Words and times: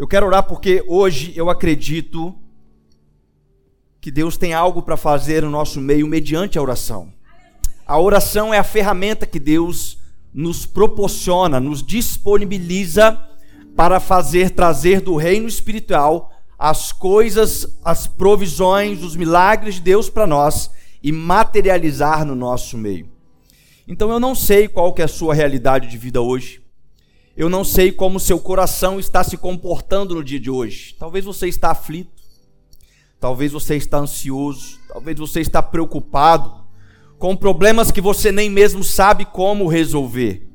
Eu 0.00 0.08
quero 0.08 0.24
orar 0.24 0.44
porque 0.44 0.82
hoje 0.88 1.30
eu 1.36 1.50
acredito 1.50 2.34
que 4.00 4.10
Deus 4.10 4.38
tem 4.38 4.54
algo 4.54 4.80
para 4.80 4.96
fazer 4.96 5.42
no 5.42 5.50
nosso 5.50 5.78
meio 5.78 6.06
mediante 6.06 6.58
a 6.58 6.62
oração. 6.62 7.12
A 7.86 8.00
oração 8.00 8.54
é 8.54 8.56
a 8.56 8.64
ferramenta 8.64 9.26
que 9.26 9.38
Deus 9.38 9.98
nos 10.32 10.64
proporciona, 10.64 11.60
nos 11.60 11.82
disponibiliza 11.82 13.12
para 13.76 14.00
fazer 14.00 14.52
trazer 14.52 15.02
do 15.02 15.16
reino 15.16 15.46
espiritual 15.46 16.32
as 16.58 16.92
coisas, 16.92 17.78
as 17.84 18.06
provisões, 18.06 19.02
os 19.02 19.14
milagres 19.14 19.74
de 19.74 19.82
Deus 19.82 20.08
para 20.08 20.26
nós 20.26 20.70
e 21.02 21.12
materializar 21.12 22.24
no 22.24 22.34
nosso 22.34 22.78
meio. 22.78 23.06
Então 23.86 24.10
eu 24.10 24.18
não 24.18 24.34
sei 24.34 24.66
qual 24.66 24.94
que 24.94 25.02
é 25.02 25.04
a 25.04 25.08
sua 25.08 25.34
realidade 25.34 25.88
de 25.88 25.98
vida 25.98 26.22
hoje. 26.22 26.62
Eu 27.40 27.48
não 27.48 27.64
sei 27.64 27.90
como 27.90 28.20
seu 28.20 28.38
coração 28.38 29.00
está 29.00 29.24
se 29.24 29.34
comportando 29.34 30.14
no 30.14 30.22
dia 30.22 30.38
de 30.38 30.50
hoje. 30.50 30.94
Talvez 30.98 31.24
você 31.24 31.48
está 31.48 31.70
aflito. 31.70 32.22
Talvez 33.18 33.50
você 33.50 33.76
está 33.76 33.96
ansioso, 33.96 34.78
talvez 34.92 35.18
você 35.18 35.40
está 35.40 35.62
preocupado 35.62 36.66
com 37.18 37.34
problemas 37.34 37.90
que 37.90 38.00
você 38.02 38.30
nem 38.30 38.50
mesmo 38.50 38.84
sabe 38.84 39.24
como 39.24 39.68
resolver. 39.68 40.50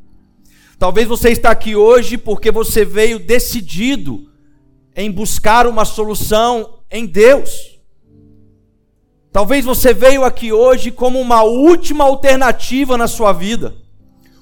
Talvez 0.77 1.07
você 1.07 1.29
está 1.29 1.49
aqui 1.49 1.75
hoje 1.75 2.19
porque 2.19 2.51
você 2.51 2.85
veio 2.85 3.17
decidido 3.17 4.31
em 4.95 5.09
buscar 5.09 5.65
uma 5.65 5.85
solução 5.85 6.81
em 6.91 7.07
Deus. 7.07 7.79
Talvez 9.31 9.65
você 9.65 9.91
veio 9.91 10.23
aqui 10.23 10.53
hoje 10.53 10.91
como 10.91 11.19
uma 11.19 11.41
última 11.41 12.03
alternativa 12.03 12.95
na 12.95 13.07
sua 13.07 13.33
vida, 13.33 13.75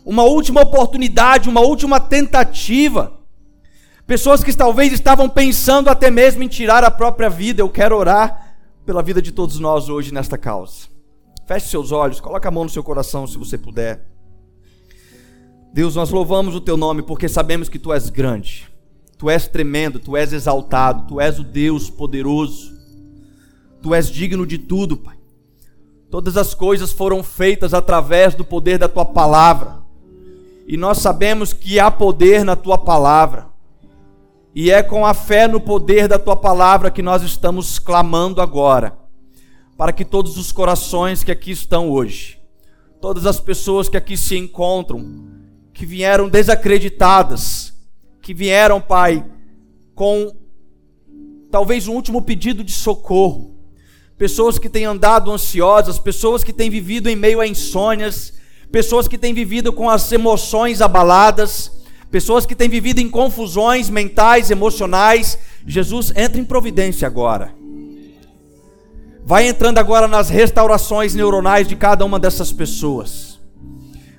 uma 0.06 0.24
última 0.24 0.62
oportunidade, 0.62 1.50
uma 1.50 1.62
última 1.62 2.00
tentativa. 2.00 3.20
Pessoas 4.06 4.44
que 4.44 4.56
talvez 4.56 4.92
estavam 4.92 5.30
pensando 5.30 5.90
até 5.90 6.12
mesmo 6.12 6.44
em 6.44 6.48
tirar 6.48 6.84
a 6.84 6.92
própria 6.92 7.30
vida. 7.30 7.62
Eu 7.62 7.70
quero 7.70 7.98
orar 7.98 8.56
pela 8.86 9.02
vida 9.02 9.22
de 9.22 9.32
todos 9.32 9.60
nós 9.60 9.88
hoje 9.88 10.14
nesta 10.14 10.38
causa. 10.38 10.88
Feche 11.48 11.68
seus 11.68 11.92
olhos, 11.92 12.20
coloque 12.20 12.48
a 12.48 12.52
mão 12.52 12.64
no 12.64 12.70
seu 12.70 12.84
coração 12.84 13.28
se 13.28 13.38
você 13.38 13.58
puder. 13.58 14.06
Deus, 15.74 15.96
nós 15.96 16.10
louvamos 16.10 16.54
o 16.54 16.62
teu 16.62 16.78
nome 16.78 17.02
porque 17.02 17.28
sabemos 17.28 17.68
que 17.68 17.80
tu 17.80 17.92
és 17.92 18.10
grande, 18.10 18.70
tu 19.18 19.30
és 19.30 19.48
tremendo, 19.48 20.00
tu 20.00 20.16
és 20.16 20.32
exaltado, 20.32 21.08
tu 21.08 21.20
és 21.20 21.40
o 21.40 21.44
Deus 21.44 21.90
poderoso, 21.90 22.72
tu 23.82 23.94
és 23.94 24.08
digno 24.10 24.46
de 24.46 24.58
tudo, 24.58 24.96
Pai. 24.96 25.18
Todas 26.12 26.38
as 26.38 26.54
coisas 26.54 26.92
foram 26.92 27.24
feitas 27.24 27.74
através 27.74 28.36
do 28.36 28.46
poder 28.46 28.78
da 28.78 28.88
tua 28.88 29.04
palavra, 29.04 29.83
e 30.66 30.78
nós 30.78 31.00
sabemos 31.00 31.54
que 31.54 31.80
há 31.80 31.92
poder 31.92 32.44
na 32.44 32.56
tua 32.56 32.78
palavra. 32.78 33.48
E 34.56 34.72
é 34.72 34.84
com 34.84 35.06
a 35.06 35.14
fé 35.14 35.48
no 35.48 35.60
poder 35.60 36.08
da 36.08 36.20
tua 36.20 36.36
palavra 36.36 36.92
que 36.92 37.02
nós 37.02 37.24
estamos 37.24 37.80
clamando 37.80 38.42
agora, 38.42 38.96
para 39.76 39.92
que 39.92 40.06
todos 40.06 40.38
os 40.38 40.52
corações 40.52 41.24
que 41.24 41.32
aqui 41.32 41.52
estão 41.52 41.90
hoje, 41.90 42.40
todas 43.02 43.26
as 43.26 43.40
pessoas 43.40 43.90
que 43.90 43.98
aqui 43.98 44.16
se 44.16 44.38
encontram, 44.38 45.26
que 45.74 45.86
vieram 45.86 46.30
desacreditadas, 46.30 47.74
que 48.22 48.34
vieram, 48.34 48.80
Pai, 48.80 49.26
com 49.96 50.32
talvez 51.50 51.88
um 51.88 51.94
último 51.94 52.22
pedido 52.22 52.64
de 52.64 52.72
socorro, 52.72 53.56
pessoas 54.18 54.60
que 54.60 54.70
têm 54.70 54.86
andado 54.86 55.32
ansiosas, 55.32 55.98
pessoas 55.98 56.44
que 56.44 56.54
têm 56.54 56.70
vivido 56.70 57.10
em 57.10 57.16
meio 57.16 57.42
a 57.42 57.48
insônias, 57.48 58.34
pessoas 58.74 59.08
que 59.08 59.20
têm 59.20 59.36
vivido 59.36 59.72
com 59.72 59.88
as 59.88 60.12
emoções 60.12 60.82
abaladas, 60.82 61.72
pessoas 62.10 62.44
que 62.44 62.56
têm 62.56 62.68
vivido 62.68 63.00
em 63.00 63.08
confusões 63.08 63.88
mentais, 63.88 64.50
emocionais. 64.50 65.38
Jesus, 65.68 66.12
entra 66.16 66.42
em 66.42 66.44
providência 66.44 67.08
agora. 67.08 67.54
Vai 69.24 69.48
entrando 69.48 69.78
agora 69.78 70.08
nas 70.08 70.28
restaurações 70.28 71.14
neuronais 71.14 71.68
de 71.68 71.76
cada 71.76 72.04
uma 72.04 72.20
dessas 72.20 72.52
pessoas. 72.52 73.40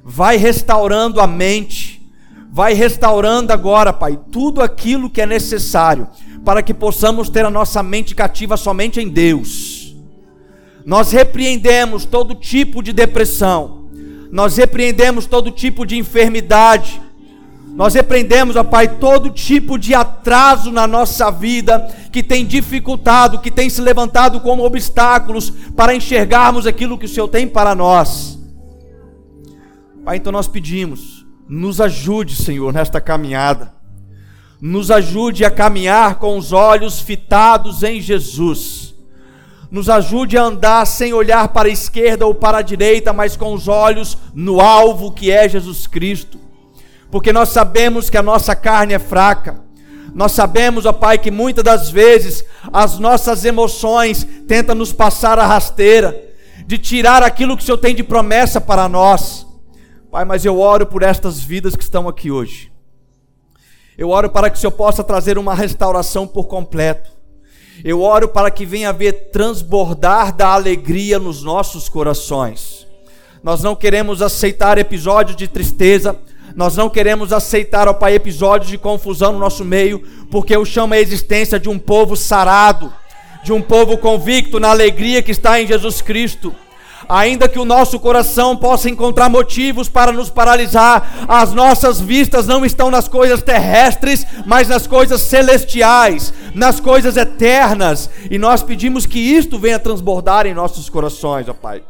Vai 0.04 0.36
restaurando 0.36 1.20
a 1.20 1.26
mente. 1.26 2.00
Vai 2.48 2.74
restaurando 2.74 3.52
agora, 3.52 3.92
Pai, 3.92 4.16
tudo 4.30 4.62
aquilo 4.62 5.10
que 5.10 5.20
é 5.20 5.26
necessário 5.26 6.06
para 6.44 6.62
que 6.62 6.72
possamos 6.72 7.28
ter 7.28 7.44
a 7.44 7.50
nossa 7.50 7.82
mente 7.82 8.14
cativa 8.14 8.56
somente 8.56 9.00
em 9.00 9.08
Deus. 9.08 9.96
Nós 10.86 11.10
repreendemos 11.10 12.04
todo 12.04 12.36
tipo 12.36 12.84
de 12.84 12.92
depressão. 12.92 13.83
Nós 14.34 14.58
repreendemos 14.58 15.24
todo 15.24 15.50
tipo 15.50 15.86
de 15.86 15.96
enfermidade 15.96 17.00
nós 17.74 17.92
repreendemos, 17.92 18.54
ó 18.54 18.62
Pai, 18.62 18.86
todo 18.86 19.30
tipo 19.30 19.76
de 19.76 19.94
atraso 19.94 20.70
na 20.70 20.86
nossa 20.86 21.28
vida 21.28 21.80
que 22.12 22.22
tem 22.22 22.46
dificultado, 22.46 23.40
que 23.40 23.50
tem 23.50 23.68
se 23.68 23.80
levantado 23.80 24.40
como 24.40 24.64
obstáculos 24.64 25.50
para 25.74 25.94
enxergarmos 25.94 26.68
aquilo 26.68 26.96
que 26.96 27.06
o 27.06 27.08
Senhor 27.08 27.26
tem 27.26 27.48
para 27.48 27.74
nós. 27.74 28.38
Pai, 30.04 30.18
então 30.18 30.32
nós 30.32 30.46
pedimos, 30.46 31.26
nos 31.48 31.80
ajude, 31.80 32.36
Senhor, 32.36 32.72
nesta 32.72 33.00
caminhada. 33.00 33.74
Nos 34.60 34.92
ajude 34.92 35.44
a 35.44 35.50
caminhar 35.50 36.14
com 36.20 36.38
os 36.38 36.52
olhos 36.52 37.00
fitados 37.00 37.82
em 37.82 38.00
Jesus. 38.00 38.83
Nos 39.74 39.88
ajude 39.90 40.38
a 40.38 40.44
andar 40.44 40.86
sem 40.86 41.12
olhar 41.12 41.48
para 41.48 41.68
a 41.68 41.72
esquerda 41.72 42.24
ou 42.24 42.34
para 42.34 42.58
a 42.58 42.62
direita, 42.62 43.12
mas 43.12 43.36
com 43.36 43.52
os 43.52 43.66
olhos 43.66 44.16
no 44.32 44.60
alvo 44.60 45.10
que 45.10 45.30
é 45.30 45.48
Jesus 45.48 45.86
Cristo 45.86 46.44
porque 47.14 47.32
nós 47.32 47.50
sabemos 47.50 48.10
que 48.10 48.16
a 48.16 48.22
nossa 48.24 48.56
carne 48.56 48.92
é 48.92 48.98
fraca. 48.98 49.62
Nós 50.12 50.32
sabemos, 50.32 50.84
ó 50.84 50.92
Pai, 50.92 51.16
que 51.16 51.30
muitas 51.30 51.62
das 51.62 51.88
vezes 51.88 52.44
as 52.72 52.98
nossas 52.98 53.44
emoções 53.44 54.26
tentam 54.48 54.74
nos 54.74 54.92
passar 54.92 55.38
a 55.38 55.46
rasteira, 55.46 56.20
de 56.66 56.76
tirar 56.76 57.22
aquilo 57.22 57.56
que 57.56 57.62
o 57.62 57.66
Senhor 57.66 57.78
tem 57.78 57.94
de 57.94 58.02
promessa 58.02 58.60
para 58.60 58.88
nós. 58.88 59.46
Pai, 60.10 60.24
mas 60.24 60.44
eu 60.44 60.58
oro 60.58 60.86
por 60.86 61.04
estas 61.04 61.38
vidas 61.38 61.76
que 61.76 61.84
estão 61.84 62.08
aqui 62.08 62.32
hoje. 62.32 62.72
Eu 63.96 64.10
oro 64.10 64.28
para 64.28 64.50
que 64.50 64.56
o 64.56 64.60
Senhor 64.60 64.72
possa 64.72 65.04
trazer 65.04 65.38
uma 65.38 65.54
restauração 65.54 66.26
por 66.26 66.48
completo. 66.48 67.12
Eu 67.82 68.00
oro 68.02 68.28
para 68.28 68.50
que 68.50 68.66
venha 68.66 68.90
haver 68.90 69.30
transbordar 69.30 70.34
da 70.34 70.48
alegria 70.48 71.18
nos 71.18 71.42
nossos 71.42 71.88
corações. 71.88 72.86
Nós 73.42 73.62
não 73.62 73.74
queremos 73.74 74.22
aceitar 74.22 74.78
episódios 74.78 75.36
de 75.36 75.48
tristeza, 75.48 76.16
nós 76.54 76.76
não 76.76 76.88
queremos 76.88 77.32
aceitar, 77.32 77.88
ó 77.88 77.92
Pai, 77.92 78.14
episódios 78.14 78.70
de 78.70 78.78
confusão 78.78 79.32
no 79.32 79.38
nosso 79.38 79.64
meio, 79.64 80.02
porque 80.30 80.54
eu 80.54 80.64
chamo 80.64 80.94
a 80.94 81.00
existência 81.00 81.58
de 81.58 81.68
um 81.68 81.78
povo 81.78 82.16
sarado, 82.16 82.92
de 83.42 83.52
um 83.52 83.60
povo 83.60 83.98
convicto 83.98 84.60
na 84.60 84.70
alegria 84.70 85.22
que 85.22 85.32
está 85.32 85.60
em 85.60 85.66
Jesus 85.66 86.00
Cristo. 86.00 86.54
Ainda 87.08 87.48
que 87.48 87.58
o 87.58 87.64
nosso 87.64 87.98
coração 87.98 88.56
possa 88.56 88.88
encontrar 88.88 89.28
motivos 89.28 89.88
para 89.88 90.12
nos 90.12 90.30
paralisar, 90.30 91.26
as 91.28 91.52
nossas 91.52 92.00
vistas 92.00 92.46
não 92.46 92.64
estão 92.64 92.90
nas 92.90 93.08
coisas 93.08 93.42
terrestres, 93.42 94.26
mas 94.46 94.68
nas 94.68 94.86
coisas 94.86 95.20
celestiais, 95.20 96.32
nas 96.54 96.80
coisas 96.80 97.16
eternas, 97.16 98.08
e 98.30 98.38
nós 98.38 98.62
pedimos 98.62 99.06
que 99.06 99.18
isto 99.18 99.58
venha 99.58 99.78
transbordar 99.78 100.46
em 100.46 100.54
nossos 100.54 100.88
corações, 100.88 101.48
ó 101.48 101.52
Pai. 101.52 101.82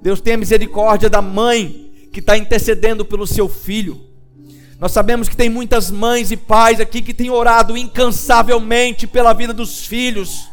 Deus 0.00 0.20
tenha 0.20 0.36
misericórdia 0.36 1.08
da 1.08 1.22
mãe 1.22 1.92
que 2.12 2.20
está 2.20 2.36
intercedendo 2.36 3.04
pelo 3.04 3.26
seu 3.26 3.48
filho. 3.48 4.00
Nós 4.78 4.90
sabemos 4.90 5.28
que 5.28 5.36
tem 5.36 5.48
muitas 5.48 5.92
mães 5.92 6.32
e 6.32 6.36
pais 6.36 6.80
aqui 6.80 7.00
que 7.00 7.14
têm 7.14 7.30
orado 7.30 7.76
incansavelmente 7.76 9.06
pela 9.06 9.32
vida 9.32 9.54
dos 9.54 9.86
filhos. 9.86 10.48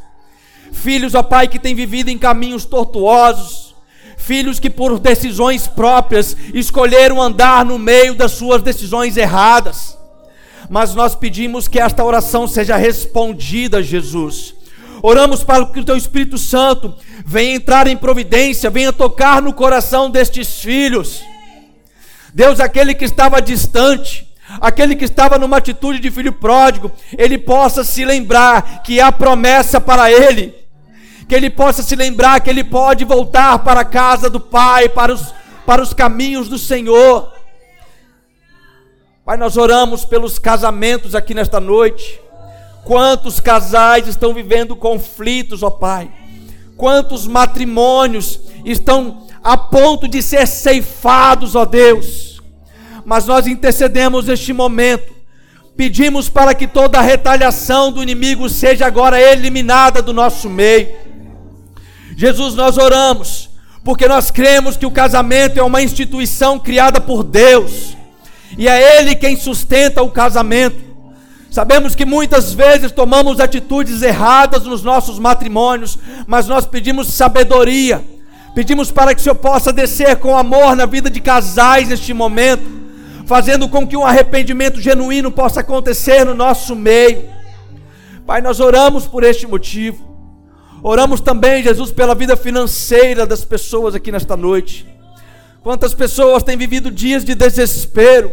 Filhos, 0.72 1.16
ó 1.16 1.24
Pai, 1.24 1.48
que 1.48 1.60
têm 1.60 1.76
vivido 1.76 2.10
em 2.10 2.18
caminhos 2.18 2.66
tortuosos. 2.66 3.76
Filhos 4.18 4.60
que, 4.60 4.70
por 4.70 5.00
decisões 5.00 5.68
próprias, 5.68 6.36
escolheram 6.54 7.22
andar 7.22 7.66
no 7.66 7.80
meio 7.80 8.14
das 8.14 8.32
suas 8.32 8.62
decisões 8.62 9.18
erradas. 9.18 9.98
Mas 10.70 10.94
nós 10.94 11.16
pedimos 11.16 11.68
que 11.68 11.80
esta 11.80 12.04
oração 12.04 12.48
seja 12.48 12.78
respondida, 12.78 13.82
Jesus. 13.82 14.54
Oramos 15.02 15.44
para 15.44 15.66
que 15.66 15.80
o 15.80 15.86
Teu 15.86 15.96
Espírito 15.98 16.38
Santo 16.38 16.94
venha 17.26 17.56
entrar 17.56 17.88
em 17.88 17.98
providência, 17.98 18.70
venha 18.70 18.94
tocar 18.94 19.42
no 19.42 19.54
coração 19.54 20.10
destes 20.10 20.60
filhos 20.60 21.24
Deus, 22.34 22.60
aquele 22.60 22.94
que 22.94 23.06
estava 23.06 23.42
distante, 23.42 24.28
aquele 24.62 24.96
que 24.96 25.06
estava 25.06 25.38
numa 25.38 25.58
atitude 25.58 26.00
de 26.00 26.12
filho 26.12 26.34
pródigo, 26.34 26.92
ele 27.18 27.38
possa 27.38 27.84
se 27.84 28.06
lembrar 28.06 28.84
que 28.84 29.00
há 29.00 29.12
promessa 29.12 29.82
para 29.82 30.12
ele, 30.12 30.56
que 31.30 31.36
ele 31.36 31.52
possa 31.52 31.84
se 31.84 31.96
lembrar 31.96 32.42
que 32.42 32.50
ele 32.50 32.64
pode 32.64 33.06
voltar 33.06 33.60
para 33.60 33.82
a 33.82 33.86
casa 33.86 34.32
do 34.32 34.40
Pai, 34.40 34.90
para 34.90 35.14
os, 35.14 35.32
para 35.64 35.80
os 35.80 35.94
caminhos 35.94 36.50
do 36.50 36.58
Senhor. 36.58 37.32
Pai, 39.24 39.38
nós 39.38 39.56
oramos 39.56 40.04
pelos 40.04 40.40
casamentos 40.40 41.14
aqui 41.14 41.36
nesta 41.36 41.60
noite. 41.60 42.20
Quantos 42.84 43.40
casais 43.40 44.08
estão 44.08 44.34
vivendo 44.34 44.76
conflitos, 44.76 45.62
ó 45.62 45.70
Pai? 45.70 46.12
Quantos 46.76 47.28
matrimônios 47.28 48.40
estão 48.66 49.28
a 49.44 49.56
ponto 49.56 50.08
de 50.08 50.24
ser 50.24 50.48
ceifados, 50.48 51.54
ó 51.54 51.64
Deus. 51.64 52.42
Mas 53.06 53.28
nós 53.28 53.46
intercedemos 53.46 54.26
neste 54.26 54.52
momento, 54.52 55.20
Pedimos 55.80 56.28
para 56.28 56.54
que 56.54 56.68
toda 56.68 57.00
retaliação 57.00 57.90
do 57.90 58.04
inimigo 58.04 58.50
seja 58.50 58.86
agora 58.86 59.18
eliminada 59.18 60.02
do 60.02 60.12
nosso 60.12 60.50
meio. 60.50 60.90
Jesus, 62.20 62.54
nós 62.54 62.78
oramos, 62.78 63.50
porque 63.82 64.06
nós 64.06 64.30
cremos 64.30 64.76
que 64.76 64.86
o 64.86 64.92
casamento 64.92 65.58
é 65.58 65.64
uma 65.64 65.82
instituição 65.82 66.60
criada 66.60 67.00
por 67.00 67.24
Deus, 67.24 67.96
e 68.58 68.68
é 68.68 69.00
Ele 69.00 69.16
quem 69.16 69.38
sustenta 69.38 70.04
o 70.04 70.12
casamento. 70.12 70.84
Sabemos 71.50 71.96
que 71.96 72.04
muitas 72.04 72.52
vezes 72.52 72.92
tomamos 72.92 73.40
atitudes 73.40 74.02
erradas 74.02 74.64
nos 74.64 74.84
nossos 74.84 75.18
matrimônios, 75.18 75.98
mas 76.28 76.46
nós 76.46 76.66
pedimos 76.66 77.08
sabedoria, 77.08 78.04
pedimos 78.54 78.92
para 78.92 79.16
que 79.16 79.22
o 79.22 79.24
Senhor 79.24 79.36
possa 79.36 79.72
descer 79.72 80.18
com 80.18 80.38
amor 80.38 80.76
na 80.76 80.86
vida 80.86 81.10
de 81.10 81.22
casais 81.22 81.88
neste 81.88 82.14
momento 82.14 82.80
fazendo 83.26 83.70
com 83.70 83.88
que 83.88 83.96
um 83.96 84.06
arrependimento 84.06 84.82
genuíno 84.82 85.32
possa 85.32 85.62
acontecer 85.62 86.26
no 86.26 86.34
nosso 86.34 86.76
meio. 86.76 87.30
Pai, 88.26 88.42
nós 88.42 88.60
oramos 88.60 89.08
por 89.08 89.24
este 89.24 89.48
motivo. 89.48 90.09
Oramos 90.82 91.20
também, 91.20 91.62
Jesus, 91.62 91.92
pela 91.92 92.16
vida 92.16 92.38
financeira 92.38 93.26
das 93.26 93.44
pessoas 93.44 93.96
aqui 93.96 94.12
nesta 94.12 94.38
noite. 94.38 94.88
Quantas 95.62 95.94
pessoas 95.94 96.42
têm 96.42 96.56
vivido 96.56 96.90
dias 96.90 97.26
de 97.26 97.36
desespero? 97.36 98.32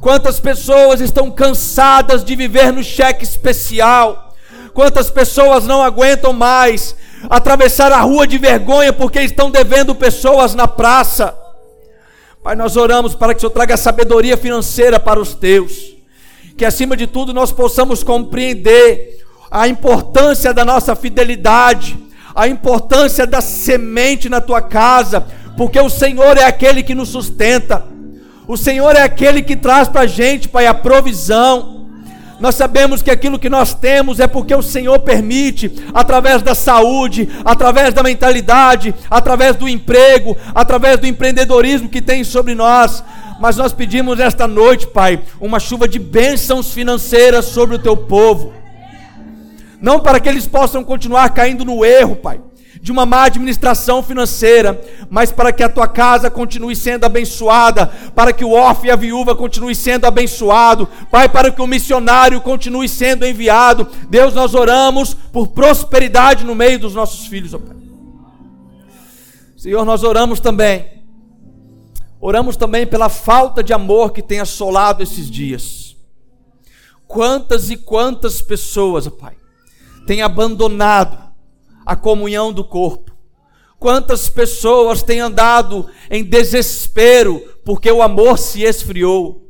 Quantas 0.00 0.40
pessoas 0.40 1.00
estão 1.00 1.30
cansadas 1.30 2.24
de 2.24 2.34
viver 2.34 2.72
no 2.72 2.82
cheque 2.82 3.24
especial? 3.24 4.34
Quantas 4.74 5.10
pessoas 5.10 5.64
não 5.64 5.82
aguentam 5.82 6.32
mais 6.32 6.96
atravessar 7.30 7.92
a 7.92 8.00
rua 8.00 8.26
de 8.26 8.36
vergonha 8.36 8.92
porque 8.92 9.20
estão 9.20 9.50
devendo 9.50 9.94
pessoas 9.94 10.54
na 10.54 10.66
praça? 10.66 11.36
Pai, 12.42 12.56
nós 12.56 12.76
oramos 12.76 13.14
para 13.14 13.32
que 13.32 13.38
o 13.38 13.40
Senhor 13.40 13.52
traga 13.52 13.76
sabedoria 13.76 14.36
financeira 14.36 14.98
para 14.98 15.20
os 15.20 15.34
teus. 15.34 15.94
Que 16.56 16.64
acima 16.64 16.96
de 16.96 17.06
tudo 17.06 17.32
nós 17.32 17.52
possamos 17.52 18.02
compreender 18.02 19.15
a 19.50 19.68
importância 19.68 20.52
da 20.52 20.64
nossa 20.64 20.94
fidelidade, 20.96 21.98
a 22.34 22.46
importância 22.48 23.26
da 23.26 23.40
semente 23.40 24.28
na 24.28 24.40
tua 24.40 24.60
casa, 24.60 25.26
porque 25.56 25.80
o 25.80 25.88
Senhor 25.88 26.36
é 26.36 26.44
aquele 26.44 26.82
que 26.82 26.94
nos 26.94 27.08
sustenta. 27.08 27.84
O 28.46 28.56
Senhor 28.56 28.94
é 28.94 29.02
aquele 29.02 29.42
que 29.42 29.56
traz 29.56 29.88
para 29.88 30.02
a 30.02 30.06
gente, 30.06 30.48
Pai, 30.48 30.66
a 30.66 30.74
provisão. 30.74 31.86
Nós 32.38 32.54
sabemos 32.54 33.00
que 33.00 33.10
aquilo 33.10 33.38
que 33.38 33.48
nós 33.48 33.72
temos 33.72 34.20
é 34.20 34.26
porque 34.26 34.54
o 34.54 34.62
Senhor 34.62 34.98
permite, 34.98 35.72
através 35.94 36.42
da 36.42 36.54
saúde, 36.54 37.28
através 37.44 37.94
da 37.94 38.02
mentalidade, 38.02 38.94
através 39.10 39.56
do 39.56 39.66
emprego, 39.66 40.36
através 40.54 40.98
do 40.98 41.06
empreendedorismo 41.06 41.88
que 41.88 42.02
tem 42.02 42.22
sobre 42.22 42.54
nós. 42.54 43.02
Mas 43.40 43.56
nós 43.56 43.72
pedimos 43.72 44.20
esta 44.20 44.46
noite, 44.46 44.86
Pai, 44.86 45.20
uma 45.40 45.58
chuva 45.58 45.88
de 45.88 45.98
bênçãos 45.98 46.72
financeiras 46.72 47.46
sobre 47.46 47.76
o 47.76 47.78
teu 47.78 47.96
povo. 47.96 48.52
Não 49.80 50.00
para 50.00 50.20
que 50.20 50.28
eles 50.28 50.46
possam 50.46 50.82
continuar 50.82 51.30
caindo 51.30 51.64
no 51.64 51.84
erro, 51.84 52.16
Pai, 52.16 52.40
de 52.80 52.92
uma 52.92 53.06
má 53.06 53.24
administração 53.24 54.02
financeira, 54.02 54.80
mas 55.10 55.32
para 55.32 55.52
que 55.52 55.62
a 55.62 55.68
tua 55.68 55.88
casa 55.88 56.30
continue 56.30 56.76
sendo 56.76 57.04
abençoada, 57.04 57.86
para 58.14 58.32
que 58.32 58.44
o 58.44 58.52
órfão 58.52 58.86
e 58.86 58.90
a 58.90 58.96
viúva 58.96 59.34
continue 59.34 59.74
sendo 59.74 60.06
abençoado, 60.06 60.88
Pai, 61.10 61.28
para 61.28 61.50
que 61.50 61.60
o 61.60 61.66
missionário 61.66 62.40
continue 62.40 62.88
sendo 62.88 63.26
enviado. 63.26 63.88
Deus, 64.08 64.34
nós 64.34 64.54
oramos 64.54 65.14
por 65.14 65.48
prosperidade 65.48 66.44
no 66.44 66.54
meio 66.54 66.78
dos 66.78 66.94
nossos 66.94 67.26
filhos, 67.26 67.54
ó 67.54 67.58
Pai. 67.58 67.76
Senhor, 69.56 69.84
nós 69.84 70.04
oramos 70.04 70.38
também. 70.38 70.96
Oramos 72.20 72.56
também 72.56 72.86
pela 72.86 73.08
falta 73.08 73.62
de 73.62 73.72
amor 73.72 74.12
que 74.12 74.22
tem 74.22 74.40
assolado 74.40 75.02
esses 75.02 75.30
dias. 75.30 75.96
Quantas 77.06 77.70
e 77.70 77.76
quantas 77.76 78.42
pessoas, 78.42 79.06
ó 79.06 79.10
Pai, 79.10 79.36
têm 80.06 80.22
abandonado 80.22 81.18
a 81.84 81.94
comunhão 81.96 82.52
do 82.52 82.64
corpo. 82.64 83.12
Quantas 83.78 84.28
pessoas 84.28 85.02
têm 85.02 85.20
andado 85.20 85.86
em 86.10 86.24
desespero 86.24 87.42
porque 87.64 87.90
o 87.90 88.00
amor 88.00 88.38
se 88.38 88.62
esfriou? 88.62 89.42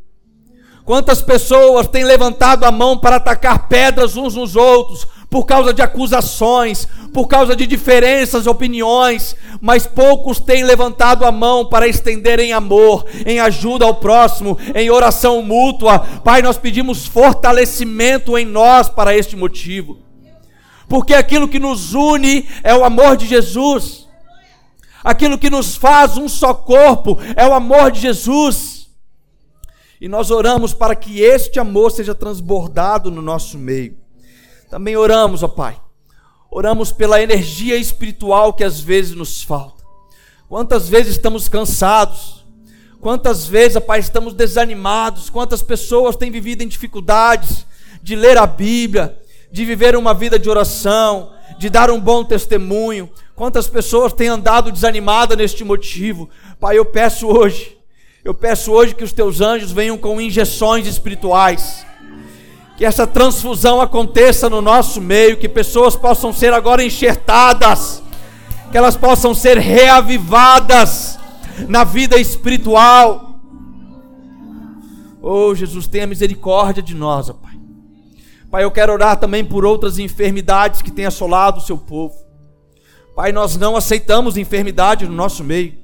Quantas 0.85 1.20
pessoas 1.23 1.87
têm 1.88 2.05
levantado 2.05 2.64
a 2.64 2.73
mão 2.73 2.99
para 2.99 3.17
atacar 3.17 3.69
pedras 3.69 4.17
uns 4.17 4.35
nos 4.35 4.56
outros 4.56 5.06
por 5.29 5.44
causa 5.44 5.73
de 5.73 5.82
acusações, 5.82 6.87
por 7.12 7.26
causa 7.26 7.56
de 7.56 7.67
diferenças, 7.67 8.47
opiniões, 8.47 9.35
mas 9.61 9.87
poucos 9.87 10.38
têm 10.38 10.64
levantado 10.64 11.25
a 11.25 11.32
mão 11.32 11.67
para 11.67 11.88
estender 11.88 12.38
em 12.38 12.53
amor, 12.53 13.05
em 13.25 13.41
ajuda 13.41 13.85
ao 13.85 13.94
próximo, 13.97 14.56
em 14.75 14.88
oração 14.91 15.43
mútua. 15.43 15.99
Pai, 15.99 16.43
nós 16.43 16.56
pedimos 16.56 17.06
fortalecimento 17.06 18.38
em 18.38 18.44
nós 18.44 18.88
para 18.88 19.17
este 19.17 19.35
motivo 19.37 20.06
porque 20.88 21.14
aquilo 21.14 21.48
que 21.48 21.58
nos 21.58 21.94
une 21.94 22.48
é 22.62 22.74
o 22.74 22.84
amor 22.84 23.16
de 23.16 23.26
Jesus, 23.26 24.06
aquilo 25.02 25.38
que 25.38 25.50
nos 25.50 25.76
faz 25.76 26.16
um 26.16 26.28
só 26.28 26.54
corpo 26.54 27.18
é 27.34 27.46
o 27.46 27.54
amor 27.54 27.90
de 27.90 28.00
Jesus. 28.00 28.88
E 30.00 30.08
nós 30.08 30.30
oramos 30.30 30.74
para 30.74 30.94
que 30.94 31.20
este 31.20 31.58
amor 31.58 31.90
seja 31.90 32.14
transbordado 32.14 33.10
no 33.10 33.22
nosso 33.22 33.56
meio. 33.58 33.96
Também 34.68 34.96
oramos, 34.96 35.42
ó 35.42 35.48
Pai, 35.48 35.80
oramos 36.50 36.92
pela 36.92 37.22
energia 37.22 37.76
espiritual 37.76 38.52
que 38.52 38.64
às 38.64 38.80
vezes 38.80 39.14
nos 39.14 39.42
falta. 39.42 39.84
Quantas 40.48 40.88
vezes 40.88 41.12
estamos 41.12 41.48
cansados, 41.48 42.44
quantas 43.00 43.46
vezes, 43.46 43.82
Pai, 43.82 44.00
estamos 44.00 44.34
desanimados, 44.34 45.30
quantas 45.30 45.62
pessoas 45.62 46.14
têm 46.14 46.30
vivido 46.30 46.62
em 46.62 46.68
dificuldades 46.68 47.66
de 48.02 48.14
ler 48.14 48.38
a 48.38 48.46
Bíblia, 48.46 49.18
de 49.56 49.64
viver 49.64 49.97
uma 49.97 50.12
vida 50.12 50.38
de 50.38 50.50
oração, 50.50 51.31
de 51.58 51.70
dar 51.70 51.91
um 51.91 51.99
bom 51.99 52.23
testemunho. 52.23 53.08
Quantas 53.35 53.67
pessoas 53.67 54.12
têm 54.12 54.29
andado 54.29 54.70
desanimadas 54.70 55.35
neste 55.35 55.64
motivo? 55.64 56.29
Pai, 56.61 56.76
eu 56.76 56.85
peço 56.85 57.26
hoje, 57.26 57.75
eu 58.23 58.35
peço 58.35 58.70
hoje 58.70 58.94
que 58.94 59.03
os 59.03 59.14
teus 59.14 59.41
anjos 59.41 59.73
venham 59.73 59.97
com 59.97 60.20
injeções 60.20 60.87
espirituais. 60.87 61.87
Que 62.76 62.85
essa 62.85 63.06
transfusão 63.06 63.81
aconteça 63.81 64.50
no 64.50 64.61
nosso 64.61 65.00
meio, 65.00 65.38
que 65.38 65.49
pessoas 65.49 65.97
possam 65.97 66.35
ser 66.35 66.53
agora 66.53 66.85
enxertadas, 66.85 68.03
que 68.70 68.76
elas 68.76 68.94
possam 68.94 69.32
ser 69.32 69.56
reavivadas 69.56 71.19
na 71.67 71.82
vida 71.82 72.20
espiritual. 72.20 73.41
Oh, 75.23 75.55
Jesus, 75.55 75.87
tenha 75.87 76.06
misericórdia 76.06 76.82
de 76.82 76.94
nós, 76.94 77.31
ó 77.31 77.32
Pai. 77.32 77.56
Pai, 78.56 78.64
eu 78.64 78.70
quero 78.70 78.94
orar 78.94 79.19
também 79.19 79.44
por 79.44 79.67
outras 79.67 79.99
enfermidades 79.99 80.81
que 80.81 80.91
têm 80.91 81.05
assolado 81.05 81.58
o 81.58 81.60
seu 81.60 81.77
povo. 81.77 82.15
Pai, 83.15 83.31
nós 83.31 83.58
não 83.58 83.77
aceitamos 83.77 84.39
enfermidade 84.39 85.06
no 85.06 85.13
nosso 85.13 85.44
meio. 85.44 85.75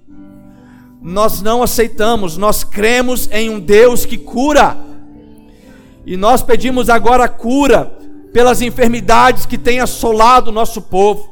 Nós 1.03 1.43
não 1.43 1.63
aceitamos, 1.63 2.39
nós 2.39 2.65
cremos 2.65 3.29
em 3.31 3.51
um 3.51 3.61
Deus 3.61 4.07
que 4.07 4.17
cura. 4.17 4.75
E 6.07 6.17
nós 6.17 6.43
pedimos 6.43 6.89
agora 6.89 7.29
cura 7.29 7.93
pelas 8.33 8.63
enfermidades 8.63 9.45
que 9.45 9.59
têm 9.59 9.79
assolado 9.79 10.49
o 10.49 10.55
nosso 10.55 10.81
povo. 10.81 11.29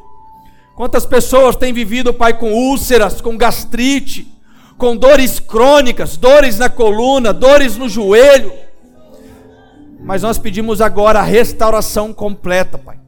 Quantas 0.76 1.06
pessoas 1.06 1.56
têm 1.56 1.72
vivido, 1.72 2.12
Pai, 2.12 2.36
com 2.36 2.52
úlceras, 2.52 3.22
com 3.22 3.38
gastrite, 3.38 4.30
com 4.76 4.94
dores 4.94 5.40
crônicas, 5.40 6.18
dores 6.18 6.58
na 6.58 6.68
coluna, 6.68 7.32
dores 7.32 7.78
no 7.78 7.88
joelho 7.88 8.52
mas 10.02 10.22
nós 10.22 10.38
pedimos 10.38 10.80
agora 10.80 11.20
a 11.20 11.24
restauração 11.24 12.12
completa, 12.12 12.78
Pai. 12.78 12.98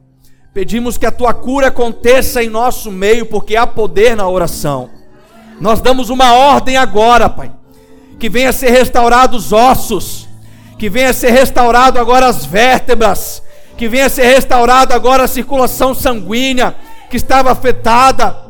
Pedimos 0.53 0.97
que 0.97 1.05
a 1.05 1.11
tua 1.11 1.33
cura 1.33 1.67
aconteça 1.67 2.43
em 2.43 2.49
nosso 2.49 2.91
meio, 2.91 3.25
porque 3.25 3.55
há 3.55 3.65
poder 3.65 4.15
na 4.15 4.27
oração. 4.27 4.89
Nós 5.59 5.81
damos 5.81 6.09
uma 6.09 6.33
ordem 6.33 6.77
agora, 6.77 7.27
Pai. 7.27 7.51
Que 8.19 8.29
venha 8.29 8.49
a 8.49 8.53
ser 8.53 8.69
restaurado 8.69 9.35
os 9.35 9.51
ossos, 9.51 10.27
que 10.77 10.89
venha 10.89 11.09
a 11.09 11.13
ser 11.13 11.31
restaurado 11.31 11.99
agora 11.99 12.27
as 12.27 12.45
vértebras, 12.45 13.41
que 13.75 13.87
venha 13.87 14.05
a 14.05 14.09
ser 14.09 14.25
restaurado 14.27 14.93
agora 14.93 15.23
a 15.23 15.27
circulação 15.27 15.95
sanguínea 15.95 16.75
que 17.09 17.17
estava 17.17 17.51
afetada. 17.51 18.43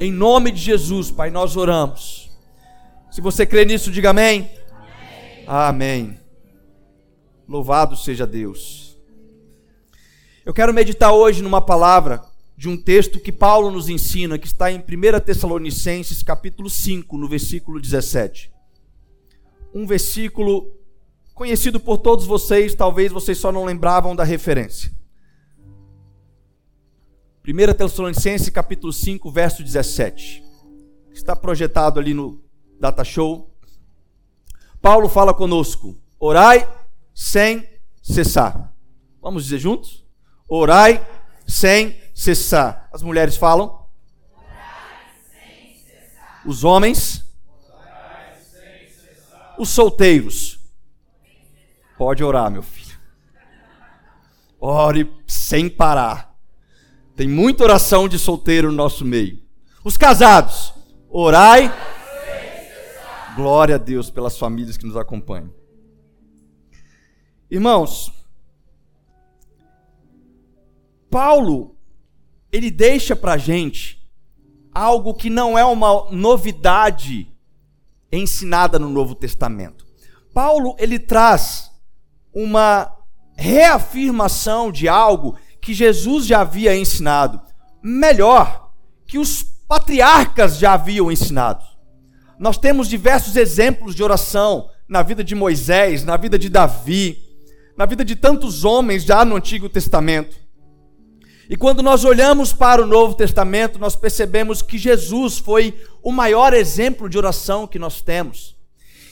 Em 0.00 0.10
nome 0.12 0.50
de 0.50 0.60
Jesus, 0.60 1.10
Pai, 1.10 1.30
nós 1.30 1.56
oramos. 1.56 2.30
Se 3.10 3.20
você 3.20 3.46
crê 3.46 3.64
nisso, 3.64 3.90
diga 3.90 4.10
amém. 4.10 4.50
Amém. 5.46 6.08
amém. 6.08 6.27
Louvado 7.48 7.96
seja 7.96 8.26
Deus. 8.26 9.00
Eu 10.44 10.52
quero 10.52 10.74
meditar 10.74 11.14
hoje 11.14 11.40
numa 11.40 11.62
palavra 11.62 12.22
de 12.54 12.68
um 12.68 12.76
texto 12.76 13.18
que 13.18 13.32
Paulo 13.32 13.70
nos 13.70 13.88
ensina, 13.88 14.38
que 14.38 14.46
está 14.46 14.70
em 14.70 14.78
1 14.78 15.20
Tessalonicenses, 15.24 16.22
capítulo 16.22 16.68
5, 16.68 17.16
no 17.16 17.26
versículo 17.26 17.80
17. 17.80 18.52
Um 19.74 19.86
versículo 19.86 20.70
conhecido 21.34 21.80
por 21.80 21.96
todos 21.96 22.26
vocês, 22.26 22.74
talvez 22.74 23.10
vocês 23.10 23.38
só 23.38 23.50
não 23.50 23.64
lembravam 23.64 24.14
da 24.14 24.24
referência. 24.24 24.92
1 27.46 27.72
Tessalonicenses, 27.72 28.50
capítulo 28.50 28.92
5, 28.92 29.30
verso 29.30 29.62
17. 29.64 30.44
Está 31.12 31.34
projetado 31.34 31.98
ali 31.98 32.12
no 32.12 32.42
Data 32.78 33.04
Show. 33.04 33.50
Paulo 34.82 35.08
fala 35.08 35.32
conosco 35.32 35.96
Orai 36.20 36.68
sem 37.18 37.68
cessar. 38.00 38.72
Vamos 39.20 39.42
dizer 39.42 39.58
juntos? 39.58 40.06
Orai 40.48 41.04
sem 41.48 42.00
cessar. 42.14 42.88
As 42.92 43.02
mulheres 43.02 43.36
falam? 43.36 43.86
Os 46.46 46.62
homens? 46.62 47.24
Os 49.58 49.68
solteiros? 49.68 50.60
Pode 51.98 52.22
orar, 52.22 52.52
meu 52.52 52.62
filho. 52.62 52.96
Ore 54.60 55.12
sem 55.26 55.68
parar. 55.68 56.38
Tem 57.16 57.26
muita 57.26 57.64
oração 57.64 58.08
de 58.08 58.16
solteiro 58.16 58.68
no 58.70 58.76
nosso 58.76 59.04
meio. 59.04 59.42
Os 59.82 59.96
casados, 59.96 60.72
orai. 61.10 61.68
Glória 63.34 63.74
a 63.74 63.78
Deus 63.78 64.08
pelas 64.08 64.38
famílias 64.38 64.76
que 64.76 64.86
nos 64.86 64.96
acompanham. 64.96 65.57
Irmãos, 67.50 68.12
Paulo, 71.10 71.76
ele 72.52 72.70
deixa 72.70 73.16
para 73.16 73.32
a 73.32 73.38
gente 73.38 73.98
algo 74.72 75.14
que 75.14 75.30
não 75.30 75.58
é 75.58 75.64
uma 75.64 76.10
novidade 76.10 77.26
ensinada 78.12 78.78
no 78.78 78.88
Novo 78.88 79.14
Testamento. 79.14 79.86
Paulo, 80.34 80.76
ele 80.78 80.98
traz 80.98 81.70
uma 82.32 82.94
reafirmação 83.36 84.70
de 84.70 84.88
algo 84.88 85.38
que 85.60 85.72
Jesus 85.72 86.26
já 86.26 86.40
havia 86.40 86.76
ensinado, 86.76 87.40
melhor, 87.82 88.72
que 89.06 89.18
os 89.18 89.42
patriarcas 89.42 90.58
já 90.58 90.74
haviam 90.74 91.10
ensinado. 91.10 91.64
Nós 92.38 92.56
temos 92.58 92.88
diversos 92.88 93.36
exemplos 93.36 93.94
de 93.94 94.02
oração 94.02 94.70
na 94.88 95.02
vida 95.02 95.24
de 95.24 95.34
Moisés, 95.34 96.04
na 96.04 96.16
vida 96.16 96.38
de 96.38 96.48
Davi, 96.48 97.27
na 97.78 97.86
vida 97.86 98.04
de 98.04 98.16
tantos 98.16 98.64
homens 98.64 99.04
já 99.04 99.24
no 99.24 99.36
Antigo 99.36 99.68
Testamento. 99.68 100.36
E 101.48 101.56
quando 101.56 101.80
nós 101.80 102.04
olhamos 102.04 102.52
para 102.52 102.82
o 102.82 102.86
Novo 102.86 103.14
Testamento, 103.14 103.78
nós 103.78 103.94
percebemos 103.94 104.60
que 104.60 104.76
Jesus 104.76 105.38
foi 105.38 105.72
o 106.02 106.10
maior 106.10 106.52
exemplo 106.52 107.08
de 107.08 107.16
oração 107.16 107.68
que 107.68 107.78
nós 107.78 108.00
temos. 108.00 108.56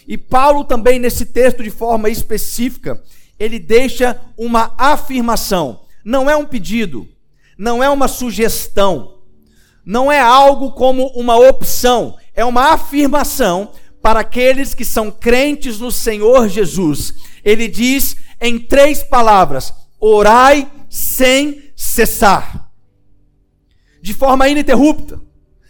E 0.09 0.19
Paulo 0.19 0.65
também 0.65 0.99
nesse 0.99 1.27
texto 1.27 1.63
de 1.63 1.71
forma 1.71 2.11
específica, 2.11 3.01
ele 3.39 3.61
deixa 3.61 4.21
uma 4.37 4.75
afirmação. 4.77 5.83
Não 6.05 6.29
é 6.29 6.37
um 6.37 6.45
pedido, 6.45 7.07
não 7.57 7.81
é 7.81 7.89
uma 7.89 8.09
sugestão, 8.09 9.21
não 9.85 10.11
é 10.11 10.21
algo 10.21 10.73
como 10.73 11.07
uma 11.15 11.37
opção, 11.37 12.17
é 12.35 12.45
uma 12.45 12.73
afirmação 12.73 13.71
para 14.03 14.21
aqueles 14.21 14.75
que 14.75 14.85
são 14.85 15.13
crentes 15.13 15.79
no 15.79 15.93
Senhor 15.93 16.49
Jesus. 16.49 17.15
Ele 17.45 17.69
diz 17.69 18.17
em 18.41 18.59
três 18.59 19.03
palavras: 19.03 19.73
orai 19.99 20.71
sem 20.89 21.73
cessar, 21.75 22.71
de 24.01 24.15
forma 24.15 24.49
ininterrupta, 24.49 25.21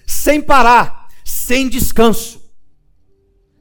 sem 0.06 0.40
parar, 0.40 1.08
sem 1.24 1.68
descanso, 1.68 2.40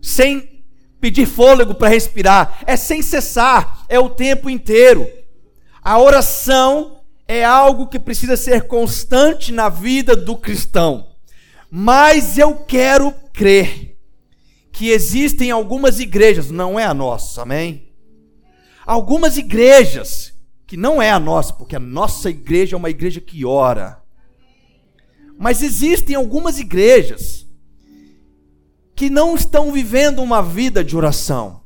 sem 0.02 0.64
pedir 1.00 1.26
fôlego 1.26 1.76
para 1.76 1.90
respirar, 1.90 2.60
é 2.66 2.76
sem 2.76 3.02
cessar, 3.02 3.86
é 3.88 4.00
o 4.00 4.10
tempo 4.10 4.50
inteiro. 4.50 5.08
A 5.82 6.00
oração 6.00 7.02
é 7.28 7.44
algo 7.44 7.88
que 7.88 8.00
precisa 8.00 8.36
ser 8.36 8.68
constante 8.68 9.52
na 9.52 9.70
vida 9.70 10.16
do 10.16 10.36
cristão. 10.36 11.16
Mas 11.70 12.38
eu 12.38 12.56
quero 12.56 13.14
crer 13.34 13.98
que 14.72 14.90
existem 14.90 15.52
algumas 15.52 16.00
igrejas, 16.00 16.52
não 16.52 16.80
é 16.80 16.86
a 16.86 16.94
nossa, 16.94 17.44
amém? 17.44 17.85
Algumas 18.86 19.38
igrejas, 19.38 20.34
que 20.68 20.78
não 20.78 21.02
é 21.02 21.10
a 21.10 21.20
nossa, 21.20 21.54
porque 21.54 21.76
a 21.76 21.80
nossa 21.80 22.30
igreja 22.30 22.76
é 22.76 22.78
uma 22.78 22.90
igreja 22.90 23.20
que 23.20 23.46
ora. 23.46 24.02
Mas 25.38 25.62
existem 25.62 26.16
algumas 26.16 26.60
igrejas 26.60 27.48
que 28.96 29.10
não 29.10 29.36
estão 29.36 29.72
vivendo 29.72 30.22
uma 30.22 30.42
vida 30.42 30.84
de 30.84 30.96
oração. 30.96 31.62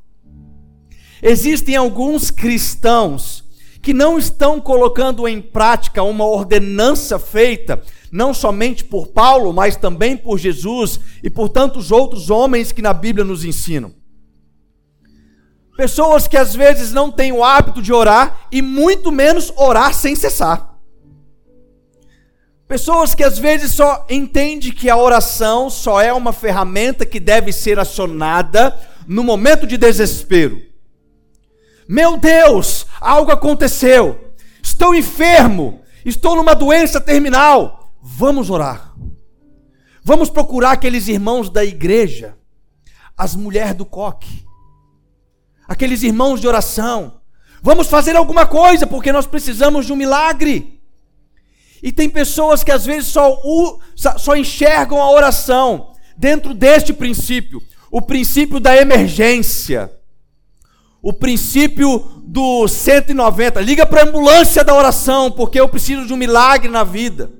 Existem 1.22 1.76
alguns 1.76 2.30
cristãos 2.30 3.44
que 3.82 3.94
não 3.94 4.18
estão 4.18 4.60
colocando 4.60 5.28
em 5.28 5.40
prática 5.40 6.02
uma 6.02 6.24
ordenança 6.24 7.18
feita 7.18 7.82
não 8.10 8.34
somente 8.34 8.84
por 8.84 9.08
Paulo, 9.08 9.52
mas 9.52 9.76
também 9.76 10.16
por 10.16 10.38
Jesus 10.38 10.98
e 11.22 11.30
por 11.30 11.48
tantos 11.48 11.92
outros 11.92 12.28
homens 12.28 12.72
que 12.72 12.82
na 12.82 12.92
Bíblia 12.92 13.24
nos 13.24 13.44
ensinam. 13.44 13.92
Pessoas 15.80 16.28
que 16.28 16.36
às 16.36 16.54
vezes 16.54 16.92
não 16.92 17.10
têm 17.10 17.32
o 17.32 17.42
hábito 17.42 17.80
de 17.80 17.90
orar 17.90 18.40
e 18.52 18.60
muito 18.60 19.10
menos 19.10 19.50
orar 19.56 19.94
sem 19.94 20.14
cessar. 20.14 20.78
Pessoas 22.68 23.14
que 23.14 23.24
às 23.24 23.38
vezes 23.38 23.72
só 23.72 24.04
entendem 24.10 24.72
que 24.72 24.90
a 24.90 24.96
oração 24.98 25.70
só 25.70 25.98
é 25.98 26.12
uma 26.12 26.34
ferramenta 26.34 27.06
que 27.06 27.18
deve 27.18 27.50
ser 27.50 27.78
acionada 27.78 28.78
no 29.06 29.24
momento 29.24 29.66
de 29.66 29.78
desespero. 29.78 30.60
Meu 31.88 32.18
Deus, 32.18 32.86
algo 33.00 33.32
aconteceu. 33.32 34.34
Estou 34.62 34.94
enfermo. 34.94 35.80
Estou 36.04 36.36
numa 36.36 36.52
doença 36.52 37.00
terminal. 37.00 37.90
Vamos 38.02 38.50
orar. 38.50 38.94
Vamos 40.04 40.28
procurar 40.28 40.72
aqueles 40.72 41.08
irmãos 41.08 41.48
da 41.48 41.64
igreja, 41.64 42.36
as 43.16 43.34
mulheres 43.34 43.74
do 43.74 43.86
coque, 43.86 44.44
aqueles 45.70 46.02
irmãos 46.02 46.38
de 46.38 46.46
oração. 46.46 47.20
Vamos 47.62 47.86
fazer 47.86 48.14
alguma 48.14 48.44
coisa, 48.44 48.86
porque 48.86 49.10
nós 49.10 49.26
precisamos 49.26 49.86
de 49.86 49.92
um 49.94 49.96
milagre. 49.96 50.82
E 51.82 51.90
tem 51.90 52.10
pessoas 52.10 52.62
que 52.62 52.70
às 52.70 52.84
vezes 52.84 53.08
só, 53.08 53.40
só 54.18 54.36
enxergam 54.36 55.00
a 55.00 55.10
oração 55.10 55.94
dentro 56.18 56.52
deste 56.52 56.92
princípio 56.92 57.62
o 57.90 58.00
princípio 58.00 58.60
da 58.60 58.76
emergência, 58.76 59.92
o 61.02 61.12
princípio 61.12 61.98
do 62.22 62.68
190. 62.68 63.60
Liga 63.60 63.84
para 63.84 64.02
a 64.02 64.08
ambulância 64.08 64.62
da 64.62 64.74
oração, 64.74 65.30
porque 65.30 65.58
eu 65.58 65.68
preciso 65.68 66.06
de 66.06 66.12
um 66.12 66.16
milagre 66.16 66.70
na 66.70 66.84
vida. 66.84 67.32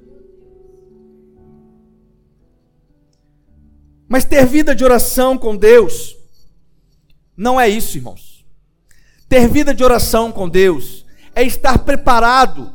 Mas 4.09 4.25
ter 4.25 4.45
vida 4.45 4.75
de 4.75 4.83
oração 4.83 5.39
com 5.39 5.57
Deus 5.57 6.17
não 7.41 7.59
é 7.59 7.67
isso, 7.67 7.97
irmãos. 7.97 8.45
Ter 9.27 9.49
vida 9.49 9.73
de 9.73 9.83
oração 9.83 10.31
com 10.31 10.47
Deus 10.47 11.07
é 11.35 11.43
estar 11.43 11.79
preparado 11.79 12.75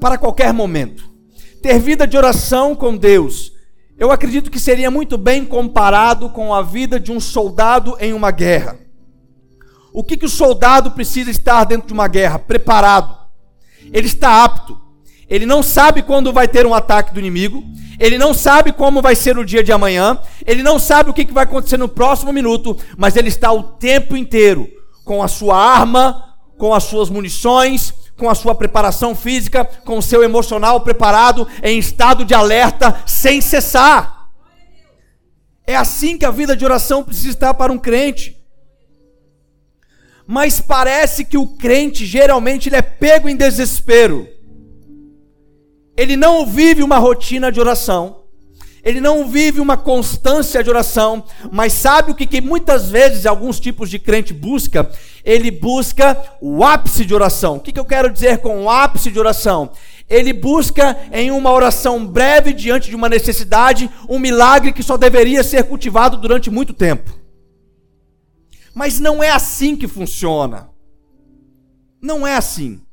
para 0.00 0.18
qualquer 0.18 0.52
momento. 0.52 1.08
Ter 1.62 1.78
vida 1.78 2.04
de 2.04 2.16
oração 2.16 2.74
com 2.74 2.96
Deus, 2.96 3.52
eu 3.96 4.10
acredito 4.10 4.50
que 4.50 4.58
seria 4.58 4.90
muito 4.90 5.16
bem 5.16 5.44
comparado 5.44 6.30
com 6.30 6.52
a 6.52 6.62
vida 6.62 6.98
de 6.98 7.12
um 7.12 7.20
soldado 7.20 7.96
em 8.00 8.12
uma 8.12 8.32
guerra. 8.32 8.76
O 9.92 10.02
que, 10.02 10.16
que 10.16 10.26
o 10.26 10.28
soldado 10.28 10.90
precisa 10.90 11.30
estar 11.30 11.62
dentro 11.62 11.86
de 11.86 11.92
uma 11.92 12.08
guerra? 12.08 12.40
Preparado. 12.40 13.16
Ele 13.92 14.08
está 14.08 14.42
apto. 14.42 14.76
Ele 15.28 15.44
não 15.44 15.62
sabe 15.62 16.02
quando 16.02 16.32
vai 16.32 16.46
ter 16.46 16.66
um 16.66 16.74
ataque 16.74 17.12
do 17.12 17.18
inimigo. 17.18 17.64
Ele 17.98 18.16
não 18.16 18.32
sabe 18.32 18.72
como 18.72 19.02
vai 19.02 19.16
ser 19.16 19.36
o 19.36 19.44
dia 19.44 19.62
de 19.62 19.72
amanhã. 19.72 20.18
Ele 20.46 20.62
não 20.62 20.78
sabe 20.78 21.10
o 21.10 21.14
que, 21.14 21.24
vai 21.32 21.44
acontecer 21.44 21.76
no 21.76 21.88
próximo 21.88 22.32
minuto. 22.32 22.76
Mas 22.96 23.16
ele 23.16 23.28
está 23.28 23.52
o 23.52 23.62
tempo 23.62 24.16
inteiro 24.16 24.68
com 25.04 25.22
a 25.22 25.28
sua 25.28 25.56
arma, 25.56 26.36
com 26.56 26.72
as 26.72 26.84
suas 26.84 27.10
munições, 27.10 27.92
com 28.16 28.30
a 28.30 28.34
sua 28.34 28.54
preparação 28.54 29.14
física, 29.14 29.64
com 29.64 29.98
o 29.98 30.02
seu 30.02 30.22
emocional 30.22 30.80
preparado, 30.80 31.46
em 31.62 31.78
estado 31.78 32.24
de 32.24 32.34
alerta, 32.34 33.02
sem 33.04 33.40
cessar. 33.40 34.28
É 35.66 35.74
assim 35.74 36.16
que 36.16 36.24
a 36.24 36.30
vida 36.30 36.56
de 36.56 36.64
oração 36.64 37.02
precisa 37.02 37.30
estar 37.30 37.52
para 37.54 37.72
um 37.72 37.78
crente. 37.78 38.36
Mas 40.26 40.60
parece 40.60 41.24
que 41.24 41.36
o 41.36 41.46
crente 41.56 42.06
geralmente 42.06 42.68
ele 42.68 42.76
é 42.76 42.82
pego 42.82 43.28
em 43.28 43.36
desespero. 43.36 44.35
Ele 45.96 46.16
não 46.16 46.46
vive 46.46 46.82
uma 46.82 46.98
rotina 46.98 47.50
de 47.50 47.60
oração 47.60 48.26
ele 48.86 49.00
não 49.00 49.26
vive 49.28 49.60
uma 49.60 49.76
constância 49.76 50.62
de 50.62 50.70
oração, 50.70 51.24
mas 51.50 51.72
sabe 51.72 52.12
o 52.12 52.14
que, 52.14 52.24
que 52.24 52.40
muitas 52.40 52.88
vezes 52.88 53.26
alguns 53.26 53.58
tipos 53.58 53.90
de 53.90 53.98
crente 53.98 54.32
busca? 54.32 54.88
Ele 55.24 55.50
busca 55.50 56.16
o 56.40 56.62
ápice 56.62 57.04
de 57.04 57.12
oração. 57.12 57.56
O 57.56 57.60
que, 57.60 57.72
que 57.72 57.80
eu 57.80 57.84
quero 57.84 58.08
dizer 58.12 58.38
com 58.38 58.62
o 58.62 58.70
ápice 58.70 59.10
de 59.10 59.18
oração? 59.18 59.72
Ele 60.08 60.32
busca 60.32 60.96
em 61.10 61.32
uma 61.32 61.50
oração 61.50 62.06
breve 62.06 62.52
diante 62.52 62.88
de 62.88 62.94
uma 62.94 63.08
necessidade 63.08 63.90
um 64.08 64.20
milagre 64.20 64.72
que 64.72 64.84
só 64.84 64.96
deveria 64.96 65.42
ser 65.42 65.64
cultivado 65.64 66.16
durante 66.16 66.48
muito 66.48 66.72
tempo. 66.72 67.12
Mas 68.72 69.00
não 69.00 69.20
é 69.20 69.30
assim 69.30 69.74
que 69.74 69.88
funciona. 69.88 70.70
Não 72.00 72.24
é 72.24 72.36
assim. 72.36 72.85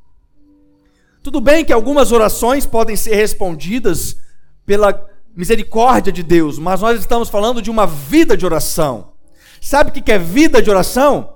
Tudo 1.24 1.42
bem 1.42 1.66
que 1.66 1.74
algumas 1.74 2.12
orações 2.12 2.66
podem 2.66 2.96
ser 2.96 3.16
respondidas 3.16 4.18
pela 4.66 5.10
misericórdia 5.36 6.12
de 6.12 6.22
Deus, 6.22 6.60
mas 6.60 6.82
nós 6.82 7.00
estamos 7.00 7.30
falando 7.30 7.62
de 7.62 7.72
uma 7.72 7.88
vida 7.88 8.38
de 8.38 8.46
oração. 8.46 9.14
Sabe 9.62 9.90
o 9.90 9.94
que 9.94 10.12
é 10.12 10.20
vida 10.20 10.62
de 10.62 10.70
oração? 10.70 11.34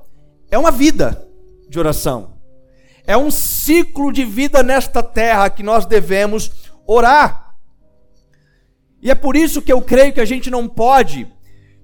é 0.50 0.58
uma 0.58 0.72
vida 0.72 1.28
de 1.70 1.78
oração. 1.78 2.38
É 3.06 3.18
um 3.18 3.32
ciclo 3.32 4.12
de 4.12 4.24
vida 4.26 4.64
nesta 4.64 5.02
terra 5.02 5.50
que 5.50 5.64
nós 5.64 5.86
devemos 5.86 6.52
orar. 6.86 7.56
E 9.02 9.12
é 9.12 9.16
por 9.16 9.36
isso 9.36 9.62
que 9.62 9.72
eu 9.72 9.82
creio 9.82 10.14
que 10.14 10.22
a 10.22 10.26
gente 10.26 10.50
não 10.50 10.68
pode 10.68 11.28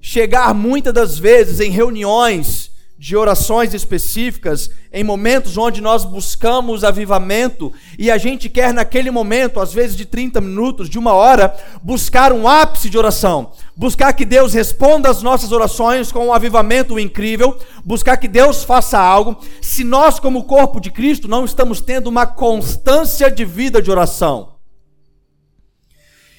chegar 0.02 0.54
muitas 0.54 0.94
das 0.94 1.18
vezes 1.18 1.60
em 1.60 1.70
reuniões 1.70 2.72
de 3.04 3.18
orações 3.18 3.74
específicas, 3.74 4.70
em 4.90 5.04
momentos 5.04 5.58
onde 5.58 5.82
nós 5.82 6.06
buscamos 6.06 6.86
avivamento 6.86 7.70
e 8.00 8.10
a 8.10 8.18
gente 8.18 8.48
quer 8.48 8.74
naquele 8.74 9.12
momento, 9.12 9.60
às 9.60 9.74
vezes 9.74 9.98
de 9.98 10.06
30 10.06 10.40
minutos, 10.40 10.90
de 10.90 10.98
uma 10.98 11.12
hora, 11.12 11.54
buscar 11.84 12.32
um 12.32 12.48
ápice 12.48 12.90
de 12.90 12.98
oração, 12.98 13.52
buscar 13.76 14.14
que 14.14 14.24
Deus 14.24 14.54
responda 14.54 15.10
às 15.10 15.22
nossas 15.22 15.52
orações 15.52 16.14
com 16.14 16.28
um 16.28 16.34
avivamento 16.34 16.98
incrível, 16.98 17.60
buscar 17.84 18.16
que 18.16 18.28
Deus 18.30 18.64
faça 18.64 18.98
algo, 18.98 19.38
se 19.62 19.84
nós 19.84 20.18
como 20.18 20.46
corpo 20.46 20.80
de 20.80 20.90
Cristo 20.90 21.28
não 21.28 21.44
estamos 21.44 21.82
tendo 21.82 22.08
uma 22.08 22.26
constância 22.26 23.30
de 23.30 23.44
vida 23.44 23.82
de 23.82 23.92
oração. 23.92 24.54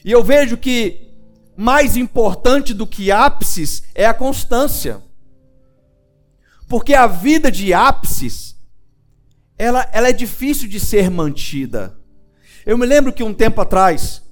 E 0.02 0.10
eu 0.10 0.24
vejo 0.24 0.56
que 0.56 1.10
mais 1.58 1.94
importante 1.94 2.72
do 2.72 2.86
que 2.86 3.12
ápices 3.12 3.82
é 3.94 4.06
a 4.06 4.14
constância. 4.14 5.02
Porque 6.68 6.94
a 6.94 7.06
vida 7.06 7.50
de 7.50 7.72
ápices, 7.72 8.56
ela, 9.58 9.88
ela 9.92 10.08
é 10.08 10.12
difícil 10.12 10.68
de 10.68 10.80
ser 10.80 11.10
mantida. 11.10 11.98
Eu 12.64 12.78
me 12.78 12.86
lembro 12.86 13.12
que 13.12 13.22
um 13.22 13.34
tempo 13.34 13.60
atrás, 13.60 14.22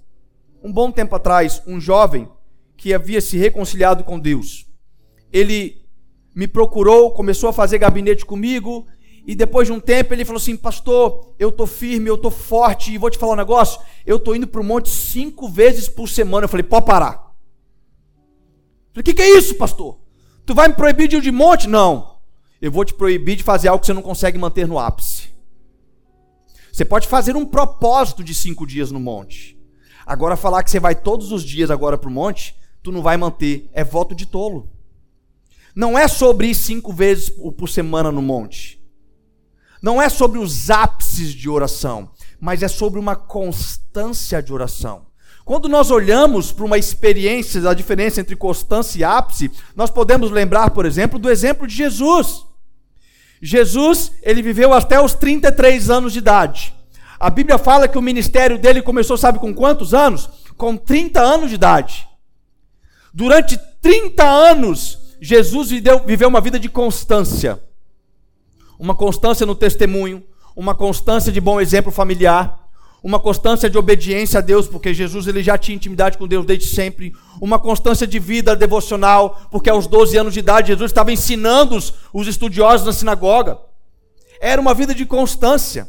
um 0.62 0.72
bom 0.72 0.90
tempo 0.90 1.14
atrás, 1.14 1.62
um 1.66 1.80
jovem 1.80 2.28
que 2.76 2.94
havia 2.94 3.20
se 3.20 3.36
reconciliado 3.36 4.02
com 4.02 4.18
Deus, 4.18 4.66
ele 5.32 5.82
me 6.34 6.48
procurou, 6.48 7.12
começou 7.12 7.50
a 7.50 7.52
fazer 7.52 7.78
gabinete 7.78 8.24
comigo, 8.24 8.86
e 9.26 9.34
depois 9.34 9.68
de 9.68 9.72
um 9.72 9.78
tempo 9.78 10.14
ele 10.14 10.24
falou 10.24 10.40
assim: 10.40 10.56
Pastor, 10.56 11.34
eu 11.38 11.52
tô 11.52 11.66
firme, 11.66 12.08
eu 12.08 12.18
tô 12.18 12.30
forte, 12.30 12.92
e 12.92 12.98
vou 12.98 13.10
te 13.10 13.18
falar 13.18 13.34
um 13.34 13.36
negócio. 13.36 13.80
Eu 14.04 14.18
tô 14.18 14.34
indo 14.34 14.48
para 14.48 14.60
o 14.60 14.64
monte 14.64 14.88
cinco 14.88 15.48
vezes 15.48 15.88
por 15.88 16.08
semana. 16.08 16.44
Eu 16.44 16.48
falei: 16.48 16.64
Pode 16.64 16.86
parar. 16.86 17.12
Falei: 18.92 19.00
O 19.00 19.02
que, 19.04 19.14
que 19.14 19.22
é 19.22 19.38
isso, 19.38 19.54
pastor? 19.54 20.00
Tu 20.44 20.54
vai 20.54 20.66
me 20.66 20.74
proibir 20.74 21.06
de 21.06 21.16
ir 21.16 21.20
de 21.20 21.30
monte? 21.30 21.68
Não 21.68 22.11
eu 22.62 22.70
vou 22.70 22.84
te 22.84 22.94
proibir 22.94 23.34
de 23.34 23.42
fazer 23.42 23.66
algo 23.66 23.80
que 23.80 23.86
você 23.88 23.92
não 23.92 24.00
consegue 24.00 24.38
manter 24.38 24.68
no 24.68 24.78
ápice. 24.78 25.30
Você 26.72 26.84
pode 26.84 27.08
fazer 27.08 27.34
um 27.34 27.44
propósito 27.44 28.22
de 28.22 28.32
cinco 28.32 28.64
dias 28.64 28.92
no 28.92 29.00
monte. 29.00 29.60
Agora, 30.06 30.36
falar 30.36 30.62
que 30.62 30.70
você 30.70 30.78
vai 30.78 30.94
todos 30.94 31.32
os 31.32 31.42
dias 31.42 31.72
agora 31.72 31.98
para 31.98 32.08
o 32.08 32.12
monte, 32.12 32.54
tu 32.80 32.92
não 32.92 33.02
vai 33.02 33.16
manter. 33.16 33.68
É 33.72 33.82
voto 33.82 34.14
de 34.14 34.26
tolo. 34.26 34.70
Não 35.74 35.98
é 35.98 36.06
sobre 36.06 36.46
ir 36.46 36.54
cinco 36.54 36.92
vezes 36.92 37.30
por 37.30 37.68
semana 37.68 38.12
no 38.12 38.22
monte. 38.22 38.80
Não 39.82 40.00
é 40.00 40.08
sobre 40.08 40.38
os 40.38 40.70
ápices 40.70 41.32
de 41.32 41.50
oração, 41.50 42.12
mas 42.40 42.62
é 42.62 42.68
sobre 42.68 43.00
uma 43.00 43.16
constância 43.16 44.40
de 44.40 44.52
oração. 44.52 45.06
Quando 45.44 45.68
nós 45.68 45.90
olhamos 45.90 46.52
para 46.52 46.64
uma 46.64 46.78
experiência 46.78 47.60
da 47.60 47.74
diferença 47.74 48.20
entre 48.20 48.36
constância 48.36 49.00
e 49.00 49.04
ápice, 49.04 49.50
nós 49.74 49.90
podemos 49.90 50.30
lembrar, 50.30 50.70
por 50.70 50.86
exemplo, 50.86 51.18
do 51.18 51.28
exemplo 51.28 51.66
de 51.66 51.74
Jesus. 51.74 52.51
Jesus, 53.42 54.12
ele 54.22 54.40
viveu 54.40 54.72
até 54.72 55.02
os 55.02 55.14
33 55.14 55.90
anos 55.90 56.12
de 56.12 56.20
idade. 56.20 56.72
A 57.18 57.28
Bíblia 57.28 57.58
fala 57.58 57.88
que 57.88 57.98
o 57.98 58.02
ministério 58.02 58.56
dele 58.56 58.80
começou, 58.80 59.16
sabe 59.16 59.40
com 59.40 59.52
quantos 59.52 59.92
anos? 59.92 60.30
Com 60.56 60.76
30 60.76 61.20
anos 61.20 61.48
de 61.48 61.56
idade. 61.56 62.06
Durante 63.12 63.58
30 63.80 64.22
anos, 64.22 64.98
Jesus 65.20 65.70
viveu, 65.70 66.28
uma 66.28 66.40
vida 66.40 66.58
de 66.58 66.68
constância. 66.68 67.60
Uma 68.78 68.94
constância 68.94 69.44
no 69.44 69.56
testemunho, 69.56 70.22
uma 70.54 70.74
constância 70.74 71.32
de 71.32 71.40
bom 71.40 71.60
exemplo 71.60 71.90
familiar, 71.90 72.61
uma 73.02 73.18
constância 73.18 73.68
de 73.68 73.76
obediência 73.76 74.38
a 74.38 74.40
Deus, 74.40 74.68
porque 74.68 74.94
Jesus 74.94 75.26
ele 75.26 75.42
já 75.42 75.58
tinha 75.58 75.74
intimidade 75.74 76.16
com 76.16 76.28
Deus 76.28 76.46
desde 76.46 76.66
sempre, 76.66 77.12
uma 77.40 77.58
constância 77.58 78.06
de 78.06 78.18
vida 78.18 78.54
devocional, 78.54 79.48
porque 79.50 79.68
aos 79.68 79.88
12 79.88 80.16
anos 80.16 80.34
de 80.34 80.38
idade 80.38 80.68
Jesus 80.68 80.90
estava 80.90 81.12
ensinando 81.12 81.76
os, 81.76 81.92
os 82.12 82.28
estudiosos 82.28 82.86
na 82.86 82.92
sinagoga. 82.92 83.58
Era 84.40 84.60
uma 84.60 84.72
vida 84.72 84.94
de 84.94 85.04
constância. 85.04 85.88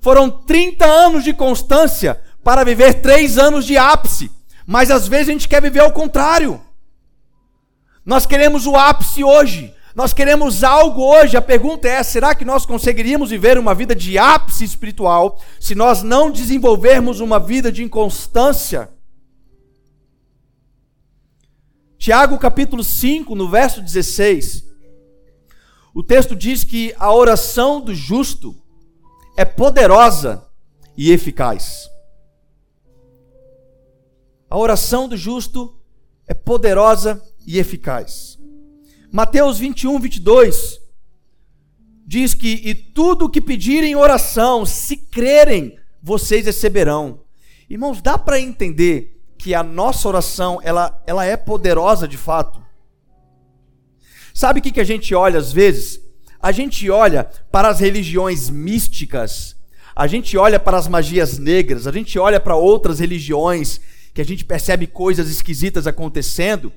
Foram 0.00 0.30
30 0.30 0.84
anos 0.84 1.24
de 1.24 1.32
constância 1.32 2.20
para 2.44 2.62
viver 2.62 3.00
três 3.00 3.36
anos 3.36 3.64
de 3.64 3.76
ápice, 3.76 4.30
mas 4.66 4.90
às 4.90 5.08
vezes 5.08 5.30
a 5.30 5.32
gente 5.32 5.48
quer 5.48 5.60
viver 5.60 5.80
ao 5.80 5.92
contrário. 5.92 6.60
Nós 8.04 8.26
queremos 8.26 8.66
o 8.66 8.76
ápice 8.76 9.24
hoje, 9.24 9.74
nós 9.94 10.12
queremos 10.12 10.64
algo 10.64 11.02
hoje. 11.02 11.36
A 11.36 11.42
pergunta 11.42 11.88
é: 11.88 12.02
será 12.02 12.34
que 12.34 12.44
nós 12.44 12.66
conseguiríamos 12.66 13.30
viver 13.30 13.56
uma 13.58 13.74
vida 13.74 13.94
de 13.94 14.18
ápice 14.18 14.64
espiritual 14.64 15.40
se 15.60 15.74
nós 15.74 16.02
não 16.02 16.30
desenvolvermos 16.30 17.20
uma 17.20 17.38
vida 17.38 17.70
de 17.70 17.82
inconstância? 17.82 18.90
Tiago 21.96 22.36
capítulo 22.38 22.84
5, 22.84 23.34
no 23.34 23.48
verso 23.48 23.80
16, 23.80 24.64
o 25.94 26.02
texto 26.02 26.36
diz 26.36 26.62
que 26.62 26.94
a 26.98 27.14
oração 27.14 27.80
do 27.80 27.94
justo 27.94 28.54
é 29.38 29.44
poderosa 29.44 30.44
e 30.96 31.12
eficaz. 31.12 31.88
A 34.50 34.58
oração 34.58 35.08
do 35.08 35.16
justo 35.16 35.74
é 36.26 36.34
poderosa 36.34 37.22
e 37.46 37.58
eficaz. 37.58 38.33
Mateus 39.14 39.60
21, 39.60 40.00
22 40.00 40.80
diz 42.04 42.34
que: 42.34 42.60
E 42.64 42.74
tudo 42.74 43.26
o 43.26 43.30
que 43.30 43.40
pedirem 43.40 43.92
em 43.92 43.94
oração, 43.94 44.66
se 44.66 44.96
crerem, 44.96 45.78
vocês 46.02 46.46
receberão. 46.46 47.20
Irmãos, 47.70 48.02
dá 48.02 48.18
para 48.18 48.40
entender 48.40 49.22
que 49.38 49.54
a 49.54 49.62
nossa 49.62 50.08
oração 50.08 50.58
ela, 50.64 51.00
ela 51.06 51.24
é 51.24 51.36
poderosa 51.36 52.08
de 52.08 52.16
fato. 52.16 52.60
Sabe 54.34 54.58
o 54.58 54.62
que, 54.64 54.72
que 54.72 54.80
a 54.80 54.84
gente 54.84 55.14
olha 55.14 55.38
às 55.38 55.52
vezes? 55.52 56.00
A 56.42 56.50
gente 56.50 56.90
olha 56.90 57.22
para 57.52 57.68
as 57.68 57.78
religiões 57.78 58.50
místicas, 58.50 59.54
a 59.94 60.08
gente 60.08 60.36
olha 60.36 60.58
para 60.58 60.76
as 60.76 60.88
magias 60.88 61.38
negras, 61.38 61.86
a 61.86 61.92
gente 61.92 62.18
olha 62.18 62.40
para 62.40 62.56
outras 62.56 62.98
religiões 62.98 63.80
que 64.12 64.20
a 64.20 64.24
gente 64.24 64.44
percebe 64.44 64.88
coisas 64.88 65.30
esquisitas 65.30 65.86
acontecendo 65.86 66.72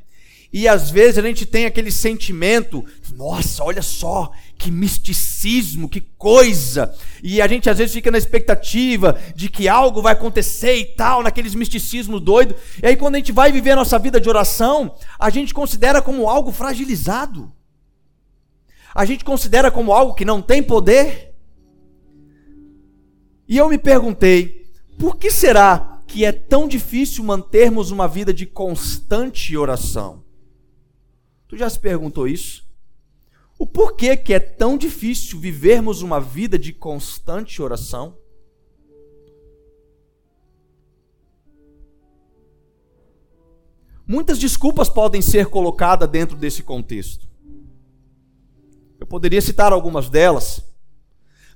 e 0.52 0.68
às 0.68 0.90
vezes 0.90 1.18
a 1.18 1.22
gente 1.22 1.46
tem 1.46 1.66
aquele 1.66 1.92
sentimento, 1.92 2.84
nossa, 3.14 3.64
olha 3.64 3.82
só, 3.82 4.32
que 4.58 4.72
misticismo, 4.72 5.90
que 5.90 6.02
coisa. 6.02 6.94
E 7.22 7.42
a 7.42 7.48
gente 7.48 7.70
às 7.70 7.78
vezes 7.78 7.94
fica 7.94 8.10
na 8.10 8.18
expectativa 8.18 9.20
de 9.36 9.50
que 9.50 9.68
algo 9.68 10.02
vai 10.02 10.14
acontecer 10.14 10.76
e 10.76 10.86
tal, 10.86 11.22
naqueles 11.22 11.54
misticismos 11.54 12.22
doido. 12.22 12.56
E 12.82 12.88
aí 12.88 12.96
quando 12.96 13.16
a 13.16 13.18
gente 13.18 13.32
vai 13.32 13.52
viver 13.52 13.72
a 13.72 13.76
nossa 13.76 14.00
vida 14.00 14.22
de 14.22 14.30
oração, 14.30 14.96
a 15.20 15.30
gente 15.30 15.54
considera 15.54 16.02
como 16.02 16.30
algo 16.30 16.52
fragilizado. 16.52 17.52
A 18.96 19.06
gente 19.06 19.24
considera 19.24 19.70
como 19.70 19.92
algo 19.92 20.16
que 20.16 20.26
não 20.26 20.42
tem 20.42 20.64
poder. 20.64 21.36
E 23.48 23.58
eu 23.58 23.70
me 23.70 23.78
perguntei, 23.78 24.66
por 24.98 25.18
que 25.18 25.30
será 25.30 26.02
que 26.08 26.26
é 26.26 26.32
tão 26.32 26.68
difícil 26.68 27.24
mantermos 27.24 27.92
uma 27.92 28.08
vida 28.08 28.34
de 28.34 28.46
constante 28.46 29.56
oração? 29.56 30.27
Tu 31.48 31.56
já 31.58 31.70
se 31.70 31.80
perguntou 31.80 32.28
isso? 32.28 32.68
O 33.58 33.66
porquê 33.66 34.16
que 34.16 34.34
é 34.34 34.40
tão 34.40 34.78
difícil 34.78 35.40
vivermos 35.40 36.02
uma 36.02 36.20
vida 36.20 36.60
de 36.60 36.72
constante 36.72 37.62
oração? 37.62 38.18
Muitas 44.06 44.38
desculpas 44.40 44.88
podem 44.88 45.22
ser 45.22 45.48
colocadas 45.48 46.10
dentro 46.10 46.38
desse 46.38 46.64
contexto. 46.64 47.28
Eu 49.00 49.08
poderia 49.08 49.42
citar 49.42 49.74
algumas 49.74 50.10
delas. 50.10 50.64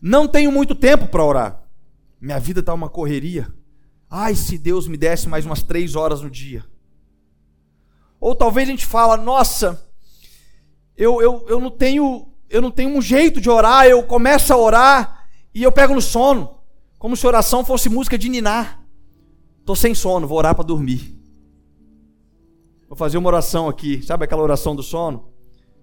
Não 0.01 0.27
tenho 0.27 0.51
muito 0.51 0.75
tempo 0.75 1.07
para 1.07 1.23
orar. 1.23 1.67
Minha 2.19 2.39
vida 2.39 2.59
está 2.59 2.73
uma 2.73 2.89
correria. 2.89 3.53
Ai, 4.09 4.35
se 4.35 4.57
Deus 4.57 4.87
me 4.87 4.97
desse 4.97 5.29
mais 5.29 5.45
umas 5.45 5.63
três 5.63 5.95
horas 5.95 6.21
no 6.21 6.29
dia. 6.29 6.65
Ou 8.21 8.35
talvez 8.35 8.69
a 8.69 8.71
gente 8.71 8.85
fala, 8.85 9.17
nossa, 9.17 9.83
eu, 10.95 11.19
eu, 11.19 11.43
eu, 11.49 11.59
não 11.59 11.71
tenho, 11.71 12.27
eu 12.47 12.61
não 12.61 12.69
tenho 12.69 12.95
um 12.95 13.01
jeito 13.01 13.41
de 13.41 13.49
orar, 13.49 13.87
eu 13.87 14.03
começo 14.03 14.53
a 14.53 14.57
orar 14.57 15.27
e 15.55 15.63
eu 15.63 15.71
pego 15.71 15.95
no 15.95 16.01
sono, 16.01 16.59
como 16.99 17.17
se 17.17 17.25
oração 17.25 17.65
fosse 17.65 17.89
música 17.89 18.19
de 18.19 18.29
ninar. 18.29 18.85
Estou 19.59 19.75
sem 19.75 19.95
sono, 19.95 20.27
vou 20.27 20.37
orar 20.37 20.53
para 20.53 20.63
dormir. 20.63 21.19
Vou 22.87 22.95
fazer 22.95 23.17
uma 23.17 23.27
oração 23.27 23.67
aqui, 23.67 24.03
sabe 24.03 24.25
aquela 24.25 24.43
oração 24.43 24.75
do 24.75 24.83
sono? 24.83 25.29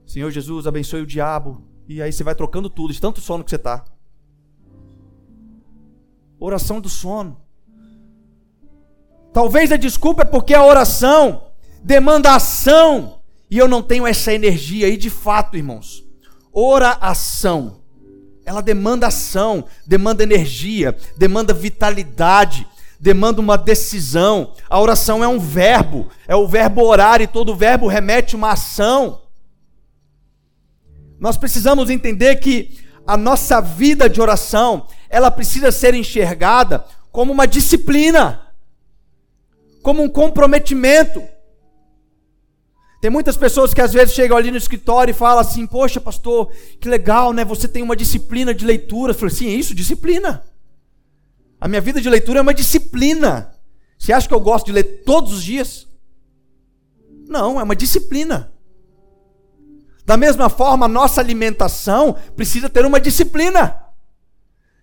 Senhor 0.06 0.30
Jesus, 0.30 0.64
abençoe 0.68 1.02
o 1.02 1.06
diabo. 1.06 1.66
E 1.88 2.00
aí 2.00 2.12
você 2.12 2.22
vai 2.22 2.36
trocando 2.36 2.70
tudo, 2.70 2.92
de 2.92 3.00
tanto 3.00 3.20
sono 3.20 3.42
que 3.42 3.50
você 3.50 3.56
está. 3.56 3.84
Oração 6.38 6.80
do 6.80 6.88
sono. 6.88 7.40
Talvez 9.32 9.72
a 9.72 9.76
desculpa 9.76 10.22
é 10.22 10.24
porque 10.24 10.54
a 10.54 10.64
oração 10.64 11.47
demanda 11.88 12.34
ação 12.34 13.18
e 13.50 13.56
eu 13.56 13.66
não 13.66 13.82
tenho 13.82 14.06
essa 14.06 14.30
energia. 14.30 14.88
E 14.90 14.96
de 14.98 15.08
fato, 15.08 15.56
irmãos, 15.56 16.04
oração. 16.52 17.78
Ela 18.44 18.60
demanda 18.60 19.06
ação, 19.06 19.64
demanda 19.86 20.22
energia, 20.22 20.94
demanda 21.16 21.54
vitalidade, 21.54 22.68
demanda 23.00 23.40
uma 23.40 23.56
decisão. 23.56 24.52
A 24.68 24.78
oração 24.78 25.24
é 25.24 25.28
um 25.28 25.38
verbo, 25.38 26.10
é 26.26 26.36
o 26.36 26.46
verbo 26.46 26.82
orar 26.82 27.22
e 27.22 27.26
todo 27.26 27.56
verbo 27.56 27.86
remete 27.86 28.36
uma 28.36 28.52
ação. 28.52 29.22
Nós 31.18 31.38
precisamos 31.38 31.88
entender 31.88 32.36
que 32.36 32.78
a 33.06 33.16
nossa 33.16 33.62
vida 33.62 34.10
de 34.10 34.20
oração, 34.20 34.86
ela 35.08 35.30
precisa 35.30 35.72
ser 35.72 35.94
enxergada 35.94 36.84
como 37.10 37.32
uma 37.32 37.46
disciplina, 37.46 38.42
como 39.82 40.02
um 40.02 40.08
comprometimento. 40.08 41.37
Tem 43.00 43.10
muitas 43.10 43.36
pessoas 43.36 43.72
que 43.72 43.80
às 43.80 43.92
vezes 43.92 44.14
chegam 44.14 44.36
ali 44.36 44.50
no 44.50 44.56
escritório 44.56 45.12
e 45.12 45.14
falam 45.14 45.38
assim: 45.38 45.66
Poxa, 45.66 46.00
pastor, 46.00 46.50
que 46.80 46.88
legal, 46.88 47.32
né? 47.32 47.44
Você 47.44 47.68
tem 47.68 47.82
uma 47.82 47.94
disciplina 47.94 48.52
de 48.52 48.64
leitura. 48.64 49.12
Eu 49.12 49.14
falei: 49.14 49.34
Sim, 49.34 49.48
é 49.48 49.54
isso, 49.54 49.74
disciplina. 49.74 50.44
A 51.60 51.68
minha 51.68 51.80
vida 51.80 52.00
de 52.00 52.08
leitura 52.08 52.40
é 52.40 52.42
uma 52.42 52.54
disciplina. 52.54 53.54
Você 53.98 54.12
acha 54.12 54.28
que 54.28 54.34
eu 54.34 54.40
gosto 54.40 54.66
de 54.66 54.72
ler 54.72 55.02
todos 55.04 55.32
os 55.32 55.42
dias? 55.42 55.86
Não, 57.28 57.60
é 57.60 57.62
uma 57.62 57.76
disciplina. 57.76 58.52
Da 60.04 60.16
mesma 60.16 60.48
forma, 60.48 60.86
a 60.86 60.88
nossa 60.88 61.20
alimentação 61.20 62.16
precisa 62.34 62.68
ter 62.68 62.86
uma 62.86 63.00
disciplina. 63.00 63.84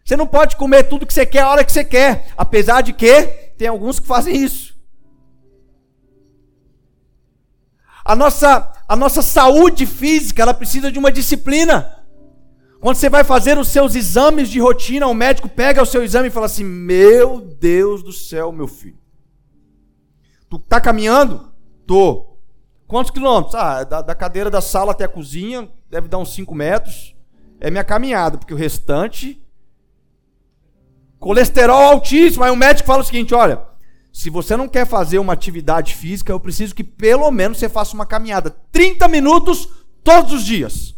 Você 0.06 0.16
não 0.16 0.28
pode 0.28 0.56
comer 0.56 0.84
tudo 0.84 1.06
que 1.06 1.14
você 1.14 1.26
quer 1.26 1.42
a 1.42 1.50
hora 1.50 1.64
que 1.64 1.72
você 1.72 1.84
quer, 1.84 2.28
apesar 2.38 2.82
de 2.82 2.94
que 2.94 3.24
tem 3.58 3.68
alguns 3.68 4.00
que 4.00 4.06
fazem 4.06 4.36
isso. 4.36 4.75
A 8.06 8.16
nossa, 8.16 8.72
a 8.88 8.96
nossa 8.96 9.24
saúde 9.24 9.88
física, 9.88 10.44
ela 10.44 10.54
precisa 10.54 10.92
de 10.92 11.00
uma 11.00 11.12
disciplina. 11.12 12.06
Quando 12.80 12.98
você 12.98 13.10
vai 13.10 13.24
fazer 13.24 13.58
os 13.58 13.70
seus 13.70 13.96
exames 13.96 14.48
de 14.48 14.60
rotina, 14.60 15.08
o 15.08 15.14
médico 15.14 15.50
pega 15.50 15.82
o 15.82 15.86
seu 15.88 16.04
exame 16.04 16.28
e 16.28 16.32
fala 16.32 16.46
assim: 16.46 16.64
Meu 16.64 17.42
Deus 17.42 18.04
do 18.04 18.14
céu, 18.14 18.52
meu 18.52 18.68
filho. 18.68 19.00
Tu 20.48 20.60
tá 20.60 20.80
caminhando? 20.80 21.52
Tô. 21.88 22.38
Quantos 22.86 23.12
quilômetros? 23.12 23.56
Ah, 23.56 23.84
da, 23.84 24.04
da 24.04 24.14
cadeira 24.14 24.52
da 24.52 24.62
sala 24.62 24.92
até 24.92 25.06
a 25.06 25.10
cozinha, 25.10 25.68
deve 25.90 26.08
dar 26.08 26.20
uns 26.20 26.32
5 26.36 26.54
metros. 26.54 27.16
É 27.60 27.72
minha 27.72 27.84
caminhada, 27.84 28.38
porque 28.38 28.54
o 28.54 28.58
restante. 28.58 29.44
Colesterol 31.18 31.82
altíssimo. 31.82 32.44
Aí 32.44 32.52
o 32.52 32.56
médico 32.56 32.86
fala 32.86 33.02
o 33.02 33.06
seguinte: 33.06 33.34
olha, 33.34 33.66
se 34.16 34.30
você 34.30 34.56
não 34.56 34.70
quer 34.70 34.88
fazer 34.88 35.20
uma 35.20 35.34
atividade 35.34 35.94
física, 35.94 36.32
eu 36.32 36.40
preciso 36.40 36.74
que 36.74 36.86
pelo 36.86 37.30
menos 37.32 37.58
você 37.58 37.68
faça 37.68 37.94
uma 37.94 38.06
caminhada 38.06 38.50
30 38.72 39.10
minutos 39.10 39.68
todos 40.06 40.32
os 40.32 40.46
dias. 40.46 40.96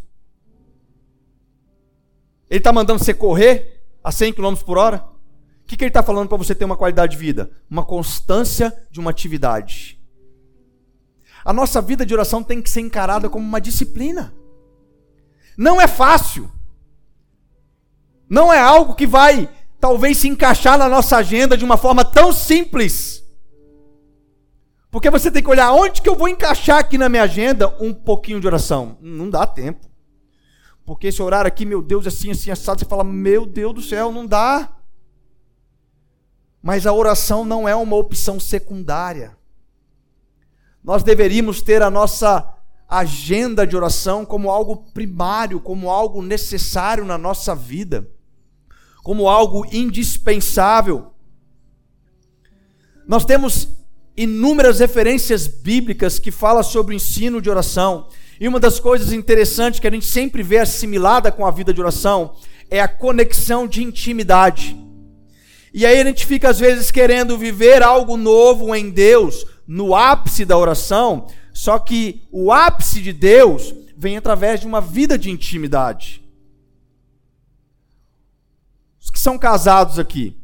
Ele 2.48 2.60
está 2.60 2.72
mandando 2.72 3.04
você 3.04 3.16
correr 3.16 3.84
a 4.04 4.12
100 4.12 4.34
km 4.34 4.54
por 4.64 4.78
hora? 4.78 5.04
O 5.64 5.66
que, 5.66 5.76
que 5.76 5.84
ele 5.84 5.90
está 5.90 6.04
falando 6.04 6.30
para 6.30 6.38
você 6.38 6.54
ter 6.54 6.64
uma 6.64 6.78
qualidade 6.78 7.14
de 7.14 7.18
vida? 7.18 7.50
Uma 7.68 7.84
constância 7.84 8.72
de 8.92 9.00
uma 9.00 9.10
atividade. 9.10 10.00
A 11.44 11.52
nossa 11.52 11.82
vida 11.82 12.06
de 12.06 12.14
oração 12.14 12.44
tem 12.44 12.62
que 12.62 12.70
ser 12.70 12.82
encarada 12.82 13.28
como 13.32 13.44
uma 13.44 13.60
disciplina. 13.60 14.32
Não 15.58 15.82
é 15.82 15.88
fácil. 15.88 16.52
Não 18.30 18.54
é 18.54 18.60
algo 18.60 18.94
que 18.94 19.08
vai 19.08 19.50
talvez 19.80 20.18
se 20.18 20.28
encaixar 20.28 20.78
na 20.78 20.90
nossa 20.90 21.18
agenda 21.18 21.58
de 21.58 21.66
uma 21.66 21.78
forma 21.78 22.04
tão 22.04 22.32
simples. 22.32 23.24
Porque 24.90 25.10
você 25.10 25.30
tem 25.30 25.44
que 25.44 25.50
olhar 25.50 25.72
onde 25.74 26.02
que 26.02 26.10
eu 26.10 26.16
vou 26.16 26.28
encaixar 26.28 26.80
aqui 26.80 26.98
na 26.98 27.10
minha 27.10 27.24
agenda 27.24 27.76
um 27.80 27.94
pouquinho 27.94 28.40
de 28.40 28.48
oração. 28.48 28.98
Não 29.02 29.30
dá 29.30 29.46
tempo. 29.46 29.88
Porque 30.86 31.08
esse 31.08 31.22
horário 31.22 31.48
aqui, 31.48 31.66
meu 31.66 31.82
Deus, 31.82 32.08
assim, 32.08 32.32
assim, 32.32 32.50
assado, 32.50 32.80
você 32.80 32.86
fala, 32.86 33.04
meu 33.04 33.46
Deus 33.46 33.74
do 33.74 33.82
céu, 33.82 34.12
não 34.12 34.26
dá. 34.26 34.74
Mas 36.62 36.88
a 36.88 36.94
oração 36.94 37.44
não 37.44 37.68
é 37.68 37.76
uma 37.76 37.96
opção 37.96 38.40
secundária. 38.40 39.38
Nós 40.84 41.04
deveríamos 41.04 41.62
ter 41.62 41.82
a 41.82 41.90
nossa 41.90 42.56
agenda 42.88 43.68
de 43.68 43.76
oração 43.76 44.26
como 44.26 44.50
algo 44.50 44.78
primário, 44.94 45.60
como 45.60 45.90
algo 45.90 46.22
necessário 46.22 47.04
na 47.04 47.18
nossa 47.18 47.54
vida, 47.54 48.10
como 49.08 49.30
algo 49.30 49.66
indispensável. 49.72 51.14
Nós 53.08 53.24
temos 53.24 53.70
inúmeras 54.18 54.80
referências 54.80 55.48
bíblicas 55.48 56.20
que 56.20 56.30
falam 56.30 56.62
sobre 56.62 56.94
o 56.94 56.98
ensino 56.98 57.42
de 57.42 57.50
oração. 57.50 58.10
E 58.38 58.50
uma 58.50 58.60
das 58.60 58.82
coisas 58.82 59.14
interessantes 59.14 59.80
que 59.80 59.88
a 59.88 59.92
gente 59.92 60.06
sempre 60.06 60.44
vê 60.44 60.58
assimilada 60.58 61.32
com 61.32 61.46
a 61.46 61.52
vida 61.52 61.74
de 61.74 61.80
oração 61.80 62.36
é 62.70 62.82
a 62.82 62.88
conexão 62.90 63.66
de 63.66 63.82
intimidade. 63.82 64.76
E 65.74 65.86
aí 65.86 66.02
a 66.02 66.04
gente 66.04 66.26
fica 66.26 66.50
às 66.50 66.60
vezes 66.60 66.92
querendo 66.92 67.38
viver 67.38 67.82
algo 67.82 68.18
novo 68.18 68.76
em 68.76 68.90
Deus 68.90 69.46
no 69.66 69.96
ápice 69.96 70.44
da 70.44 70.58
oração, 70.58 71.28
só 71.54 71.80
que 71.80 72.28
o 72.30 72.52
ápice 72.52 73.02
de 73.02 73.14
Deus 73.14 73.74
vem 73.96 74.18
através 74.18 74.60
de 74.60 74.68
uma 74.68 74.82
vida 74.82 75.18
de 75.18 75.32
intimidade. 75.32 76.27
Que 79.18 79.22
são 79.22 79.36
casados 79.36 79.98
aqui, 79.98 80.38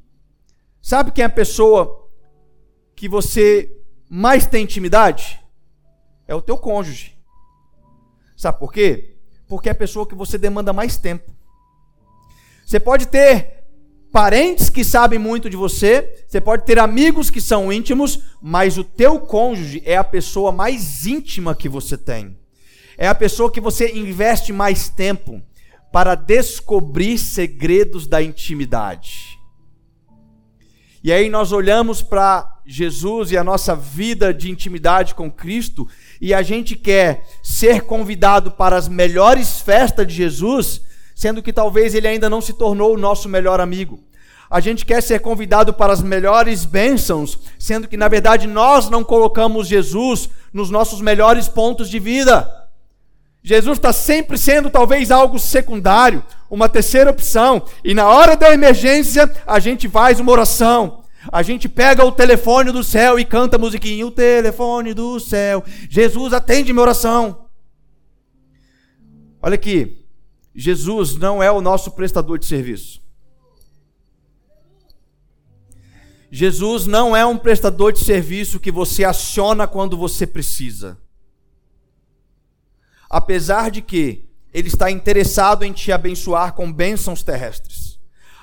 sabe 0.82 1.12
quem 1.12 1.22
é 1.22 1.28
a 1.28 1.30
pessoa 1.30 2.10
que 2.96 3.08
você 3.08 3.72
mais 4.10 4.48
tem 4.48 4.64
intimidade? 4.64 5.40
É 6.28 6.34
o 6.34 6.42
teu 6.42 6.58
cônjuge. 6.58 7.16
Sabe 8.36 8.58
por 8.58 8.74
quê? 8.74 9.16
Porque 9.48 9.70
é 9.70 9.74
a 9.74 9.76
pessoa 9.76 10.08
que 10.08 10.16
você 10.16 10.40
demanda 10.40 10.74
mais 10.74 10.98
tempo. 10.98 11.32
Você 12.66 12.80
pode 12.80 13.06
ter 13.10 13.64
parentes 14.12 14.72
que 14.72 14.84
sabem 14.84 15.20
muito 15.20 15.52
de 15.52 15.56
você, 15.56 16.26
você 16.28 16.42
pode 16.42 16.66
ter 16.66 16.80
amigos 16.80 17.30
que 17.30 17.40
são 17.40 17.72
íntimos, 17.72 18.24
mas 18.42 18.76
o 18.76 18.84
teu 18.84 19.20
cônjuge 19.20 19.84
é 19.86 19.98
a 19.98 20.04
pessoa 20.04 20.52
mais 20.52 21.06
íntima 21.06 21.54
que 21.54 21.70
você 21.70 21.96
tem. 21.96 22.36
É 22.98 23.08
a 23.08 23.14
pessoa 23.14 23.52
que 23.52 23.62
você 23.62 23.96
investe 23.96 24.52
mais 24.52 24.90
tempo 24.90 25.44
para 25.94 26.16
descobrir 26.16 27.20
segredos 27.20 28.08
da 28.08 28.20
intimidade. 28.20 29.40
E 31.04 31.14
aí 31.14 31.30
nós 31.30 31.52
olhamos 31.52 32.02
para 32.02 32.52
Jesus 32.66 33.32
e 33.32 33.38
a 33.38 33.44
nossa 33.44 33.76
vida 33.76 34.34
de 34.34 34.50
intimidade 34.50 35.14
com 35.14 35.30
Cristo 35.30 35.88
e 36.20 36.34
a 36.34 36.42
gente 36.42 36.76
quer 36.76 37.24
ser 37.44 37.82
convidado 37.82 38.50
para 38.50 38.76
as 38.76 38.88
melhores 38.88 39.60
festas 39.62 40.08
de 40.08 40.16
Jesus, 40.16 40.82
sendo 41.14 41.44
que 41.44 41.54
talvez 41.54 41.94
ele 41.94 42.08
ainda 42.08 42.28
não 42.28 42.42
se 42.42 42.54
tornou 42.54 42.96
o 42.96 42.98
nosso 42.98 43.30
melhor 43.30 43.60
amigo. 43.60 44.04
A 44.50 44.60
gente 44.60 44.88
quer 44.88 45.02
ser 45.04 45.20
convidado 45.20 45.76
para 45.76 45.94
as 45.94 46.02
melhores 46.02 46.66
bênçãos, 46.66 47.38
sendo 47.60 47.88
que 47.88 47.98
na 47.98 48.08
verdade 48.08 48.48
nós 48.48 48.90
não 48.90 49.04
colocamos 49.04 49.68
Jesus 49.68 50.28
nos 50.52 50.72
nossos 50.72 51.02
melhores 51.02 51.48
pontos 51.48 51.88
de 51.88 52.00
vida. 52.00 52.63
Jesus 53.44 53.78
está 53.78 53.92
sempre 53.92 54.38
sendo 54.38 54.70
talvez 54.70 55.12
algo 55.12 55.38
secundário, 55.38 56.24
uma 56.50 56.70
terceira 56.70 57.12
opção, 57.12 57.66
e 57.84 57.94
na 57.94 58.08
hora 58.08 58.38
da 58.38 58.54
emergência 58.54 59.30
a 59.46 59.60
gente 59.60 59.90
faz 59.90 60.20
uma 60.20 60.32
oração. 60.32 61.04
A 61.32 61.44
gente 61.44 61.68
pega 61.68 62.06
o 62.06 62.12
telefone 62.12 62.72
do 62.72 62.84
céu 62.84 63.20
e 63.20 63.26
canta 63.26 63.58
a 63.58 63.60
musiquinha, 63.60 64.06
o 64.08 64.12
telefone 64.12 64.94
do 64.94 65.20
céu. 65.20 65.64
Jesus 65.90 66.34
atende 66.34 66.72
minha 66.72 66.84
oração. 66.84 67.46
Olha 69.42 69.56
aqui, 69.56 70.06
Jesus 70.56 71.18
não 71.18 71.42
é 71.44 71.52
o 71.52 71.62
nosso 71.62 71.92
prestador 71.92 72.38
de 72.40 72.46
serviço. 72.46 73.02
Jesus 76.32 76.88
não 76.88 77.16
é 77.16 77.26
um 77.26 77.38
prestador 77.38 77.92
de 77.94 78.00
serviço 78.00 78.60
que 78.60 78.72
você 78.72 79.04
aciona 79.04 79.68
quando 79.68 79.98
você 79.98 80.26
precisa. 80.26 80.98
Apesar 83.14 83.70
de 83.70 83.82
que 83.82 84.26
ele 84.54 84.68
está 84.68 84.92
interessado 84.92 85.64
em 85.64 85.74
te 85.74 85.92
abençoar 85.92 86.54
com 86.54 86.72
bênçãos 86.72 87.24
terrestres. 87.24 87.94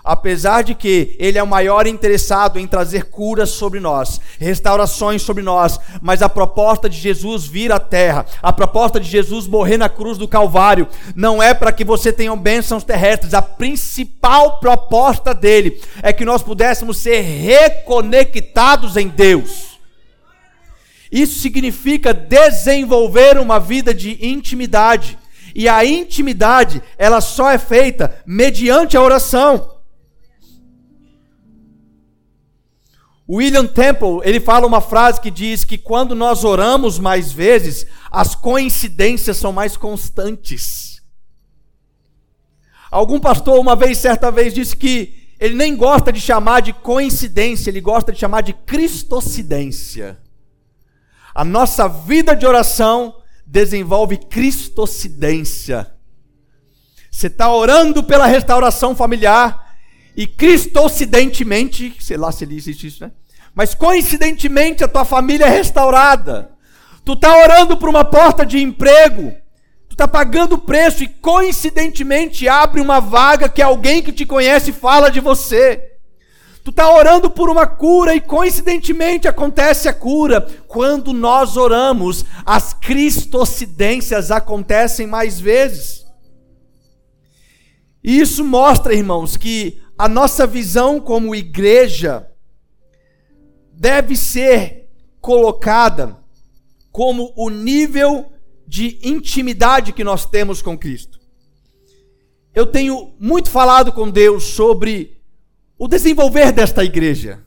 Apesar 0.02 0.62
de 0.62 0.74
que 0.74 1.14
Ele 1.18 1.38
é 1.38 1.42
o 1.42 1.46
maior 1.46 1.86
interessado 1.86 2.58
em 2.58 2.66
trazer 2.66 3.10
curas 3.10 3.50
sobre 3.50 3.78
nós, 3.78 4.18
restaurações 4.38 5.20
sobre 5.20 5.42
nós, 5.42 5.78
mas 6.00 6.22
a 6.22 6.28
proposta 6.28 6.88
de 6.88 6.96
Jesus 6.96 7.46
vir 7.46 7.70
à 7.70 7.78
terra, 7.78 8.24
a 8.42 8.50
proposta 8.50 8.98
de 8.98 9.08
Jesus 9.08 9.46
morrer 9.46 9.76
na 9.76 9.90
cruz 9.90 10.16
do 10.16 10.26
Calvário, 10.26 10.88
não 11.14 11.42
é 11.42 11.52
para 11.52 11.70
que 11.70 11.84
você 11.84 12.12
tenha 12.12 12.34
bênçãos 12.34 12.82
terrestres. 12.82 13.34
A 13.34 13.42
principal 13.42 14.58
proposta 14.58 15.34
dele 15.34 15.80
é 16.02 16.14
que 16.14 16.24
nós 16.24 16.42
pudéssemos 16.42 16.96
ser 16.96 17.20
reconectados 17.20 18.96
em 18.96 19.06
Deus. 19.06 19.69
Isso 21.10 21.40
significa 21.40 22.14
desenvolver 22.14 23.38
uma 23.38 23.58
vida 23.58 23.92
de 23.92 24.24
intimidade. 24.24 25.18
E 25.54 25.68
a 25.68 25.84
intimidade, 25.84 26.80
ela 26.96 27.20
só 27.20 27.50
é 27.50 27.58
feita 27.58 28.22
mediante 28.24 28.96
a 28.96 29.02
oração. 29.02 29.78
William 33.28 33.66
Temple, 33.66 34.20
ele 34.24 34.40
fala 34.40 34.66
uma 34.66 34.80
frase 34.80 35.20
que 35.20 35.30
diz 35.30 35.62
que 35.62 35.78
quando 35.78 36.16
nós 36.16 36.42
oramos 36.42 36.98
mais 36.98 37.30
vezes, 37.30 37.86
as 38.10 38.34
coincidências 38.34 39.36
são 39.36 39.52
mais 39.52 39.76
constantes. 39.76 41.00
Algum 42.90 43.20
pastor, 43.20 43.58
uma 43.60 43.76
vez, 43.76 43.98
certa 43.98 44.32
vez, 44.32 44.52
disse 44.52 44.76
que 44.76 45.28
ele 45.38 45.54
nem 45.54 45.76
gosta 45.76 46.12
de 46.12 46.20
chamar 46.20 46.60
de 46.60 46.72
coincidência, 46.72 47.70
ele 47.70 47.80
gosta 47.80 48.12
de 48.12 48.18
chamar 48.18 48.40
de 48.40 48.52
cristocidência. 48.52 50.18
A 51.34 51.44
nossa 51.44 51.88
vida 51.88 52.34
de 52.34 52.46
oração 52.46 53.16
desenvolve 53.46 54.16
cristocidência. 54.16 55.92
Você 57.10 57.26
está 57.26 57.52
orando 57.52 58.02
pela 58.02 58.26
restauração 58.26 58.94
familiar 58.94 59.76
e 60.16 60.26
cristocidentemente, 60.26 61.96
sei 62.00 62.16
lá 62.16 62.30
se 62.32 62.44
existe 62.44 62.86
isso, 62.86 63.04
né? 63.04 63.12
Mas 63.54 63.74
coincidentemente 63.74 64.84
a 64.84 64.88
tua 64.88 65.04
família 65.04 65.46
é 65.46 65.50
restaurada. 65.50 66.52
Tu 67.04 67.14
está 67.14 67.36
orando 67.36 67.76
por 67.76 67.88
uma 67.88 68.04
porta 68.04 68.46
de 68.46 68.58
emprego 68.58 69.34
Tu 69.90 69.94
está 69.94 70.06
pagando 70.06 70.54
o 70.54 70.58
preço 70.58 71.02
e 71.02 71.08
coincidentemente 71.08 72.48
abre 72.48 72.80
uma 72.80 73.00
vaga 73.00 73.48
que 73.48 73.60
alguém 73.60 74.00
que 74.00 74.12
te 74.12 74.24
conhece 74.24 74.72
fala 74.72 75.10
de 75.10 75.18
você. 75.18 75.89
Tu 76.62 76.70
está 76.70 76.92
orando 76.92 77.30
por 77.30 77.48
uma 77.48 77.66
cura 77.66 78.14
e 78.14 78.20
coincidentemente 78.20 79.26
acontece 79.26 79.88
a 79.88 79.94
cura. 79.94 80.40
Quando 80.68 81.12
nós 81.12 81.56
oramos, 81.56 82.24
as 82.44 82.74
cristocidências 82.74 84.30
acontecem 84.30 85.06
mais 85.06 85.40
vezes. 85.40 86.06
E 88.02 88.18
isso 88.20 88.44
mostra, 88.44 88.94
irmãos, 88.94 89.36
que 89.36 89.80
a 89.96 90.08
nossa 90.08 90.46
visão 90.46 91.00
como 91.00 91.34
igreja 91.34 92.26
deve 93.72 94.16
ser 94.16 94.88
colocada 95.20 96.18
como 96.92 97.32
o 97.36 97.50
nível 97.50 98.32
de 98.66 98.98
intimidade 99.02 99.92
que 99.92 100.04
nós 100.04 100.26
temos 100.26 100.62
com 100.62 100.76
Cristo. 100.76 101.18
Eu 102.54 102.66
tenho 102.66 103.14
muito 103.18 103.50
falado 103.50 103.92
com 103.92 104.10
Deus 104.10 104.44
sobre 104.44 105.19
o 105.80 105.88
desenvolver 105.88 106.52
desta 106.52 106.84
igreja. 106.84 107.42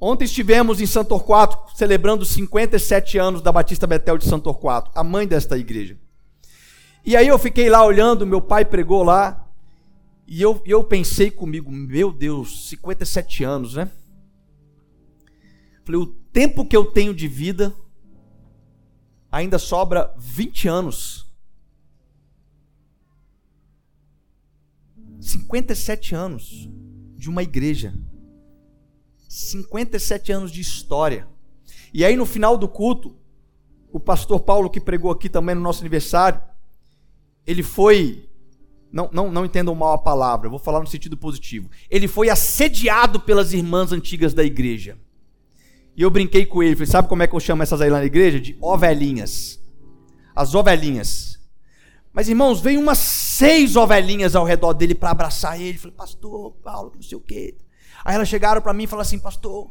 Ontem 0.00 0.24
estivemos 0.24 0.80
em 0.80 0.86
Santo 0.86 1.08
Torquato 1.08 1.76
celebrando 1.76 2.24
57 2.24 3.18
anos 3.18 3.42
da 3.42 3.50
Batista 3.50 3.88
Betel 3.88 4.16
de 4.16 4.24
Santo 4.24 4.56
a 4.94 5.02
mãe 5.02 5.26
desta 5.26 5.58
igreja. 5.58 5.98
E 7.04 7.16
aí 7.16 7.26
eu 7.26 7.36
fiquei 7.40 7.68
lá 7.68 7.84
olhando, 7.84 8.24
meu 8.24 8.40
pai 8.40 8.64
pregou 8.64 9.02
lá, 9.02 9.48
e 10.28 10.40
eu, 10.40 10.62
eu 10.64 10.84
pensei 10.84 11.28
comigo, 11.28 11.72
meu 11.72 12.12
Deus, 12.12 12.68
57 12.68 13.42
anos, 13.42 13.74
né? 13.74 13.90
Falei, 15.84 16.00
o 16.00 16.06
tempo 16.06 16.64
que 16.64 16.76
eu 16.76 16.84
tenho 16.84 17.12
de 17.12 17.26
vida 17.26 17.74
ainda 19.30 19.58
sobra 19.58 20.14
20 20.16 20.68
anos. 20.68 21.26
57 25.18 26.14
anos 26.14 26.70
de 27.20 27.28
uma 27.28 27.42
igreja. 27.42 27.94
57 29.28 30.32
anos 30.32 30.50
de 30.50 30.60
história. 30.60 31.28
E 31.92 32.04
aí 32.04 32.16
no 32.16 32.24
final 32.24 32.56
do 32.56 32.66
culto, 32.66 33.14
o 33.92 34.00
pastor 34.00 34.40
Paulo 34.40 34.70
que 34.70 34.80
pregou 34.80 35.10
aqui 35.10 35.28
também 35.28 35.54
no 35.54 35.60
nosso 35.60 35.80
aniversário, 35.80 36.40
ele 37.46 37.62
foi 37.62 38.26
não, 38.90 39.08
não, 39.12 39.30
não 39.30 39.44
entendam 39.44 39.74
mal 39.74 39.92
a 39.92 39.98
palavra, 39.98 40.48
vou 40.48 40.58
falar 40.58 40.80
no 40.80 40.86
sentido 40.86 41.16
positivo. 41.16 41.70
Ele 41.88 42.08
foi 42.08 42.28
assediado 42.28 43.20
pelas 43.20 43.52
irmãs 43.52 43.92
antigas 43.92 44.34
da 44.34 44.42
igreja. 44.42 44.98
E 45.96 46.02
eu 46.02 46.10
brinquei 46.10 46.46
com 46.46 46.62
ele, 46.62 46.74
falei, 46.74 46.86
sabe 46.86 47.08
como 47.08 47.22
é 47.22 47.26
que 47.26 47.34
eu 47.34 47.40
chamo 47.40 47.62
essas 47.62 47.80
aí 47.80 47.90
lá 47.90 47.98
na 47.98 48.06
igreja? 48.06 48.40
De 48.40 48.56
ovelhinhas. 48.60 49.60
As 50.34 50.54
ovelhinhas. 50.54 51.29
Mas 52.12 52.28
irmãos, 52.28 52.60
veio 52.60 52.80
umas 52.80 52.98
seis 52.98 53.76
ovelhinhas 53.76 54.34
ao 54.34 54.44
redor 54.44 54.72
dele 54.74 54.94
para 54.94 55.10
abraçar 55.10 55.60
ele. 55.60 55.78
Falei, 55.78 55.96
pastor, 55.96 56.52
Paulo, 56.62 56.92
não 56.94 57.02
sei 57.02 57.16
o 57.16 57.20
quê. 57.20 57.56
Aí 58.04 58.14
elas 58.14 58.28
chegaram 58.28 58.60
para 58.60 58.72
mim 58.72 58.84
e 58.84 58.86
falaram 58.86 59.06
assim, 59.06 59.18
pastor, 59.18 59.70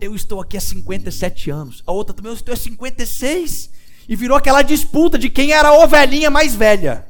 eu 0.00 0.14
estou 0.14 0.40
aqui 0.40 0.56
há 0.56 0.60
57 0.60 1.50
anos. 1.50 1.82
A 1.86 1.92
outra 1.92 2.14
também, 2.14 2.30
eu 2.30 2.34
estou 2.34 2.52
há 2.52 2.56
56. 2.56 3.70
E 4.08 4.16
virou 4.16 4.36
aquela 4.36 4.62
disputa 4.62 5.16
de 5.16 5.30
quem 5.30 5.52
era 5.52 5.68
a 5.68 5.78
ovelhinha 5.84 6.30
mais 6.30 6.54
velha. 6.54 7.06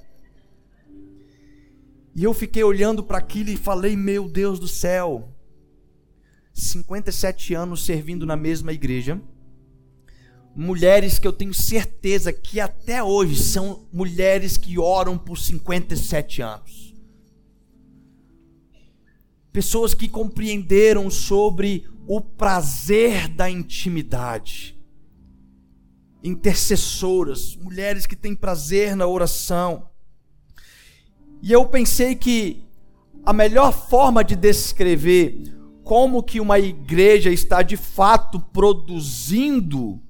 E 2.14 2.24
eu 2.24 2.34
fiquei 2.34 2.62
olhando 2.62 3.02
para 3.02 3.18
aquilo 3.18 3.48
e 3.48 3.56
falei, 3.56 3.96
meu 3.96 4.28
Deus 4.28 4.58
do 4.58 4.68
céu, 4.68 5.32
57 6.52 7.54
anos 7.54 7.84
servindo 7.84 8.26
na 8.26 8.36
mesma 8.36 8.72
igreja. 8.72 9.20
Mulheres 10.54 11.18
que 11.18 11.26
eu 11.26 11.32
tenho 11.32 11.54
certeza 11.54 12.32
que 12.32 12.58
até 12.58 13.02
hoje 13.02 13.36
são 13.36 13.86
mulheres 13.92 14.56
que 14.56 14.78
oram 14.78 15.16
por 15.16 15.38
57 15.38 16.42
anos. 16.42 16.94
Pessoas 19.52 19.94
que 19.94 20.08
compreenderam 20.08 21.10
sobre 21.10 21.88
o 22.06 22.20
prazer 22.20 23.28
da 23.28 23.48
intimidade. 23.48 24.78
Intercessoras, 26.22 27.56
mulheres 27.56 28.06
que 28.06 28.16
têm 28.16 28.34
prazer 28.34 28.94
na 28.94 29.06
oração. 29.06 29.88
E 31.42 31.52
eu 31.52 31.66
pensei 31.66 32.14
que 32.14 32.64
a 33.24 33.32
melhor 33.32 33.72
forma 33.72 34.22
de 34.22 34.36
descrever 34.36 35.42
como 35.84 36.22
que 36.22 36.40
uma 36.40 36.58
igreja 36.58 37.30
está 37.30 37.62
de 37.62 37.76
fato 37.76 38.38
produzindo 38.38 40.00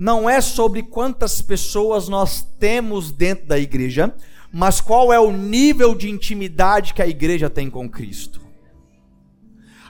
não 0.00 0.30
é 0.30 0.40
sobre 0.40 0.82
quantas 0.82 1.42
pessoas 1.42 2.08
nós 2.08 2.40
temos 2.58 3.12
dentro 3.12 3.46
da 3.46 3.58
igreja, 3.58 4.14
mas 4.50 4.80
qual 4.80 5.12
é 5.12 5.20
o 5.20 5.30
nível 5.30 5.94
de 5.94 6.08
intimidade 6.08 6.94
que 6.94 7.02
a 7.02 7.06
igreja 7.06 7.50
tem 7.50 7.68
com 7.68 7.86
Cristo. 7.86 8.40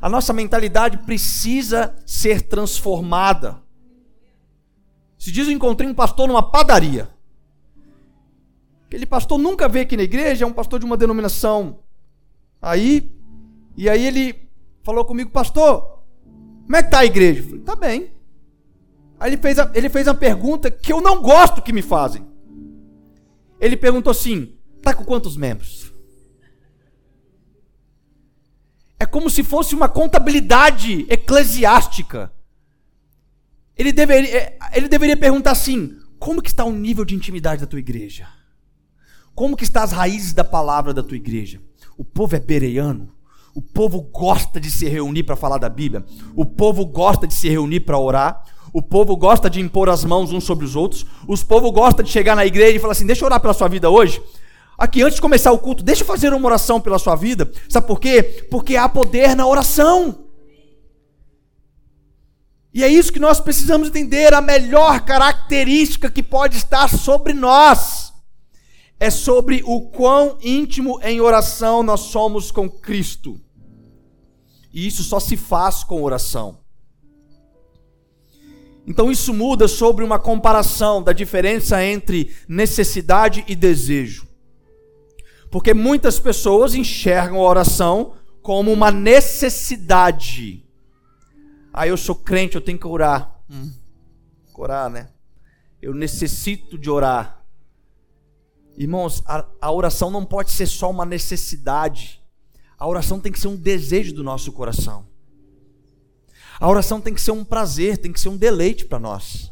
A 0.03 0.09
nossa 0.09 0.33
mentalidade 0.33 0.99
precisa 0.99 1.95
ser 2.05 2.43
transformada. 2.43 3.63
Se 5.17 5.31
diz 5.31 5.47
eu 5.47 5.53
encontrei 5.53 5.89
um 5.89 5.95
pastor 5.95 6.27
numa 6.27 6.43
padaria. 6.43 7.09
Aquele 8.87 9.07
pastor 9.07 9.39
nunca 9.39 9.69
veio 9.69 9.85
aqui 9.85 9.97
na 9.97 10.03
igreja, 10.03 10.45
é 10.45 10.49
um 10.49 10.53
pastor 10.53 10.81
de 10.81 10.87
uma 10.87 10.97
denominação 10.97 11.79
aí, 12.61 13.15
e 13.77 13.89
aí 13.89 14.05
ele 14.05 14.51
falou 14.83 15.05
comigo, 15.05 15.31
pastor, 15.31 16.03
como 16.65 16.75
é 16.75 16.83
que 16.83 16.89
está 16.89 16.99
a 16.99 17.07
igreja? 17.07 17.43
Eu 17.43 17.45
falei, 17.45 17.61
tá 17.61 17.77
bem. 17.77 18.20
Aí 19.21 19.31
ele 19.31 19.37
fez, 19.37 19.59
a, 19.59 19.71
ele 19.75 19.91
fez 19.91 20.07
uma 20.07 20.15
pergunta 20.15 20.71
que 20.71 20.91
eu 20.91 21.03
não 21.03 21.21
gosto 21.21 21.61
que 21.61 21.75
me 21.75 21.83
fazem. 21.83 22.27
Ele 23.61 23.77
perguntou 23.77 24.11
assim: 24.11 24.57
tá 24.83 24.95
com 24.95 25.05
quantos 25.05 25.37
membros? 25.37 25.93
É 28.99 29.05
como 29.05 29.29
se 29.29 29.45
fosse 29.45 29.75
uma 29.75 29.89
contabilidade 29.89 31.07
eclesiástica. 31.11 32.33
Ele 33.77 33.93
deveria, 33.93 34.37
é, 34.37 34.59
ele 34.75 34.89
deveria 34.89 35.17
perguntar 35.17 35.51
assim: 35.51 35.99
como 36.19 36.41
que 36.41 36.49
está 36.49 36.65
o 36.65 36.73
nível 36.73 37.05
de 37.05 37.15
intimidade 37.15 37.61
da 37.61 37.67
tua 37.67 37.79
igreja? 37.79 38.27
Como 39.35 39.57
que 39.57 39.65
está 39.65 39.83
as 39.83 39.93
raízes 39.93 40.33
da 40.33 40.45
palavra 40.45 40.95
da 40.95 41.03
tua 41.03 41.17
igreja? 41.17 41.61
O 41.97 42.05
povo 42.05 42.37
é 42.37 42.41
bereano? 42.41 43.15
O 43.55 43.61
povo 43.61 44.01
gosta 44.01 44.61
de 44.61 44.71
se 44.71 44.89
reunir 44.89 45.25
para 45.25 45.37
falar 45.37 45.59
da 45.59 45.69
Bíblia. 45.69 46.05
O 46.35 46.47
povo 46.47 46.87
gosta 46.87 47.27
de 47.27 47.35
se 47.35 47.49
reunir 47.49 47.81
para 47.81 47.99
orar. 47.99 48.45
O 48.73 48.81
povo 48.81 49.17
gosta 49.17 49.51
de 49.51 49.61
impor 49.61 49.89
as 49.89 50.05
mãos 50.05 50.33
uns 50.33 50.45
sobre 50.45 50.65
os 50.65 50.77
outros. 50.77 51.05
Os 51.27 51.43
povo 51.43 51.73
gosta 51.73 52.03
de 52.03 52.11
chegar 52.11 52.37
na 52.37 52.47
igreja 52.47 52.77
e 52.77 52.79
falar 52.79 52.93
assim: 52.93 53.07
deixa 53.07 53.23
eu 53.23 53.27
orar 53.27 53.41
pela 53.41 53.55
sua 53.55 53.69
vida 53.69 53.91
hoje. 53.91 54.23
Aqui, 54.79 55.03
antes 55.03 55.17
de 55.17 55.21
começar 55.21 55.53
o 55.53 55.59
culto, 55.59 55.83
deixa 55.83 56.03
eu 56.03 56.07
fazer 56.07 56.33
uma 56.33 56.47
oração 56.47 56.81
pela 56.81 56.99
sua 56.99 57.15
vida. 57.15 57.51
Sabe 57.69 57.87
por 57.87 58.01
quê? 58.01 58.23
Porque 58.51 58.77
há 58.77 58.89
poder 58.89 59.37
na 59.37 59.47
oração. 59.47 60.27
E 62.73 62.85
é 62.85 62.89
isso 62.89 63.13
que 63.13 63.19
nós 63.19 63.41
precisamos 63.41 63.89
entender. 63.89 64.33
A 64.33 64.41
melhor 64.41 65.01
característica 65.01 66.11
que 66.11 66.23
pode 66.23 66.57
estar 66.57 66.89
sobre 66.89 67.35
nós 67.35 68.13
é 68.99 69.11
sobre 69.11 69.63
o 69.67 69.89
quão 69.91 70.39
íntimo 70.41 71.01
em 71.03 71.21
oração 71.21 71.83
nós 71.83 72.01
somos 72.01 72.51
com 72.51 72.71
Cristo. 72.71 73.41
E 74.73 74.87
isso 74.87 75.03
só 75.03 75.19
se 75.19 75.37
faz 75.37 75.83
com 75.83 76.03
oração. 76.03 76.60
Então 78.87 79.11
isso 79.11 79.33
muda 79.33 79.69
sobre 79.69 80.05
uma 80.05 80.19
comparação 80.19 81.03
da 81.03 81.13
diferença 81.13 81.85
entre 81.85 82.35
necessidade 82.49 83.45
e 83.47 83.55
desejo. 83.55 84.27
Porque 85.51 85.75
muitas 85.75 86.19
pessoas 86.19 86.75
enxergam 86.75 87.39
a 87.39 87.49
oração 87.49 88.15
como 88.43 88.73
uma 88.73 88.91
necessidade. 88.91 90.65
Ah, 91.73 91.87
eu 91.87 91.97
sou 91.97 92.15
crente, 92.15 92.57
eu 92.57 92.61
tenho 92.61 92.79
que 92.79 92.87
orar. 92.87 93.41
Hum, 93.51 93.73
orar, 94.55 94.89
né? 94.89 95.11
Eu 95.81 95.95
necessito 95.95 96.79
de 96.79 96.91
orar. 96.91 97.45
Irmãos, 98.77 99.23
a, 99.27 99.47
a 99.61 99.73
oração 99.73 100.11
não 100.11 100.25
pode 100.25 100.51
ser 100.53 100.67
só 100.67 100.91
uma 100.91 101.05
necessidade. 101.05 102.23
A 102.79 102.87
oração 102.87 103.21
tem 103.21 103.31
que 103.31 103.41
ser 103.41 103.49
um 103.49 103.57
desejo 103.57 104.15
do 104.15 104.25
nosso 104.25 104.53
coração. 104.53 105.10
A 106.61 106.69
oração 106.69 107.01
tem 107.01 107.15
que 107.15 107.23
ser 107.23 107.31
um 107.31 107.43
prazer, 107.43 107.97
tem 107.97 108.13
que 108.13 108.21
ser 108.21 108.29
um 108.29 108.37
deleite 108.37 108.85
para 108.85 108.99
nós. 108.99 109.51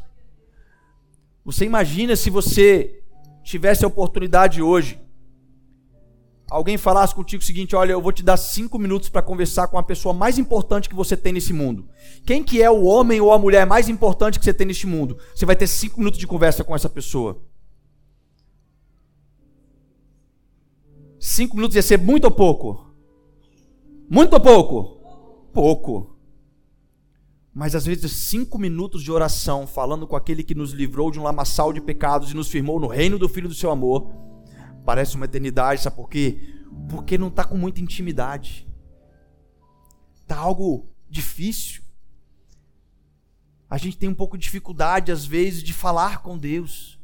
Você 1.43 1.65
imagina 1.65 2.15
se 2.15 2.29
você 2.29 3.01
tivesse 3.43 3.83
a 3.83 3.87
oportunidade 3.87 4.61
hoje, 4.61 5.01
alguém 6.47 6.77
falasse 6.77 7.15
contigo 7.15 7.41
o 7.41 7.45
seguinte: 7.45 7.75
olha, 7.75 7.93
eu 7.93 8.01
vou 8.01 8.11
te 8.11 8.21
dar 8.21 8.37
cinco 8.37 8.77
minutos 8.77 9.09
para 9.09 9.23
conversar 9.23 9.67
com 9.69 9.79
a 9.79 9.81
pessoa 9.81 10.13
mais 10.13 10.37
importante 10.37 10.87
que 10.87 10.93
você 10.93 11.17
tem 11.17 11.33
nesse 11.33 11.51
mundo. 11.51 11.89
Quem 12.27 12.43
que 12.43 12.61
é 12.61 12.69
o 12.69 12.83
homem 12.83 13.19
ou 13.19 13.33
a 13.33 13.39
mulher 13.39 13.65
mais 13.65 13.89
importante 13.89 14.37
que 14.37 14.45
você 14.45 14.53
tem 14.53 14.67
neste 14.67 14.85
mundo? 14.85 15.17
Você 15.33 15.47
vai 15.47 15.55
ter 15.55 15.65
cinco 15.65 15.97
minutos 15.97 16.19
de 16.19 16.27
conversa 16.27 16.63
com 16.63 16.75
essa 16.75 16.87
pessoa. 16.87 17.41
Cinco 21.19 21.55
minutos 21.55 21.75
ia 21.75 21.81
ser 21.81 21.97
muito 21.97 22.25
ou 22.25 22.31
pouco? 22.31 22.93
Muito 24.07 24.33
ou 24.33 24.39
pouco? 24.39 24.99
Pouco. 25.51 26.18
Mas 27.59 27.75
às 27.75 27.85
vezes 27.85 28.09
cinco 28.13 28.57
minutos 28.57 29.03
de 29.03 29.11
oração, 29.11 29.67
falando 29.67 30.07
com 30.07 30.15
aquele 30.15 30.43
que 30.43 30.55
nos 30.55 30.71
livrou 30.71 31.11
de 31.11 31.19
um 31.19 31.23
lamaçal 31.23 31.73
de 31.73 31.81
pecados 31.81 32.31
e 32.31 32.33
nos 32.33 32.47
firmou 32.47 32.79
no 32.79 32.87
reino 32.87 33.19
do 33.19 33.27
Filho 33.27 33.49
do 33.49 33.53
seu 33.53 33.69
amor, 33.69 34.13
parece 34.85 35.17
uma 35.17 35.25
eternidade, 35.25 35.81
sabe 35.81 35.97
por 35.97 36.09
quê? 36.09 36.39
Porque 36.87 37.17
não 37.17 37.27
está 37.27 37.43
com 37.43 37.57
muita 37.57 37.81
intimidade. 37.81 38.65
Está 40.21 40.37
algo 40.37 40.89
difícil. 41.09 41.81
A 43.69 43.77
gente 43.77 43.97
tem 43.97 44.07
um 44.07 44.15
pouco 44.15 44.37
de 44.37 44.43
dificuldade, 44.43 45.11
às 45.11 45.25
vezes, 45.25 45.61
de 45.61 45.73
falar 45.73 46.21
com 46.21 46.37
Deus. 46.37 46.97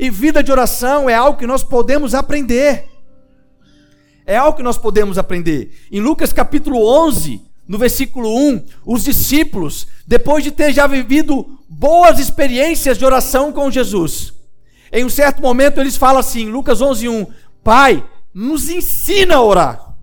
E 0.00 0.08
vida 0.08 0.42
de 0.42 0.50
oração 0.50 1.06
é 1.06 1.14
algo 1.14 1.38
que 1.38 1.46
nós 1.46 1.62
podemos 1.62 2.14
aprender. 2.14 2.88
É 4.24 4.38
algo 4.38 4.56
que 4.56 4.62
nós 4.62 4.78
podemos 4.78 5.18
aprender. 5.18 5.86
Em 5.92 6.00
Lucas 6.00 6.32
capítulo 6.32 6.78
11, 7.06 7.44
no 7.66 7.78
versículo 7.78 8.34
1, 8.50 8.64
os 8.84 9.04
discípulos, 9.04 9.86
depois 10.06 10.44
de 10.44 10.50
ter 10.50 10.72
já 10.72 10.86
vivido 10.86 11.58
boas 11.68 12.18
experiências 12.18 12.96
de 12.96 13.04
oração 13.04 13.52
com 13.52 13.70
Jesus, 13.70 14.32
em 14.92 15.04
um 15.04 15.10
certo 15.10 15.42
momento 15.42 15.80
eles 15.80 15.96
falam 15.96 16.20
assim, 16.20 16.48
Lucas 16.48 16.80
11, 16.80 17.08
1, 17.08 17.26
Pai, 17.64 18.06
nos 18.32 18.70
ensina 18.70 19.36
a 19.36 19.42
orar. 19.42 19.96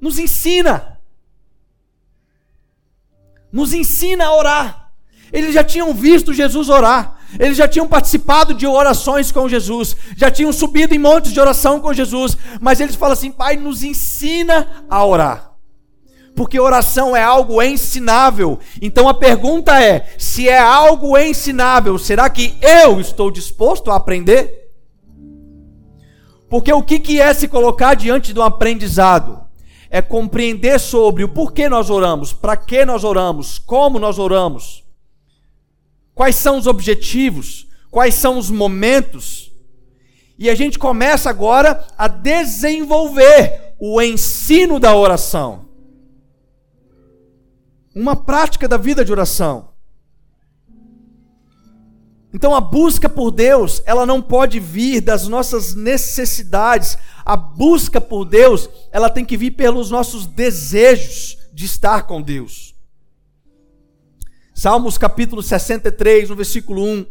Nos 0.00 0.18
ensina. 0.18 1.00
Nos 3.50 3.72
ensina 3.72 4.26
a 4.26 4.36
orar. 4.36 4.92
Eles 5.32 5.52
já 5.52 5.64
tinham 5.64 5.92
visto 5.92 6.32
Jesus 6.32 6.68
orar. 6.68 7.18
Eles 7.38 7.56
já 7.56 7.66
tinham 7.66 7.88
participado 7.88 8.54
de 8.54 8.66
orações 8.66 9.30
com 9.30 9.48
Jesus, 9.48 9.94
já 10.16 10.30
tinham 10.30 10.50
subido 10.50 10.94
em 10.94 10.98
montes 10.98 11.30
de 11.30 11.38
oração 11.38 11.78
com 11.78 11.92
Jesus, 11.92 12.38
mas 12.58 12.80
eles 12.80 12.94
falam 12.94 13.12
assim: 13.12 13.30
Pai, 13.30 13.56
nos 13.56 13.82
ensina 13.82 14.86
a 14.88 15.04
orar 15.04 15.47
porque 16.38 16.60
oração 16.60 17.16
é 17.16 17.22
algo 17.22 17.60
ensinável. 17.60 18.60
Então 18.80 19.08
a 19.08 19.14
pergunta 19.14 19.82
é: 19.82 20.14
se 20.16 20.48
é 20.48 20.56
algo 20.56 21.18
ensinável, 21.18 21.98
será 21.98 22.30
que 22.30 22.54
eu 22.62 23.00
estou 23.00 23.28
disposto 23.28 23.90
a 23.90 23.96
aprender? 23.96 24.70
Porque 26.48 26.72
o 26.72 26.80
que 26.80 27.20
é 27.20 27.34
se 27.34 27.48
colocar 27.48 27.94
diante 27.94 28.32
de 28.32 28.38
um 28.38 28.44
aprendizado? 28.44 29.40
É 29.90 30.00
compreender 30.00 30.78
sobre 30.78 31.24
o 31.24 31.28
porquê 31.28 31.68
nós 31.68 31.90
oramos, 31.90 32.32
para 32.32 32.56
que 32.56 32.84
nós 32.84 33.02
oramos, 33.02 33.58
como 33.58 33.98
nós 33.98 34.16
oramos, 34.16 34.84
quais 36.14 36.36
são 36.36 36.56
os 36.56 36.68
objetivos, 36.68 37.66
quais 37.90 38.14
são 38.14 38.38
os 38.38 38.48
momentos. 38.48 39.50
E 40.38 40.48
a 40.48 40.54
gente 40.54 40.78
começa 40.78 41.28
agora 41.28 41.84
a 41.98 42.06
desenvolver 42.06 43.74
o 43.80 44.00
ensino 44.00 44.78
da 44.78 44.94
oração 44.94 45.67
uma 47.98 48.14
prática 48.14 48.68
da 48.68 48.76
vida 48.76 49.04
de 49.04 49.10
oração. 49.10 49.70
Então 52.32 52.54
a 52.54 52.60
busca 52.60 53.08
por 53.08 53.30
Deus, 53.30 53.82
ela 53.86 54.06
não 54.06 54.22
pode 54.22 54.60
vir 54.60 55.00
das 55.00 55.26
nossas 55.26 55.74
necessidades. 55.74 56.96
A 57.24 57.36
busca 57.36 58.00
por 58.00 58.24
Deus, 58.24 58.68
ela 58.92 59.10
tem 59.10 59.24
que 59.24 59.36
vir 59.36 59.52
pelos 59.52 59.90
nossos 59.90 60.26
desejos 60.26 61.38
de 61.52 61.64
estar 61.64 62.02
com 62.02 62.22
Deus. 62.22 62.74
Salmos 64.54 64.96
capítulo 64.98 65.42
63, 65.42 66.28
no 66.28 66.36
versículo 66.36 66.84
1. 66.84 67.06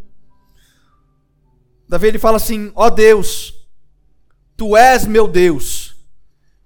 Davi 1.89 2.08
ele 2.08 2.19
fala 2.19 2.38
assim: 2.38 2.71
"Ó 2.76 2.89
Deus, 2.89 3.54
tu 4.56 4.78
és 4.78 5.06
meu 5.06 5.28
Deus, 5.28 5.95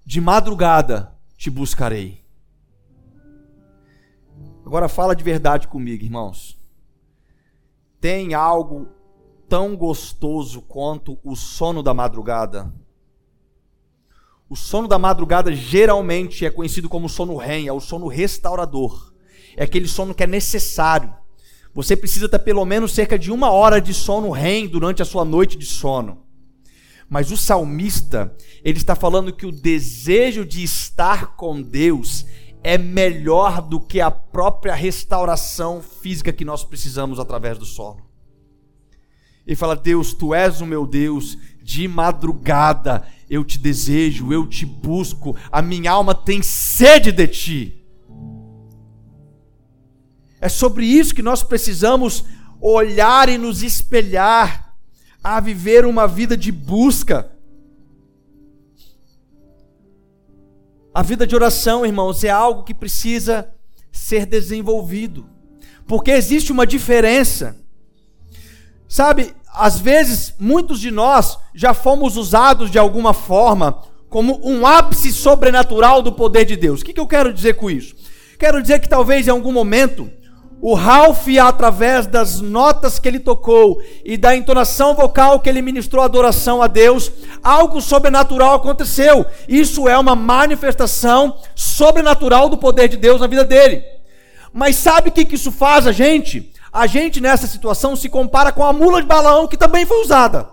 de 0.04 0.20
madrugada 0.20 1.12
te 1.36 1.48
buscarei." 1.48 2.21
Agora 4.72 4.88
fala 4.88 5.14
de 5.14 5.22
verdade 5.22 5.68
comigo, 5.68 6.02
irmãos. 6.02 6.58
Tem 8.00 8.32
algo 8.32 8.88
tão 9.46 9.76
gostoso 9.76 10.62
quanto 10.62 11.18
o 11.22 11.36
sono 11.36 11.82
da 11.82 11.92
madrugada? 11.92 12.72
O 14.48 14.56
sono 14.56 14.88
da 14.88 14.98
madrugada 14.98 15.54
geralmente 15.54 16.46
é 16.46 16.50
conhecido 16.50 16.88
como 16.88 17.06
sono 17.06 17.36
REM, 17.36 17.68
é 17.68 17.72
o 17.74 17.80
sono 17.80 18.06
restaurador. 18.06 19.12
É 19.58 19.64
aquele 19.64 19.86
sono 19.86 20.14
que 20.14 20.22
é 20.22 20.26
necessário. 20.26 21.14
Você 21.74 21.94
precisa 21.94 22.26
ter 22.26 22.38
pelo 22.38 22.64
menos 22.64 22.94
cerca 22.94 23.18
de 23.18 23.30
uma 23.30 23.50
hora 23.50 23.78
de 23.78 23.92
sono 23.92 24.30
REM 24.30 24.68
durante 24.68 25.02
a 25.02 25.04
sua 25.04 25.22
noite 25.22 25.58
de 25.58 25.66
sono. 25.66 26.24
Mas 27.10 27.30
o 27.30 27.36
salmista, 27.36 28.34
ele 28.64 28.78
está 28.78 28.96
falando 28.96 29.34
que 29.34 29.44
o 29.44 29.52
desejo 29.52 30.46
de 30.46 30.62
estar 30.62 31.36
com 31.36 31.60
Deus 31.60 32.24
é 32.62 32.78
melhor 32.78 33.60
do 33.60 33.80
que 33.80 34.00
a 34.00 34.10
própria 34.10 34.74
restauração 34.74 35.82
física 35.82 36.32
que 36.32 36.44
nós 36.44 36.62
precisamos 36.62 37.18
através 37.18 37.58
do 37.58 37.64
solo. 37.64 38.02
Ele 39.46 39.56
fala: 39.56 39.74
Deus, 39.74 40.12
tu 40.14 40.34
és 40.34 40.60
o 40.60 40.66
meu 40.66 40.86
Deus, 40.86 41.36
de 41.62 41.88
madrugada 41.88 43.04
eu 43.28 43.42
te 43.42 43.58
desejo, 43.58 44.30
eu 44.30 44.46
te 44.46 44.66
busco, 44.66 45.34
a 45.50 45.62
minha 45.62 45.90
alma 45.90 46.14
tem 46.14 46.42
sede 46.42 47.10
de 47.10 47.26
ti. 47.26 47.86
É 50.38 50.50
sobre 50.50 50.84
isso 50.84 51.14
que 51.14 51.22
nós 51.22 51.42
precisamos 51.42 52.24
olhar 52.60 53.28
e 53.30 53.38
nos 53.38 53.62
espelhar, 53.62 54.76
a 55.24 55.40
viver 55.40 55.86
uma 55.86 56.06
vida 56.06 56.36
de 56.36 56.52
busca. 56.52 57.32
A 60.94 61.02
vida 61.02 61.26
de 61.26 61.34
oração, 61.34 61.86
irmãos, 61.86 62.22
é 62.22 62.28
algo 62.28 62.64
que 62.64 62.74
precisa 62.74 63.48
ser 63.90 64.26
desenvolvido. 64.26 65.26
Porque 65.86 66.10
existe 66.10 66.52
uma 66.52 66.66
diferença. 66.66 67.56
Sabe, 68.86 69.34
às 69.54 69.78
vezes, 69.78 70.34
muitos 70.38 70.78
de 70.80 70.90
nós 70.90 71.38
já 71.54 71.72
fomos 71.72 72.16
usados 72.18 72.70
de 72.70 72.78
alguma 72.78 73.14
forma 73.14 73.82
como 74.10 74.38
um 74.46 74.66
ápice 74.66 75.10
sobrenatural 75.10 76.02
do 76.02 76.12
poder 76.12 76.44
de 76.44 76.56
Deus. 76.56 76.82
O 76.82 76.84
que, 76.84 77.00
eu 77.00 77.06
quero 77.06 77.32
dizer 77.32 77.54
com 77.54 77.70
isso? 77.70 77.96
Quero 78.38 78.60
dizer 78.60 78.78
que 78.78 78.88
talvez 78.88 79.26
em 79.26 79.30
algum 79.30 79.52
momento 79.52 80.10
o 80.64 80.74
Ralph, 80.74 81.26
através 81.42 82.06
das 82.06 82.40
notas 82.40 83.00
que 83.00 83.08
ele 83.08 83.18
tocou 83.18 83.82
e 84.04 84.16
da 84.16 84.36
entonação 84.36 84.94
vocal 84.94 85.40
que 85.40 85.48
ele 85.48 85.60
ministrou 85.60 86.04
adoração 86.04 86.62
a 86.62 86.68
Deus, 86.68 87.10
algo 87.42 87.80
sobrenatural 87.80 88.54
aconteceu. 88.54 89.26
Isso 89.48 89.88
é 89.88 89.98
uma 89.98 90.14
manifestação 90.14 91.36
sobrenatural 91.52 92.48
do 92.48 92.56
poder 92.56 92.86
de 92.86 92.96
Deus 92.96 93.20
na 93.20 93.26
vida 93.26 93.44
dele. 93.44 93.82
Mas 94.52 94.76
sabe 94.76 95.08
o 95.08 95.12
que 95.12 95.34
isso 95.34 95.50
faz 95.50 95.84
a 95.84 95.90
gente? 95.90 96.52
A 96.72 96.86
gente 96.86 97.20
nessa 97.20 97.48
situação 97.48 97.96
se 97.96 98.08
compara 98.08 98.52
com 98.52 98.64
a 98.64 98.72
mula 98.72 99.02
de 99.02 99.08
balão 99.08 99.48
que 99.48 99.56
também 99.56 99.84
foi 99.84 100.00
usada. 100.00 100.48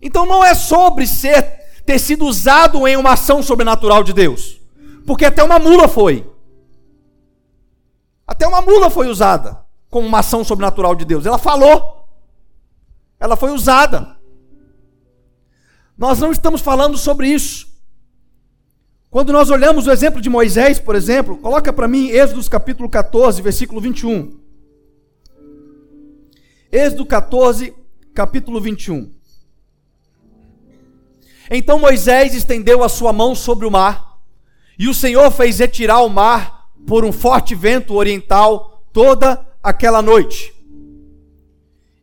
Então 0.00 0.24
não 0.24 0.42
é 0.42 0.54
sobre 0.54 1.06
ser 1.06 1.62
ter 1.84 1.98
sido 1.98 2.24
usado 2.24 2.88
em 2.88 2.96
uma 2.96 3.12
ação 3.12 3.42
sobrenatural 3.42 4.02
de 4.02 4.14
Deus, 4.14 4.58
porque 5.06 5.26
até 5.26 5.44
uma 5.44 5.58
mula 5.58 5.86
foi. 5.86 6.32
Até 8.26 8.46
uma 8.46 8.62
mula 8.62 8.90
foi 8.90 9.08
usada 9.08 9.64
como 9.90 10.08
uma 10.08 10.18
ação 10.18 10.42
sobrenatural 10.42 10.94
de 10.94 11.04
Deus. 11.04 11.26
Ela 11.26 11.38
falou. 11.38 12.08
Ela 13.20 13.36
foi 13.36 13.52
usada. 13.52 14.16
Nós 15.96 16.18
não 16.18 16.32
estamos 16.32 16.60
falando 16.60 16.98
sobre 16.98 17.28
isso. 17.28 17.72
Quando 19.08 19.32
nós 19.32 19.50
olhamos 19.50 19.86
o 19.86 19.92
exemplo 19.92 20.20
de 20.20 20.28
Moisés, 20.28 20.80
por 20.80 20.96
exemplo, 20.96 21.36
coloca 21.38 21.72
para 21.72 21.86
mim 21.86 22.08
Êxodo 22.08 22.50
capítulo 22.50 22.88
14, 22.88 23.40
versículo 23.40 23.80
21. 23.80 24.40
Êxodo 26.72 27.06
14, 27.06 27.72
capítulo 28.12 28.60
21. 28.60 29.14
Então 31.48 31.78
Moisés 31.78 32.34
estendeu 32.34 32.82
a 32.82 32.88
sua 32.88 33.12
mão 33.12 33.36
sobre 33.36 33.64
o 33.64 33.70
mar, 33.70 34.18
e 34.76 34.88
o 34.88 34.94
Senhor 34.94 35.30
fez 35.30 35.60
retirar 35.60 36.00
o 36.00 36.08
mar 36.08 36.63
por 36.86 37.04
um 37.04 37.12
forte 37.12 37.54
vento 37.54 37.94
oriental 37.94 38.84
toda 38.92 39.44
aquela 39.62 40.02
noite. 40.02 40.52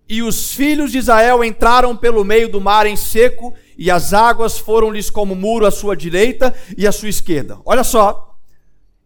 E 0.08 0.22
os 0.22 0.54
filhos 0.54 0.92
de 0.92 0.98
Israel 0.98 1.44
entraram 1.44 1.96
pelo 1.96 2.26
meio 2.26 2.50
do 2.50 2.60
mar 2.60 2.86
em 2.86 2.98
seco, 2.98 3.54
e 3.78 3.90
as 3.90 4.14
águas 4.14 4.58
foram-lhes 4.60 5.10
como 5.10 5.36
muro 5.36 5.66
à 5.66 5.72
sua 5.72 5.96
direita 5.96 6.54
e 6.78 6.86
à 6.86 6.92
sua 6.92 7.10
esquerda. 7.10 7.60
Olha 7.64 7.84
só, 7.84 8.36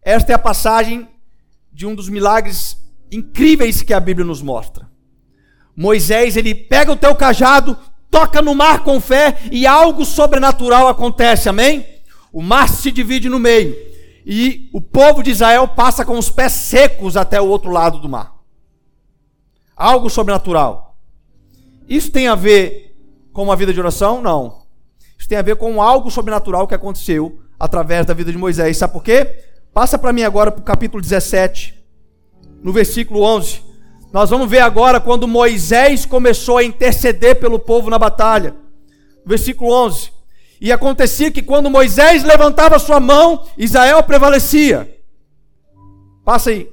esta 0.02 0.32
é 0.32 0.34
a 0.34 0.38
passagem 0.38 1.08
de 1.72 1.86
um 1.86 1.94
dos 1.94 2.08
milagres 2.08 2.76
incríveis 3.10 3.82
que 3.82 3.94
a 3.94 4.00
Bíblia 4.00 4.26
nos 4.26 4.42
mostra. 4.42 4.90
Moisés, 5.76 6.36
ele 6.36 6.54
pega 6.54 6.90
o 6.90 6.96
teu 6.96 7.14
cajado, 7.14 7.78
toca 8.10 8.42
no 8.42 8.54
mar 8.54 8.82
com 8.82 9.00
fé 9.00 9.38
e 9.52 9.66
algo 9.66 10.04
sobrenatural 10.04 10.88
acontece, 10.88 11.48
amém? 11.48 11.86
O 12.32 12.42
mar 12.42 12.68
se 12.68 12.90
divide 12.90 13.28
no 13.28 13.38
meio 13.38 13.85
e 14.28 14.68
o 14.72 14.80
povo 14.80 15.22
de 15.22 15.30
Israel 15.30 15.68
passa 15.68 16.04
com 16.04 16.18
os 16.18 16.28
pés 16.28 16.50
secos 16.50 17.16
até 17.16 17.40
o 17.40 17.46
outro 17.46 17.70
lado 17.70 18.00
do 18.00 18.08
mar. 18.08 18.34
Algo 19.76 20.10
sobrenatural. 20.10 20.96
Isso 21.88 22.10
tem 22.10 22.26
a 22.26 22.34
ver 22.34 22.92
com 23.32 23.44
uma 23.44 23.54
vida 23.54 23.72
de 23.72 23.78
oração? 23.78 24.20
Não. 24.20 24.62
Isso 25.16 25.28
tem 25.28 25.38
a 25.38 25.42
ver 25.42 25.54
com 25.54 25.80
algo 25.80 26.10
sobrenatural 26.10 26.66
que 26.66 26.74
aconteceu 26.74 27.38
através 27.56 28.04
da 28.04 28.14
vida 28.14 28.32
de 28.32 28.38
Moisés. 28.38 28.76
Sabe 28.76 28.94
por 28.94 29.04
quê? 29.04 29.44
Passa 29.72 29.96
para 29.96 30.12
mim 30.12 30.24
agora 30.24 30.50
para 30.50 30.60
o 30.60 30.64
capítulo 30.64 31.00
17, 31.00 31.80
no 32.64 32.72
versículo 32.72 33.22
11. 33.22 33.62
Nós 34.12 34.28
vamos 34.28 34.50
ver 34.50 34.60
agora 34.60 34.98
quando 34.98 35.28
Moisés 35.28 36.04
começou 36.04 36.56
a 36.56 36.64
interceder 36.64 37.38
pelo 37.38 37.60
povo 37.60 37.90
na 37.90 37.98
batalha. 37.98 38.56
Versículo 39.24 39.70
11. 39.70 40.15
E 40.60 40.72
acontecia 40.72 41.30
que 41.30 41.42
quando 41.42 41.70
Moisés 41.70 42.24
levantava 42.24 42.78
sua 42.78 42.98
mão, 42.98 43.46
Israel 43.56 44.02
prevalecia. 44.02 44.96
Passa 46.24 46.50
aí. 46.50 46.68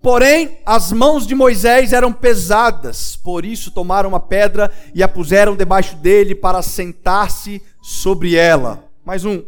Porém, 0.00 0.58
as 0.66 0.92
mãos 0.92 1.26
de 1.26 1.34
Moisés 1.34 1.94
eram 1.94 2.12
pesadas, 2.12 3.16
por 3.16 3.42
isso 3.42 3.70
tomaram 3.70 4.10
uma 4.10 4.20
pedra 4.20 4.70
e 4.94 5.02
a 5.02 5.08
puseram 5.08 5.56
debaixo 5.56 5.96
dele 5.96 6.34
para 6.34 6.60
sentar-se 6.60 7.62
sobre 7.80 8.36
ela. 8.36 8.84
Mais 9.02 9.24
um. 9.24 9.42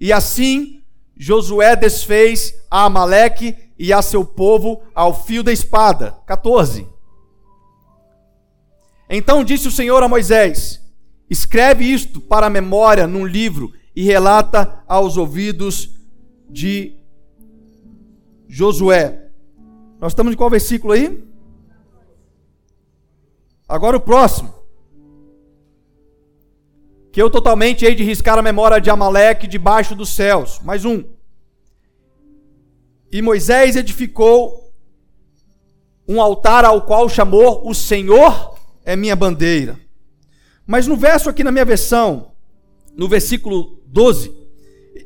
E 0.00 0.12
assim 0.12 0.82
Josué 1.16 1.74
desfez 1.74 2.54
a 2.70 2.84
Amaleque 2.84 3.56
e 3.78 3.92
a 3.92 4.02
seu 4.02 4.24
povo 4.24 4.82
ao 4.94 5.14
fio 5.14 5.42
da 5.42 5.52
espada. 5.52 6.16
14. 6.26 6.97
Então 9.08 9.44
disse 9.44 9.68
o 9.68 9.72
Senhor 9.72 10.02
a 10.02 10.08
Moisés: 10.08 10.82
Escreve 11.30 11.84
isto 11.84 12.20
para 12.20 12.46
a 12.46 12.50
memória 12.50 13.06
num 13.06 13.26
livro 13.26 13.72
e 13.94 14.02
relata 14.02 14.82
aos 14.86 15.16
ouvidos 15.16 15.90
de 16.48 16.96
Josué. 18.46 19.30
Nós 20.00 20.12
estamos 20.12 20.32
em 20.32 20.36
qual 20.36 20.50
versículo 20.50 20.92
aí? 20.92 21.24
Agora 23.68 23.96
o 23.96 24.00
próximo 24.00 24.54
que 27.10 27.20
eu 27.20 27.30
totalmente 27.30 27.84
hei 27.84 27.94
de 27.94 28.04
riscar 28.04 28.38
a 28.38 28.42
memória 28.42 28.80
de 28.80 28.90
Amaleque 28.90 29.46
debaixo 29.46 29.94
dos 29.94 30.10
céus. 30.10 30.60
Mais 30.60 30.84
um. 30.84 31.02
E 33.10 33.20
Moisés 33.22 33.74
edificou 33.74 34.72
um 36.06 36.20
altar 36.20 36.64
ao 36.64 36.82
qual 36.82 37.08
chamou 37.08 37.68
o 37.68 37.74
Senhor 37.74 38.57
é 38.88 38.96
minha 38.96 39.14
bandeira. 39.14 39.78
Mas 40.66 40.86
no 40.86 40.96
verso 40.96 41.28
aqui 41.28 41.44
na 41.44 41.52
minha 41.52 41.64
versão, 41.64 42.32
no 42.96 43.06
versículo 43.06 43.82
12, 43.86 44.34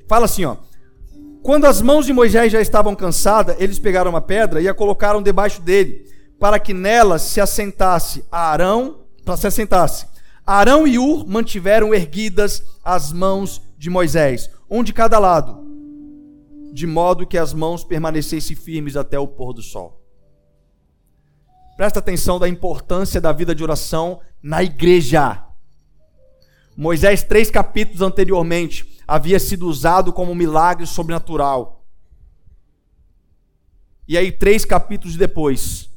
fala 0.06 0.26
assim, 0.26 0.44
ó: 0.44 0.56
Quando 1.42 1.64
as 1.64 1.82
mãos 1.82 2.06
de 2.06 2.12
Moisés 2.12 2.52
já 2.52 2.60
estavam 2.60 2.94
cansadas, 2.94 3.56
eles 3.58 3.80
pegaram 3.80 4.10
uma 4.10 4.20
pedra 4.20 4.62
e 4.62 4.68
a 4.68 4.74
colocaram 4.74 5.20
debaixo 5.20 5.60
dele, 5.60 6.06
para 6.38 6.60
que 6.60 6.72
nela 6.72 7.18
se 7.18 7.40
assentasse 7.40 8.24
Arão, 8.30 9.00
para 9.24 9.36
se 9.36 9.48
assentasse 9.48 10.06
Arão 10.46 10.86
e 10.86 10.96
Ur 10.96 11.26
mantiveram 11.26 11.92
erguidas 11.92 12.62
as 12.84 13.12
mãos 13.12 13.60
de 13.76 13.90
Moisés, 13.90 14.48
um 14.70 14.84
de 14.84 14.92
cada 14.92 15.18
lado, 15.18 15.60
de 16.72 16.86
modo 16.86 17.26
que 17.26 17.36
as 17.36 17.52
mãos 17.52 17.82
permanecessem 17.82 18.54
firmes 18.54 18.96
até 18.96 19.18
o 19.18 19.26
pôr 19.26 19.52
do 19.52 19.62
sol. 19.62 20.01
Presta 21.82 21.98
atenção 21.98 22.38
da 22.38 22.48
importância 22.48 23.20
da 23.20 23.32
vida 23.32 23.52
de 23.52 23.64
oração 23.64 24.20
na 24.40 24.62
igreja. 24.62 25.44
Moisés, 26.76 27.24
três 27.24 27.50
capítulos 27.50 28.02
anteriormente, 28.02 29.02
havia 29.04 29.40
sido 29.40 29.66
usado 29.66 30.12
como 30.12 30.32
milagre 30.32 30.86
sobrenatural. 30.86 31.84
E 34.06 34.16
aí, 34.16 34.30
três 34.30 34.64
capítulos 34.64 35.16
depois, 35.16 35.90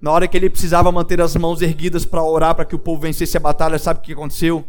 na 0.00 0.10
hora 0.10 0.26
que 0.26 0.38
ele 0.38 0.48
precisava 0.48 0.90
manter 0.90 1.20
as 1.20 1.36
mãos 1.36 1.60
erguidas 1.60 2.06
para 2.06 2.24
orar 2.24 2.54
para 2.54 2.64
que 2.64 2.74
o 2.74 2.78
povo 2.78 3.02
vencesse 3.02 3.36
a 3.36 3.40
batalha, 3.40 3.78
sabe 3.78 4.00
o 4.00 4.02
que 4.02 4.14
aconteceu? 4.14 4.64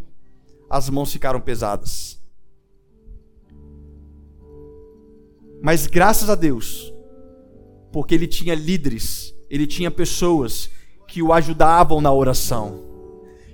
As 0.68 0.90
mãos 0.90 1.10
ficaram 1.10 1.40
pesadas. 1.40 2.20
Mas 5.62 5.86
graças 5.86 6.28
a 6.28 6.34
Deus, 6.34 6.92
porque 7.90 8.14
ele 8.14 8.26
tinha 8.26 8.54
líderes, 8.54 9.34
ele 9.50 9.66
tinha 9.66 9.90
pessoas 9.90 10.70
que 11.06 11.22
o 11.22 11.32
ajudavam 11.32 12.00
na 12.00 12.12
oração, 12.12 12.82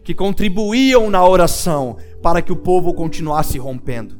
que 0.02 0.14
contribuíam 0.14 1.08
na 1.10 1.26
oração 1.26 1.96
para 2.22 2.42
que 2.42 2.52
o 2.52 2.56
povo 2.56 2.92
continuasse 2.94 3.58
rompendo. 3.58 4.18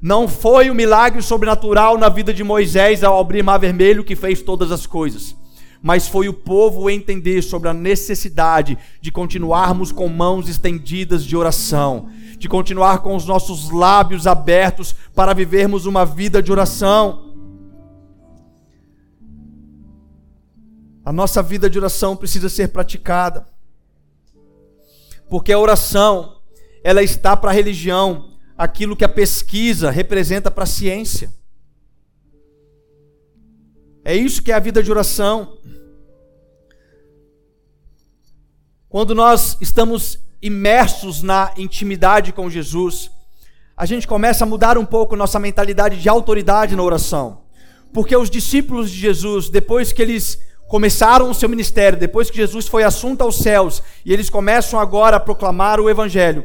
Não 0.00 0.28
foi 0.28 0.70
o 0.70 0.74
milagre 0.74 1.20
sobrenatural 1.22 1.98
na 1.98 2.08
vida 2.08 2.32
de 2.32 2.44
Moisés 2.44 3.02
ao 3.02 3.18
abrir 3.18 3.42
mar 3.42 3.58
vermelho 3.58 4.04
que 4.04 4.14
fez 4.14 4.42
todas 4.42 4.70
as 4.70 4.86
coisas 4.86 5.36
mas 5.82 6.08
foi 6.08 6.28
o 6.28 6.32
povo 6.32 6.90
entender 6.90 7.42
sobre 7.42 7.68
a 7.68 7.74
necessidade 7.74 8.76
de 9.00 9.12
continuarmos 9.12 9.92
com 9.92 10.08
mãos 10.08 10.48
estendidas 10.48 11.24
de 11.24 11.36
oração, 11.36 12.08
de 12.36 12.48
continuar 12.48 12.98
com 12.98 13.14
os 13.14 13.24
nossos 13.24 13.70
lábios 13.70 14.26
abertos 14.26 14.94
para 15.14 15.32
vivermos 15.32 15.86
uma 15.86 16.04
vida 16.04 16.42
de 16.42 16.50
oração. 16.50 17.27
A 21.08 21.12
nossa 21.12 21.42
vida 21.42 21.70
de 21.70 21.78
oração 21.78 22.14
precisa 22.14 22.50
ser 22.50 22.68
praticada. 22.68 23.46
Porque 25.26 25.50
a 25.50 25.58
oração, 25.58 26.42
ela 26.84 27.02
está 27.02 27.34
para 27.34 27.50
a 27.50 27.54
religião 27.54 28.36
aquilo 28.58 28.94
que 28.94 29.06
a 29.06 29.08
pesquisa 29.08 29.90
representa 29.90 30.50
para 30.50 30.64
a 30.64 30.66
ciência. 30.66 31.32
É 34.04 34.14
isso 34.14 34.42
que 34.42 34.52
é 34.52 34.54
a 34.54 34.58
vida 34.58 34.82
de 34.82 34.90
oração. 34.90 35.56
Quando 38.86 39.14
nós 39.14 39.56
estamos 39.62 40.18
imersos 40.42 41.22
na 41.22 41.54
intimidade 41.56 42.34
com 42.34 42.50
Jesus, 42.50 43.10
a 43.74 43.86
gente 43.86 44.06
começa 44.06 44.44
a 44.44 44.46
mudar 44.46 44.76
um 44.76 44.84
pouco 44.84 45.16
nossa 45.16 45.38
mentalidade 45.38 46.02
de 46.02 46.06
autoridade 46.06 46.76
na 46.76 46.82
oração. 46.82 47.44
Porque 47.94 48.14
os 48.14 48.28
discípulos 48.28 48.90
de 48.90 48.98
Jesus, 48.98 49.48
depois 49.48 49.90
que 49.90 50.02
eles 50.02 50.46
começaram 50.68 51.30
o 51.30 51.34
seu 51.34 51.48
ministério, 51.48 51.98
depois 51.98 52.30
que 52.30 52.36
Jesus 52.36 52.68
foi 52.68 52.84
assunto 52.84 53.22
aos 53.22 53.38
céus, 53.38 53.82
e 54.04 54.12
eles 54.12 54.28
começam 54.30 54.78
agora 54.78 55.16
a 55.16 55.20
proclamar 55.20 55.80
o 55.80 55.88
evangelho, 55.88 56.44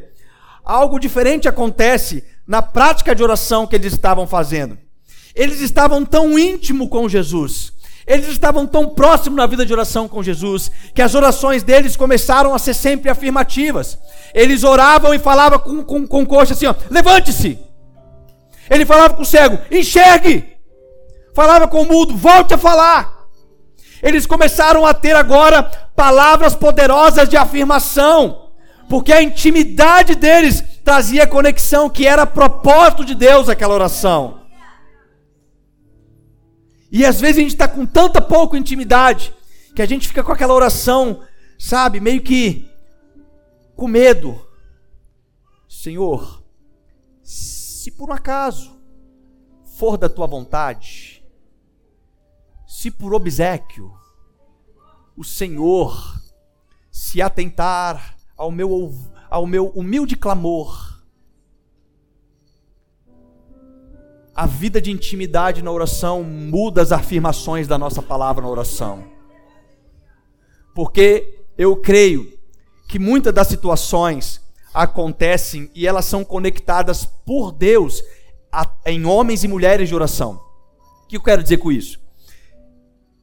algo 0.64 1.00
diferente 1.00 1.48
acontece 1.48 2.24
na 2.48 2.62
prática 2.62 3.14
de 3.14 3.22
oração 3.22 3.68
que 3.68 3.76
eles 3.76 3.94
estavam 3.94 4.26
fazendo. 4.26 4.78
Eles 5.36 5.60
estavam 5.62 6.06
tão 6.06 6.40
íntimo 6.40 6.88
com 6.88 7.10
Jesus, 7.10 7.74
eles 8.06 8.28
estavam 8.28 8.66
tão 8.66 8.90
próximos 8.90 9.38
na 9.38 9.46
vida 9.46 9.66
de 9.66 9.74
oração 9.74 10.08
com 10.08 10.24
Jesus, 10.24 10.72
que 10.94 11.02
as 11.02 11.16
orações 11.16 11.64
deles 11.64 11.96
começaram 11.96 12.54
a 12.54 12.60
ser 12.60 12.74
sempre 12.74 13.10
afirmativas. 13.10 13.98
Eles 14.34 14.64
oravam 14.64 15.14
e 15.14 15.20
falavam 15.20 15.60
com, 15.60 15.84
com, 15.84 16.08
com 16.08 16.26
coxa 16.26 16.54
assim: 16.54 16.66
levante-se. 16.90 17.60
Ele 18.70 18.86
falava 18.86 19.14
com 19.14 19.22
o 19.22 19.26
cego: 19.26 19.58
enxergue. 19.72 20.54
Falava 21.34 21.68
com 21.68 21.82
o 21.82 21.86
mudo: 21.86 22.16
volte 22.16 22.54
a 22.54 22.58
falar. 22.58 23.13
Eles 24.04 24.26
começaram 24.26 24.86
a 24.86 24.94
ter 24.94 25.16
agora 25.16 25.64
palavras 25.96 26.54
poderosas 26.54 27.30
de 27.30 27.38
afirmação, 27.38 28.52
porque 28.90 29.14
a 29.14 29.24
intimidade 29.24 30.14
deles 30.14 30.62
trazia 30.84 31.26
conexão 31.26 31.90
que 31.90 32.06
era 32.06 32.26
propósito 32.28 33.06
de 33.06 33.16
Deus 33.16 33.48
aquela 33.48 33.74
oração. 33.74 34.42
E 36.92 37.06
às 37.06 37.20
vezes 37.20 37.38
a 37.38 37.42
gente 37.42 37.54
está 37.54 37.68
com 37.68 37.86
tanta 37.86 38.22
pouca 38.22 38.58
intimidade 38.58 39.34
que 39.74 39.82
a 39.82 39.86
gente 39.86 40.08
fica 40.08 40.24
com 40.24 40.32
aquela 40.32 40.54
oração, 40.54 41.22
sabe, 41.58 42.00
meio 42.00 42.22
que 42.22 42.70
com 43.76 43.88
medo. 43.88 44.46
Senhor, 45.68 46.44
se 47.24 47.90
por 47.90 48.10
um 48.10 48.14
acaso 48.14 48.80
for 49.78 49.98
da 49.98 50.08
tua 50.08 50.28
vontade, 50.28 51.13
se 52.84 52.92
por 52.92 53.14
obsequio 53.14 53.94
o 55.16 55.24
Senhor 55.24 56.22
se 56.92 57.22
atentar 57.22 58.18
ao 58.36 58.52
meu, 58.52 58.94
ao 59.30 59.48
meu 59.48 59.68
humilde 59.70 60.18
clamor, 60.18 61.02
a 64.36 64.46
vida 64.46 64.82
de 64.82 64.92
intimidade 64.92 65.62
na 65.62 65.72
oração 65.72 66.24
muda 66.24 66.82
as 66.82 66.92
afirmações 66.92 67.70
da 67.70 67.78
nossa 67.78 68.02
palavra 68.02 68.44
na 68.44 68.50
oração. 68.50 69.06
Porque 70.76 71.40
eu 71.58 71.78
creio 71.78 72.38
que 72.90 73.00
muitas 73.00 73.34
das 73.34 73.48
situações 73.48 74.42
acontecem 74.74 75.72
e 75.74 75.88
elas 75.88 76.04
são 76.04 76.26
conectadas 76.26 77.06
por 77.06 77.54
Deus 77.54 78.04
em 78.86 79.06
homens 79.06 79.46
e 79.46 79.48
mulheres 79.48 79.88
de 79.88 79.96
oração. 79.96 80.42
O 81.06 81.08
que 81.08 81.16
eu 81.16 81.22
quero 81.22 81.42
dizer 81.42 81.60
com 81.60 81.72
isso? 81.72 82.03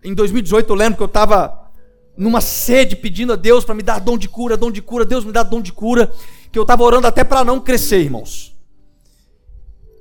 Em 0.03 0.14
2018 0.14 0.70
eu 0.70 0.76
lembro 0.76 0.96
que 0.96 1.03
eu 1.03 1.07
estava 1.07 1.70
numa 2.16 2.40
sede 2.40 2.96
pedindo 2.96 3.32
a 3.32 3.36
Deus 3.36 3.64
para 3.64 3.74
me 3.74 3.82
dar 3.82 3.98
dom 3.98 4.16
de 4.16 4.28
cura, 4.28 4.57
dom 4.57 4.70
de 4.70 4.80
cura, 4.80 5.05
Deus 5.05 5.24
me 5.24 5.32
dá 5.32 5.42
dom 5.42 5.61
de 5.61 5.72
cura, 5.72 6.12
que 6.51 6.59
eu 6.59 6.62
estava 6.62 6.82
orando 6.82 7.07
até 7.07 7.22
para 7.22 7.44
não 7.44 7.61
crescer, 7.61 8.01
irmãos. 8.01 8.57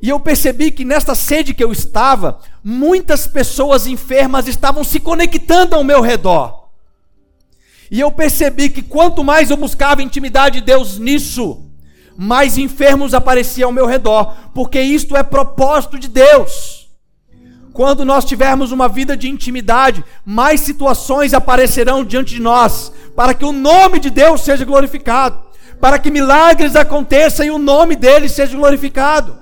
E 0.01 0.07
eu 0.07 0.19
percebi 0.19 0.71
que 0.71 0.85
nesta 0.85 1.13
sede 1.13 1.53
que 1.53 1.63
eu 1.63 1.71
estava, 1.71 2.39
muitas 2.63 3.27
pessoas 3.27 3.85
enfermas 3.85 4.47
estavam 4.47 4.83
se 4.83 4.99
conectando 4.99 5.75
ao 5.75 5.83
meu 5.83 6.01
redor. 6.01 6.69
E 7.91 7.99
eu 7.99 8.11
percebi 8.11 8.69
que 8.69 8.81
quanto 8.81 9.23
mais 9.23 9.49
eu 9.49 9.57
buscava 9.57 10.01
intimidade 10.01 10.59
de 10.59 10.65
Deus 10.65 10.97
nisso, 10.97 11.65
mais 12.15 12.57
enfermos 12.57 13.13
apareciam 13.13 13.69
ao 13.69 13.73
meu 13.73 13.85
redor, 13.85 14.35
porque 14.53 14.79
isto 14.79 15.17
é 15.17 15.23
propósito 15.23 15.99
de 15.99 16.07
Deus. 16.07 16.78
Quando 17.73 18.03
nós 18.03 18.25
tivermos 18.25 18.71
uma 18.71 18.87
vida 18.87 19.15
de 19.15 19.29
intimidade, 19.29 20.03
mais 20.25 20.61
situações 20.61 21.33
aparecerão 21.33 22.03
diante 22.03 22.35
de 22.35 22.41
nós, 22.41 22.91
para 23.15 23.33
que 23.33 23.45
o 23.45 23.51
nome 23.51 23.99
de 23.99 24.09
Deus 24.09 24.41
seja 24.41 24.65
glorificado, 24.65 25.41
para 25.79 25.99
que 25.99 26.11
milagres 26.11 26.75
aconteçam 26.75 27.45
e 27.45 27.51
o 27.51 27.57
nome 27.57 27.95
dele 27.95 28.27
seja 28.27 28.57
glorificado. 28.57 29.37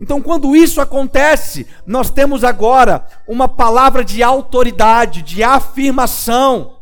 Então, 0.00 0.20
quando 0.20 0.54
isso 0.54 0.80
acontece, 0.80 1.66
nós 1.86 2.10
temos 2.10 2.44
agora 2.44 3.06
uma 3.26 3.48
palavra 3.48 4.04
de 4.04 4.22
autoridade, 4.22 5.22
de 5.22 5.42
afirmação 5.42 6.75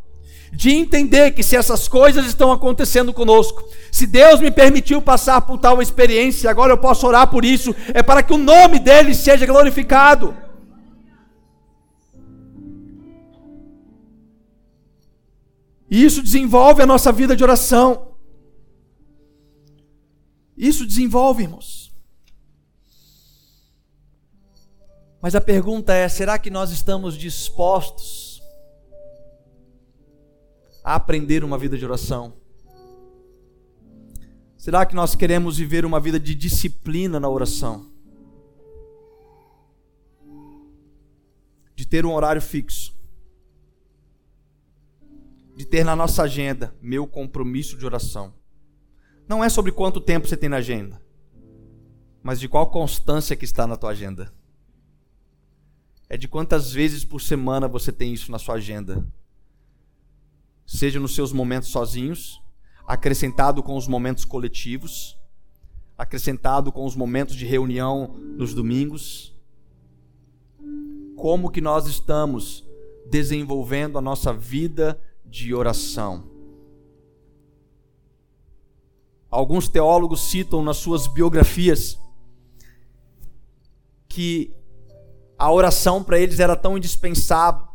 de 0.55 0.71
entender 0.71 1.33
que 1.33 1.43
se 1.43 1.57
essas 1.57 1.89
coisas 1.89 2.27
estão 2.27 2.53
acontecendo 2.53 3.13
conosco, 3.13 3.69
se 3.91 4.07
Deus 4.07 4.41
me 4.41 4.51
permitiu 4.51 5.03
passar 5.03 5.41
por 5.41 5.59
tal 5.59 5.83
experiência, 5.83 6.49
agora 6.49 6.73
eu 6.73 6.79
posso 6.79 7.07
orar 7.07 7.29
por 7.29 7.45
isso, 7.45 7.75
é 7.93 8.03
para 8.03 8.23
que 8.23 8.33
o 8.33 8.39
nome 8.39 8.79
dele 8.79 9.15
seja 9.15 9.47
glorificado. 9.47 10.37
E 15.91 16.05
isso 16.05 16.23
desenvolve 16.23 16.83
a 16.83 16.87
nossa 16.87 17.13
vida 17.13 17.37
de 17.37 17.43
oração. 17.45 18.15
Isso 20.57 20.87
desenvolve, 20.87 21.43
irmãos. 21.43 21.93
Mas 25.21 25.35
a 25.35 25.41
pergunta 25.41 25.93
é: 25.95 26.09
será 26.09 26.39
que 26.39 26.51
nós 26.51 26.71
estamos 26.71 27.17
dispostos 27.17 28.34
a 30.85 30.97
aprender 30.97 31.43
uma 31.43 31.57
vida 31.57 31.79
de 31.79 31.85
oração? 31.85 32.35
Será 34.55 34.85
que 34.85 34.95
nós 34.95 35.15
queremos 35.15 35.57
viver 35.57 35.85
uma 35.87 35.99
vida 35.99 36.21
de 36.21 36.35
disciplina 36.35 37.19
na 37.19 37.29
oração? 37.29 37.91
De 41.75 41.87
ter 41.87 42.05
um 42.05 42.13
horário 42.13 42.43
fixo. 42.43 42.95
De 45.57 45.65
ter 45.65 45.85
na 45.85 45.97
nossa 45.97 46.23
agenda 46.23 46.75
meu 46.83 47.07
compromisso 47.07 47.79
de 47.79 47.87
oração. 47.87 48.35
Não 49.27 49.43
é 49.43 49.49
sobre 49.49 49.73
quanto 49.73 50.01
tempo 50.01 50.29
você 50.29 50.37
tem 50.37 50.51
na 50.51 50.57
agenda, 50.57 51.01
mas 52.23 52.39
de 52.39 52.47
qual 52.47 52.71
constância 52.71 53.35
que 53.35 53.47
está 53.47 53.67
na 53.67 53.77
tua 53.77 53.91
agenda. 53.91 54.33
É 56.11 56.19
de 56.19 56.29
quantas 56.29 56.73
vezes 56.73 57.05
por 57.05 57.23
semana 57.23 57.67
você 57.67 57.91
tem 57.91 58.13
isso 58.13 58.31
na 58.31 58.39
sua 58.39 58.57
agenda 58.57 59.07
seja 60.67 60.99
nos 60.99 61.15
seus 61.15 61.33
momentos 61.33 61.69
sozinhos, 61.71 62.41
acrescentado 62.87 63.63
com 63.63 63.77
os 63.77 63.87
momentos 63.87 64.25
coletivos, 64.25 65.19
acrescentado 65.97 66.73
com 66.73 66.85
os 66.85 66.97
momentos 66.97 67.35
de 67.35 67.47
reunião 67.47 68.15
nos 68.37 68.53
domingos. 68.55 69.35
Como 71.17 71.51
que 71.51 71.61
nós 71.61 71.87
estamos 71.87 72.65
desenvolvendo 73.11 73.99
a 73.99 74.01
nossa 74.01 74.33
vida 74.33 75.01
de 75.25 75.55
oração? 75.55 76.31
Alguns 79.31 79.69
teólogos 79.69 80.21
citam 80.31 80.63
nas 80.63 80.77
suas 80.77 81.07
biografias 81.07 81.99
que 84.09 84.55
a 85.37 85.51
oração 85.51 86.05
para 86.05 86.19
eles 86.19 86.39
era 86.39 86.55
tão 86.55 86.77
indispensável 86.77 87.74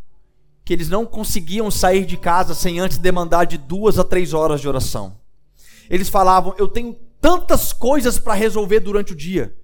que 0.70 0.74
eles 0.74 0.88
não 0.88 1.04
conseguiam 1.04 1.72
sair 1.72 2.06
de 2.06 2.16
casa 2.16 2.54
sem 2.54 2.80
antes 2.80 3.00
demandar 3.00 3.46
de 3.46 3.58
duas 3.58 3.98
a 3.98 4.04
três 4.04 4.36
horas 4.36 4.62
de 4.62 4.68
oração. 4.68 5.18
Eles 5.90 6.10
falavam: 6.10 6.54
Eu 6.60 6.68
tenho 6.68 6.96
tantas 7.20 7.74
coisas 7.74 8.20
para 8.20 8.36
resolver 8.36 8.80
durante 8.80 9.14
o 9.14 9.16
dia 9.16 9.56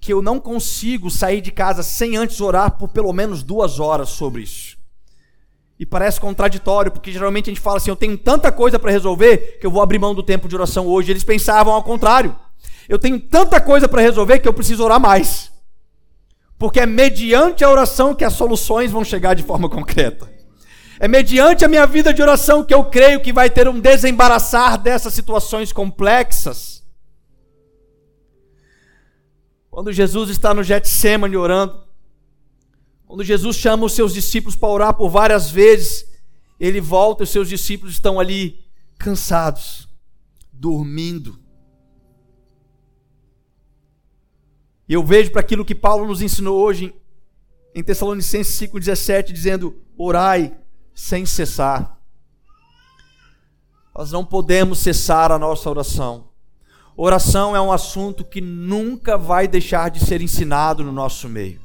que 0.00 0.12
eu 0.12 0.20
não 0.20 0.40
consigo 0.40 1.08
sair 1.08 1.40
de 1.40 1.52
casa 1.52 1.84
sem 1.84 2.16
antes 2.16 2.40
orar 2.40 2.76
por 2.76 2.88
pelo 2.88 3.12
menos 3.12 3.44
duas 3.44 3.78
horas 3.78 4.08
sobre 4.08 4.42
isso. 4.42 4.76
E 5.78 5.86
parece 5.86 6.20
contraditório, 6.20 6.90
porque 6.90 7.12
geralmente 7.12 7.48
a 7.48 7.52
gente 7.52 7.62
fala 7.62 7.76
assim: 7.76 7.90
eu 7.90 7.94
tenho 7.94 8.18
tanta 8.18 8.50
coisa 8.50 8.76
para 8.76 8.90
resolver 8.90 9.58
que 9.60 9.64
eu 9.64 9.70
vou 9.70 9.80
abrir 9.80 10.00
mão 10.00 10.16
do 10.16 10.22
tempo 10.24 10.48
de 10.48 10.56
oração 10.56 10.84
hoje. 10.84 11.12
Eles 11.12 11.22
pensavam 11.22 11.72
ao 11.72 11.84
contrário: 11.84 12.34
eu 12.88 12.98
tenho 12.98 13.20
tanta 13.20 13.60
coisa 13.60 13.86
para 13.86 14.02
resolver 14.02 14.40
que 14.40 14.48
eu 14.48 14.52
preciso 14.52 14.82
orar 14.82 14.98
mais. 14.98 15.52
Porque 16.58 16.80
é 16.80 16.86
mediante 16.86 17.62
a 17.62 17.70
oração 17.70 18.16
que 18.16 18.24
as 18.24 18.32
soluções 18.32 18.90
vão 18.90 19.04
chegar 19.04 19.34
de 19.34 19.44
forma 19.44 19.68
concreta. 19.68 20.39
É 21.02 21.08
mediante 21.08 21.64
a 21.64 21.68
minha 21.68 21.86
vida 21.86 22.12
de 22.12 22.20
oração 22.20 22.62
que 22.62 22.74
eu 22.74 22.84
creio 22.84 23.22
que 23.22 23.32
vai 23.32 23.48
ter 23.48 23.66
um 23.66 23.80
desembaraçar 23.80 24.76
dessas 24.76 25.14
situações 25.14 25.72
complexas. 25.72 26.86
Quando 29.70 29.90
Jesus 29.90 30.28
está 30.28 30.52
no 30.52 30.62
Getsemane 30.62 31.38
orando, 31.38 31.82
quando 33.06 33.24
Jesus 33.24 33.56
chama 33.56 33.86
os 33.86 33.94
seus 33.94 34.12
discípulos 34.12 34.54
para 34.54 34.68
orar 34.68 34.94
por 34.94 35.08
várias 35.08 35.50
vezes, 35.50 36.04
ele 36.60 36.82
volta 36.82 37.22
e 37.22 37.24
os 37.24 37.30
seus 37.30 37.48
discípulos 37.48 37.94
estão 37.94 38.20
ali 38.20 38.62
cansados, 38.98 39.88
dormindo. 40.52 41.40
E 44.86 44.92
eu 44.92 45.02
vejo 45.02 45.30
para 45.30 45.40
aquilo 45.40 45.64
que 45.64 45.74
Paulo 45.74 46.06
nos 46.06 46.20
ensinou 46.20 46.60
hoje 46.60 46.94
em 47.74 47.82
Tessalonicenses 47.82 48.54
5,17, 48.68 49.32
dizendo: 49.32 49.80
Orai 49.96 50.59
sem 50.94 51.24
cessar. 51.26 51.98
Nós 53.94 54.12
não 54.12 54.24
podemos 54.24 54.78
cessar 54.78 55.32
a 55.32 55.38
nossa 55.38 55.68
oração. 55.68 56.28
Oração 56.96 57.56
é 57.56 57.60
um 57.60 57.72
assunto 57.72 58.24
que 58.24 58.40
nunca 58.40 59.16
vai 59.16 59.48
deixar 59.48 59.90
de 59.90 60.04
ser 60.04 60.20
ensinado 60.20 60.84
no 60.84 60.92
nosso 60.92 61.28
meio. 61.28 61.60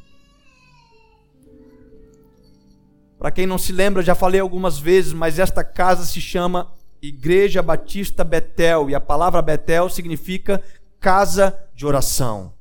Para 3.18 3.32
quem 3.32 3.46
não 3.46 3.58
se 3.58 3.72
lembra, 3.72 4.04
já 4.04 4.14
falei 4.14 4.40
algumas 4.40 4.78
vezes, 4.78 5.14
mas 5.14 5.40
esta 5.40 5.64
casa 5.64 6.06
se 6.06 6.22
chama 6.22 6.72
Igreja 7.02 7.62
Batista 7.62 8.24
Betel, 8.24 8.90
e 8.90 8.96
a 8.96 9.02
palavra 9.02 9.42
Betel 9.42 9.90
significa 9.90 10.62
casa 11.00 11.58
de 11.74 11.86
oração. 11.86 12.54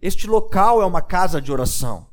Este 0.00 0.26
local 0.26 0.82
é 0.82 0.86
uma 0.86 1.02
casa 1.02 1.40
de 1.40 1.52
oração. 1.52 2.06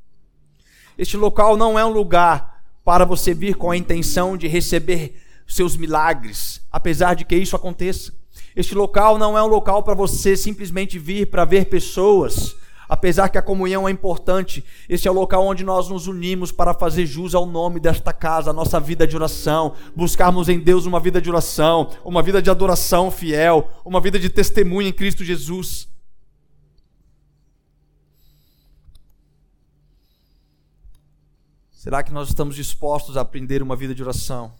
Este 0.97 1.15
local 1.15 1.55
não 1.55 1.77
é 1.77 1.85
um 1.85 1.91
lugar 1.91 2.56
para 2.87 3.03
você 3.03 3.33
vir 3.33 3.55
com 3.55 3.69
a 3.69 3.75
intenção 3.75 4.37
de 4.37 4.47
receber 4.47 5.15
seus 5.45 5.75
milagres, 5.75 6.61
apesar 6.71 7.15
de 7.15 7.25
que 7.25 7.35
isso 7.35 7.53
aconteça. 7.53 8.13
Este 8.55 8.73
local 8.73 9.17
não 9.17 9.37
é 9.37 9.43
um 9.43 9.47
local 9.47 9.83
para 9.83 9.93
você 9.93 10.37
simplesmente 10.37 10.97
vir 10.97 11.27
para 11.27 11.43
ver 11.43 11.65
pessoas, 11.65 12.55
apesar 12.87 13.27
que 13.27 13.37
a 13.37 13.41
comunhão 13.41 13.89
é 13.89 13.91
importante. 13.91 14.63
Este 14.87 15.05
é 15.05 15.11
o 15.11 15.13
local 15.13 15.45
onde 15.45 15.65
nós 15.65 15.89
nos 15.89 16.07
unimos 16.07 16.49
para 16.49 16.73
fazer 16.73 17.05
jus 17.05 17.35
ao 17.35 17.45
nome 17.45 17.77
desta 17.77 18.13
casa, 18.13 18.51
a 18.51 18.53
nossa 18.53 18.79
vida 18.79 19.05
de 19.05 19.17
oração, 19.17 19.73
buscarmos 19.93 20.47
em 20.47 20.57
Deus 20.57 20.85
uma 20.85 21.01
vida 21.01 21.19
de 21.19 21.29
oração, 21.29 21.89
uma 22.05 22.23
vida 22.23 22.41
de 22.41 22.49
adoração 22.49 23.11
fiel, 23.11 23.69
uma 23.83 23.99
vida 23.99 24.17
de 24.17 24.29
testemunho 24.29 24.87
em 24.87 24.93
Cristo 24.93 25.25
Jesus. 25.25 25.89
Será 31.77 32.01
que 32.01 32.11
nós 32.11 32.29
estamos 32.29 32.55
dispostos 32.55 33.15
a 33.17 33.21
aprender 33.21 33.61
uma 33.61 33.75
vida 33.75 33.93
de 33.93 34.01
oração? 34.01 34.55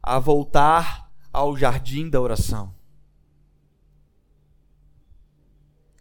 A 0.00 0.16
voltar 0.16 1.12
ao 1.32 1.56
jardim 1.56 2.08
da 2.08 2.20
oração? 2.20 2.72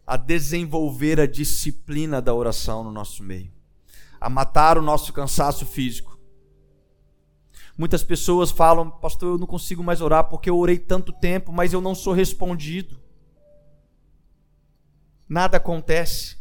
A 0.06 0.16
desenvolver 0.16 1.20
a 1.20 1.26
disciplina 1.26 2.22
da 2.22 2.32
oração 2.32 2.84
no 2.84 2.92
nosso 2.92 3.24
meio? 3.24 3.52
A 4.22 4.30
matar 4.30 4.78
o 4.78 4.84
nosso 4.84 5.12
cansaço 5.12 5.66
físico? 5.66 6.20
Muitas 7.76 8.04
pessoas 8.04 8.52
falam, 8.52 8.92
pastor, 8.92 9.34
eu 9.34 9.38
não 9.40 9.48
consigo 9.48 9.84
mais 9.84 10.00
orar 10.00 10.26
porque 10.26 10.52
eu 10.52 10.60
orei 10.60 10.78
tanto 10.78 11.12
tempo, 11.12 11.52
mas 11.52 11.74
eu 11.74 11.82
não 11.82 11.96
sou 11.96 12.14
respondido. 12.14 13.00
Nada 15.28 15.58
acontece. 15.58 16.39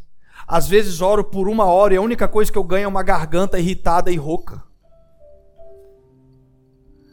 Às 0.48 0.66
vezes 0.66 1.02
oro 1.02 1.22
por 1.22 1.46
uma 1.46 1.66
hora 1.66 1.92
e 1.92 1.98
a 1.98 2.00
única 2.00 2.26
coisa 2.26 2.50
que 2.50 2.56
eu 2.56 2.64
ganho 2.64 2.84
é 2.84 2.88
uma 2.88 3.02
garganta 3.02 3.58
irritada 3.58 4.10
e 4.10 4.16
rouca. 4.16 4.64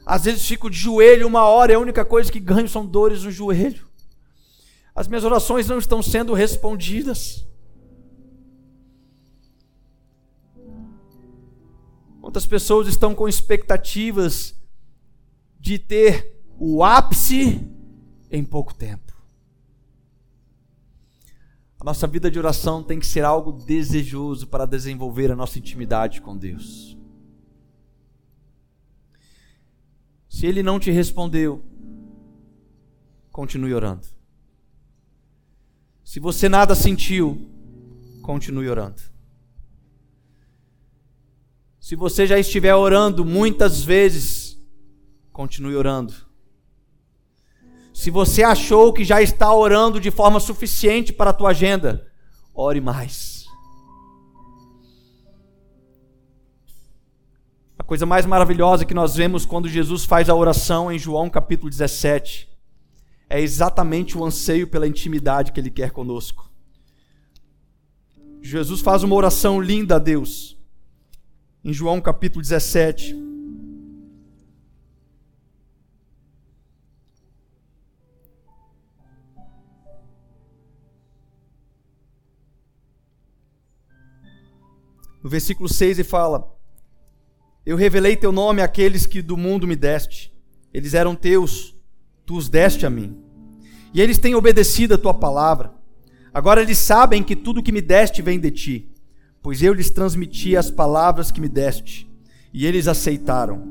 Às 0.06 0.24
vezes 0.24 0.48
fico 0.48 0.70
de 0.70 0.78
joelho 0.78 1.28
uma 1.28 1.44
hora 1.44 1.74
e 1.74 1.76
a 1.76 1.80
única 1.80 2.06
coisa 2.06 2.32
que 2.32 2.40
ganho 2.40 2.70
são 2.70 2.86
dores 2.86 3.24
no 3.24 3.32
joelho. 3.32 3.86
As 4.96 5.10
minhas 5.10 5.26
orações 5.26 5.68
não 5.68 5.78
estão 5.78 6.02
sendo 6.02 6.34
respondidas. 6.34 7.46
Quantas 12.22 12.46
pessoas 12.46 12.88
estão 12.88 13.14
com 13.14 13.28
expectativas 13.28 14.56
de 15.60 15.78
ter 15.78 16.42
o 16.58 16.86
ápice 16.86 17.70
em 18.32 18.46
pouco 18.46 18.74
tempo? 18.74 19.05
Nossa 21.86 22.08
vida 22.08 22.32
de 22.32 22.40
oração 22.40 22.82
tem 22.82 23.00
que 23.00 23.06
ser 23.06 23.24
algo 23.24 23.52
desejoso 23.52 24.48
para 24.48 24.66
desenvolver 24.66 25.32
a 25.32 25.36
nossa 25.36 25.60
intimidade 25.60 26.20
com 26.20 26.36
Deus. 26.36 26.98
Se 30.28 30.48
Ele 30.48 30.64
não 30.64 30.80
te 30.80 30.90
respondeu, 30.90 31.64
continue 33.32 33.72
orando. 33.72 34.08
Se 36.04 36.20
você 36.20 36.50
nada 36.50 36.74
sentiu, 36.74 37.48
continue 38.24 38.68
orando. 38.68 39.04
Se 41.80 41.96
você 41.96 42.26
já 42.26 42.40
estiver 42.40 42.74
orando 42.74 43.24
muitas 43.24 43.84
vezes, 43.84 44.60
continue 45.32 45.76
orando. 45.76 46.25
Se 47.96 48.12
você 48.12 48.44
achou 48.44 48.92
que 48.92 49.06
já 49.06 49.22
está 49.22 49.56
orando 49.56 50.02
de 50.02 50.12
forma 50.12 50.38
suficiente 50.38 51.14
para 51.14 51.30
a 51.30 51.34
tua 51.34 51.52
agenda, 51.52 52.06
ore 52.54 52.82
mais. 52.82 53.46
A 57.80 57.84
coisa 57.84 58.06
mais 58.06 58.26
maravilhosa 58.26 58.84
que 58.84 58.94
nós 58.94 59.16
vemos 59.16 59.46
quando 59.46 59.70
Jesus 59.70 60.04
faz 60.04 60.28
a 60.28 60.36
oração 60.36 60.92
em 60.92 61.00
João 61.00 61.30
capítulo 61.30 61.70
17 61.70 62.50
é 63.30 63.40
exatamente 63.40 64.18
o 64.18 64.26
anseio 64.26 64.68
pela 64.68 64.86
intimidade 64.86 65.54
que 65.54 65.60
ele 65.62 65.72
quer 65.72 65.92
conosco. 65.92 66.52
Jesus 68.42 68.82
faz 68.82 69.04
uma 69.04 69.16
oração 69.16 69.62
linda 69.62 69.96
a 69.96 70.00
Deus 70.00 70.58
em 71.64 71.72
João 71.72 72.02
capítulo 72.02 72.42
17. 72.42 73.25
No 85.26 85.30
versículo 85.30 85.68
6 85.68 86.00
ele 86.00 86.08
fala: 86.08 86.50
Eu 87.66 87.76
revelei 87.76 88.16
teu 88.16 88.32
nome 88.32 88.62
àqueles 88.62 89.06
que 89.06 89.22
do 89.22 89.36
mundo 89.36 89.68
me 89.68 89.76
deste. 89.76 90.32
Eles 90.74 90.94
eram 90.94 91.16
teus, 91.16 91.76
tu 92.26 92.38
os 92.38 92.48
deste 92.48 92.86
a 92.86 92.90
mim. 92.90 93.18
E 93.94 94.00
eles 94.00 94.18
têm 94.18 94.36
obedecido 94.36 94.94
a 94.94 94.98
tua 94.98 95.14
palavra. 95.14 95.74
Agora 96.34 96.62
eles 96.62 96.78
sabem 96.78 97.22
que 97.22 97.36
tudo 97.36 97.62
que 97.62 97.74
me 97.74 97.82
deste 97.82 98.22
vem 98.22 98.40
de 98.40 98.52
ti 98.52 98.96
pois 99.46 99.62
eu 99.62 99.74
lhes 99.74 99.92
transmiti 99.92 100.58
as 100.58 100.72
palavras 100.72 101.30
que 101.30 101.40
me 101.40 101.48
deste, 101.48 102.10
e 102.52 102.66
eles 102.66 102.88
aceitaram. 102.88 103.64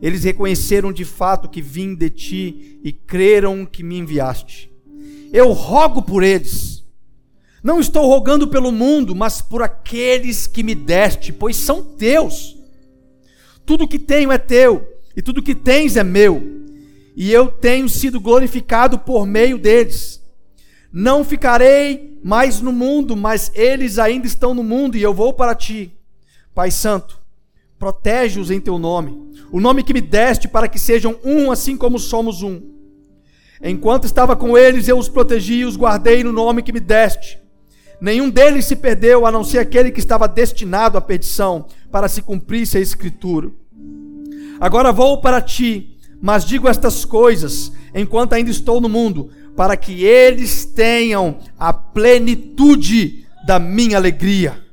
Eles 0.00 0.24
reconheceram 0.24 0.90
de 0.90 1.04
fato 1.04 1.46
que 1.46 1.60
vim 1.60 1.94
de 1.94 2.08
ti 2.08 2.80
e 2.82 2.90
creram 2.90 3.66
que 3.66 3.82
me 3.82 3.98
enviaste. 3.98 4.72
Eu 5.30 5.52
rogo 5.52 6.00
por 6.00 6.22
eles. 6.22 6.79
Não 7.62 7.78
estou 7.78 8.06
rogando 8.06 8.48
pelo 8.48 8.72
mundo, 8.72 9.14
mas 9.14 9.40
por 9.42 9.62
aqueles 9.62 10.46
que 10.46 10.62
me 10.62 10.74
deste, 10.74 11.32
pois 11.32 11.56
são 11.56 11.82
teus. 11.82 12.56
Tudo 13.66 13.86
que 13.86 13.98
tenho 13.98 14.32
é 14.32 14.38
teu, 14.38 14.88
e 15.14 15.20
tudo 15.20 15.42
que 15.42 15.54
tens 15.54 15.96
é 15.96 16.02
meu, 16.02 16.42
e 17.14 17.30
eu 17.30 17.48
tenho 17.48 17.88
sido 17.88 18.18
glorificado 18.18 18.98
por 18.98 19.26
meio 19.26 19.58
deles. 19.58 20.20
Não 20.92 21.22
ficarei 21.22 22.18
mais 22.24 22.60
no 22.60 22.72
mundo, 22.72 23.14
mas 23.14 23.52
eles 23.54 23.98
ainda 23.98 24.26
estão 24.26 24.54
no 24.54 24.62
mundo 24.62 24.96
e 24.96 25.02
eu 25.02 25.14
vou 25.14 25.32
para 25.32 25.54
ti. 25.54 25.92
Pai 26.54 26.70
Santo, 26.70 27.20
protege-os 27.78 28.50
em 28.50 28.60
teu 28.60 28.78
nome, 28.78 29.30
o 29.52 29.60
nome 29.60 29.84
que 29.84 29.92
me 29.92 30.00
deste 30.00 30.48
para 30.48 30.66
que 30.66 30.78
sejam 30.78 31.16
um 31.22 31.50
assim 31.52 31.76
como 31.76 31.98
somos 31.98 32.42
um. 32.42 32.60
Enquanto 33.62 34.04
estava 34.04 34.34
com 34.34 34.56
eles, 34.56 34.88
eu 34.88 34.98
os 34.98 35.08
protegi 35.08 35.56
e 35.56 35.64
os 35.64 35.76
guardei 35.76 36.24
no 36.24 36.32
nome 36.32 36.62
que 36.62 36.72
me 36.72 36.80
deste. 36.80 37.38
Nenhum 38.00 38.30
deles 38.30 38.64
se 38.64 38.74
perdeu, 38.74 39.26
a 39.26 39.30
não 39.30 39.44
ser 39.44 39.58
aquele 39.58 39.90
que 39.90 40.00
estava 40.00 40.26
destinado 40.26 40.96
à 40.96 41.00
perdição, 41.00 41.66
para 41.90 42.08
se 42.08 42.22
cumprisse 42.22 42.78
a 42.78 42.80
Escritura. 42.80 43.50
Agora 44.58 44.92
vou 44.92 45.20
para 45.20 45.40
ti, 45.40 45.98
mas 46.20 46.44
digo 46.44 46.68
estas 46.68 47.04
coisas 47.04 47.72
enquanto 47.94 48.32
ainda 48.32 48.50
estou 48.50 48.80
no 48.80 48.88
mundo, 48.88 49.30
para 49.56 49.76
que 49.76 50.04
eles 50.04 50.64
tenham 50.64 51.38
a 51.58 51.72
plenitude 51.72 53.26
da 53.44 53.58
minha 53.58 53.96
alegria. 53.96 54.64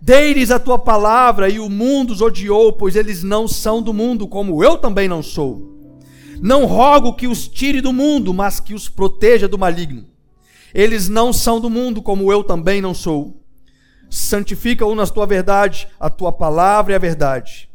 Dei-lhes 0.00 0.50
a 0.50 0.58
tua 0.58 0.78
palavra 0.78 1.48
e 1.48 1.58
o 1.58 1.68
mundo 1.68 2.10
os 2.12 2.20
odiou, 2.20 2.72
pois 2.72 2.96
eles 2.96 3.22
não 3.22 3.46
são 3.46 3.82
do 3.82 3.92
mundo, 3.92 4.26
como 4.26 4.62
eu 4.64 4.78
também 4.78 5.08
não 5.08 5.22
sou. 5.22 5.76
Não 6.40 6.66
rogo 6.66 7.14
que 7.14 7.26
os 7.26 7.48
tire 7.48 7.80
do 7.80 7.92
mundo, 7.92 8.32
mas 8.32 8.60
que 8.60 8.74
os 8.74 8.88
proteja 8.88 9.48
do 9.48 9.58
maligno. 9.58 10.07
Eles 10.78 11.08
não 11.08 11.32
são 11.32 11.60
do 11.60 11.68
mundo, 11.68 12.00
como 12.00 12.32
eu 12.32 12.44
também 12.44 12.80
não 12.80 12.94
sou. 12.94 13.42
Santifica-o 14.08 14.94
na 14.94 15.04
tua 15.08 15.26
verdade, 15.26 15.88
a 15.98 16.08
tua 16.08 16.30
palavra 16.30 16.92
é 16.92 16.96
a 16.96 17.00
verdade. 17.00 17.68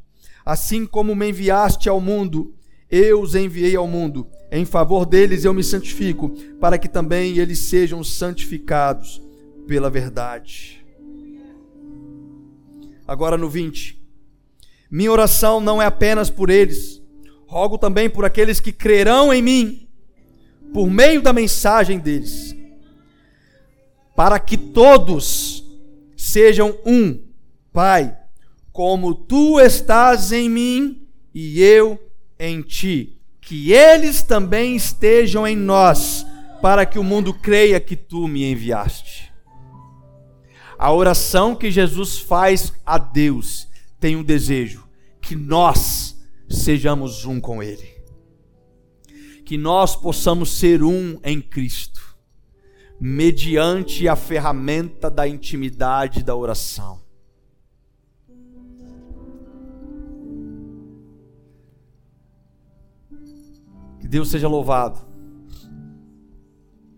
Assim 0.45 0.85
como 0.85 1.13
me 1.13 1.27
enviaste 1.27 1.89
ao 1.89 1.99
mundo, 1.99 2.55
eu 2.89 3.19
os 3.19 3.35
enviei 3.35 3.75
ao 3.75 3.89
mundo. 3.89 4.29
Em 4.49 4.63
favor 4.63 5.05
deles 5.05 5.43
eu 5.43 5.53
me 5.53 5.65
santifico, 5.65 6.29
para 6.61 6.77
que 6.77 6.87
também 6.87 7.39
eles 7.39 7.59
sejam 7.59 8.01
santificados 8.05 9.21
pela 9.67 9.89
verdade. 9.89 10.81
Agora 13.05 13.37
no 13.37 13.49
20. 13.49 14.01
Minha 14.89 15.11
oração 15.11 15.59
não 15.59 15.81
é 15.81 15.85
apenas 15.85 16.29
por 16.29 16.49
eles, 16.49 17.03
rogo 17.47 17.77
também 17.77 18.09
por 18.09 18.23
aqueles 18.23 18.61
que 18.61 18.71
crerão 18.71 19.33
em 19.33 19.41
mim, 19.41 19.89
por 20.73 20.89
meio 20.89 21.21
da 21.21 21.33
mensagem 21.33 21.99
deles, 21.99 22.55
para 24.15 24.39
que 24.39 24.57
todos 24.57 25.63
sejam 26.15 26.77
um, 26.85 27.19
Pai, 27.71 28.15
como 28.71 29.15
tu 29.15 29.59
estás 29.59 30.31
em 30.31 30.49
mim 30.49 31.07
e 31.33 31.61
eu 31.61 31.99
em 32.39 32.61
ti. 32.61 33.19
Que 33.41 33.73
eles 33.73 34.21
também 34.21 34.75
estejam 34.75 35.45
em 35.45 35.55
nós, 35.55 36.25
para 36.61 36.85
que 36.85 36.97
o 36.97 37.03
mundo 37.03 37.33
creia 37.33 37.79
que 37.79 37.95
tu 37.95 38.27
me 38.27 38.49
enviaste. 38.49 39.33
A 40.77 40.91
oração 40.91 41.55
que 41.55 41.71
Jesus 41.71 42.19
faz 42.19 42.73
a 42.85 42.97
Deus 42.97 43.67
tem 43.99 44.15
um 44.15 44.23
desejo: 44.23 44.87
que 45.21 45.35
nós 45.35 46.15
sejamos 46.49 47.25
um 47.25 47.39
com 47.39 47.61
Ele, 47.61 47.89
que 49.45 49.57
nós 49.57 49.95
possamos 49.95 50.51
ser 50.51 50.83
um 50.83 51.19
em 51.23 51.41
Cristo, 51.41 52.02
mediante 53.05 54.07
a 54.07 54.15
ferramenta 54.15 55.11
da 55.11 55.27
intimidade 55.27 56.23
da 56.23 56.33
oração. 56.33 57.01
Deus 64.01 64.29
seja 64.29 64.47
louvado. 64.47 65.12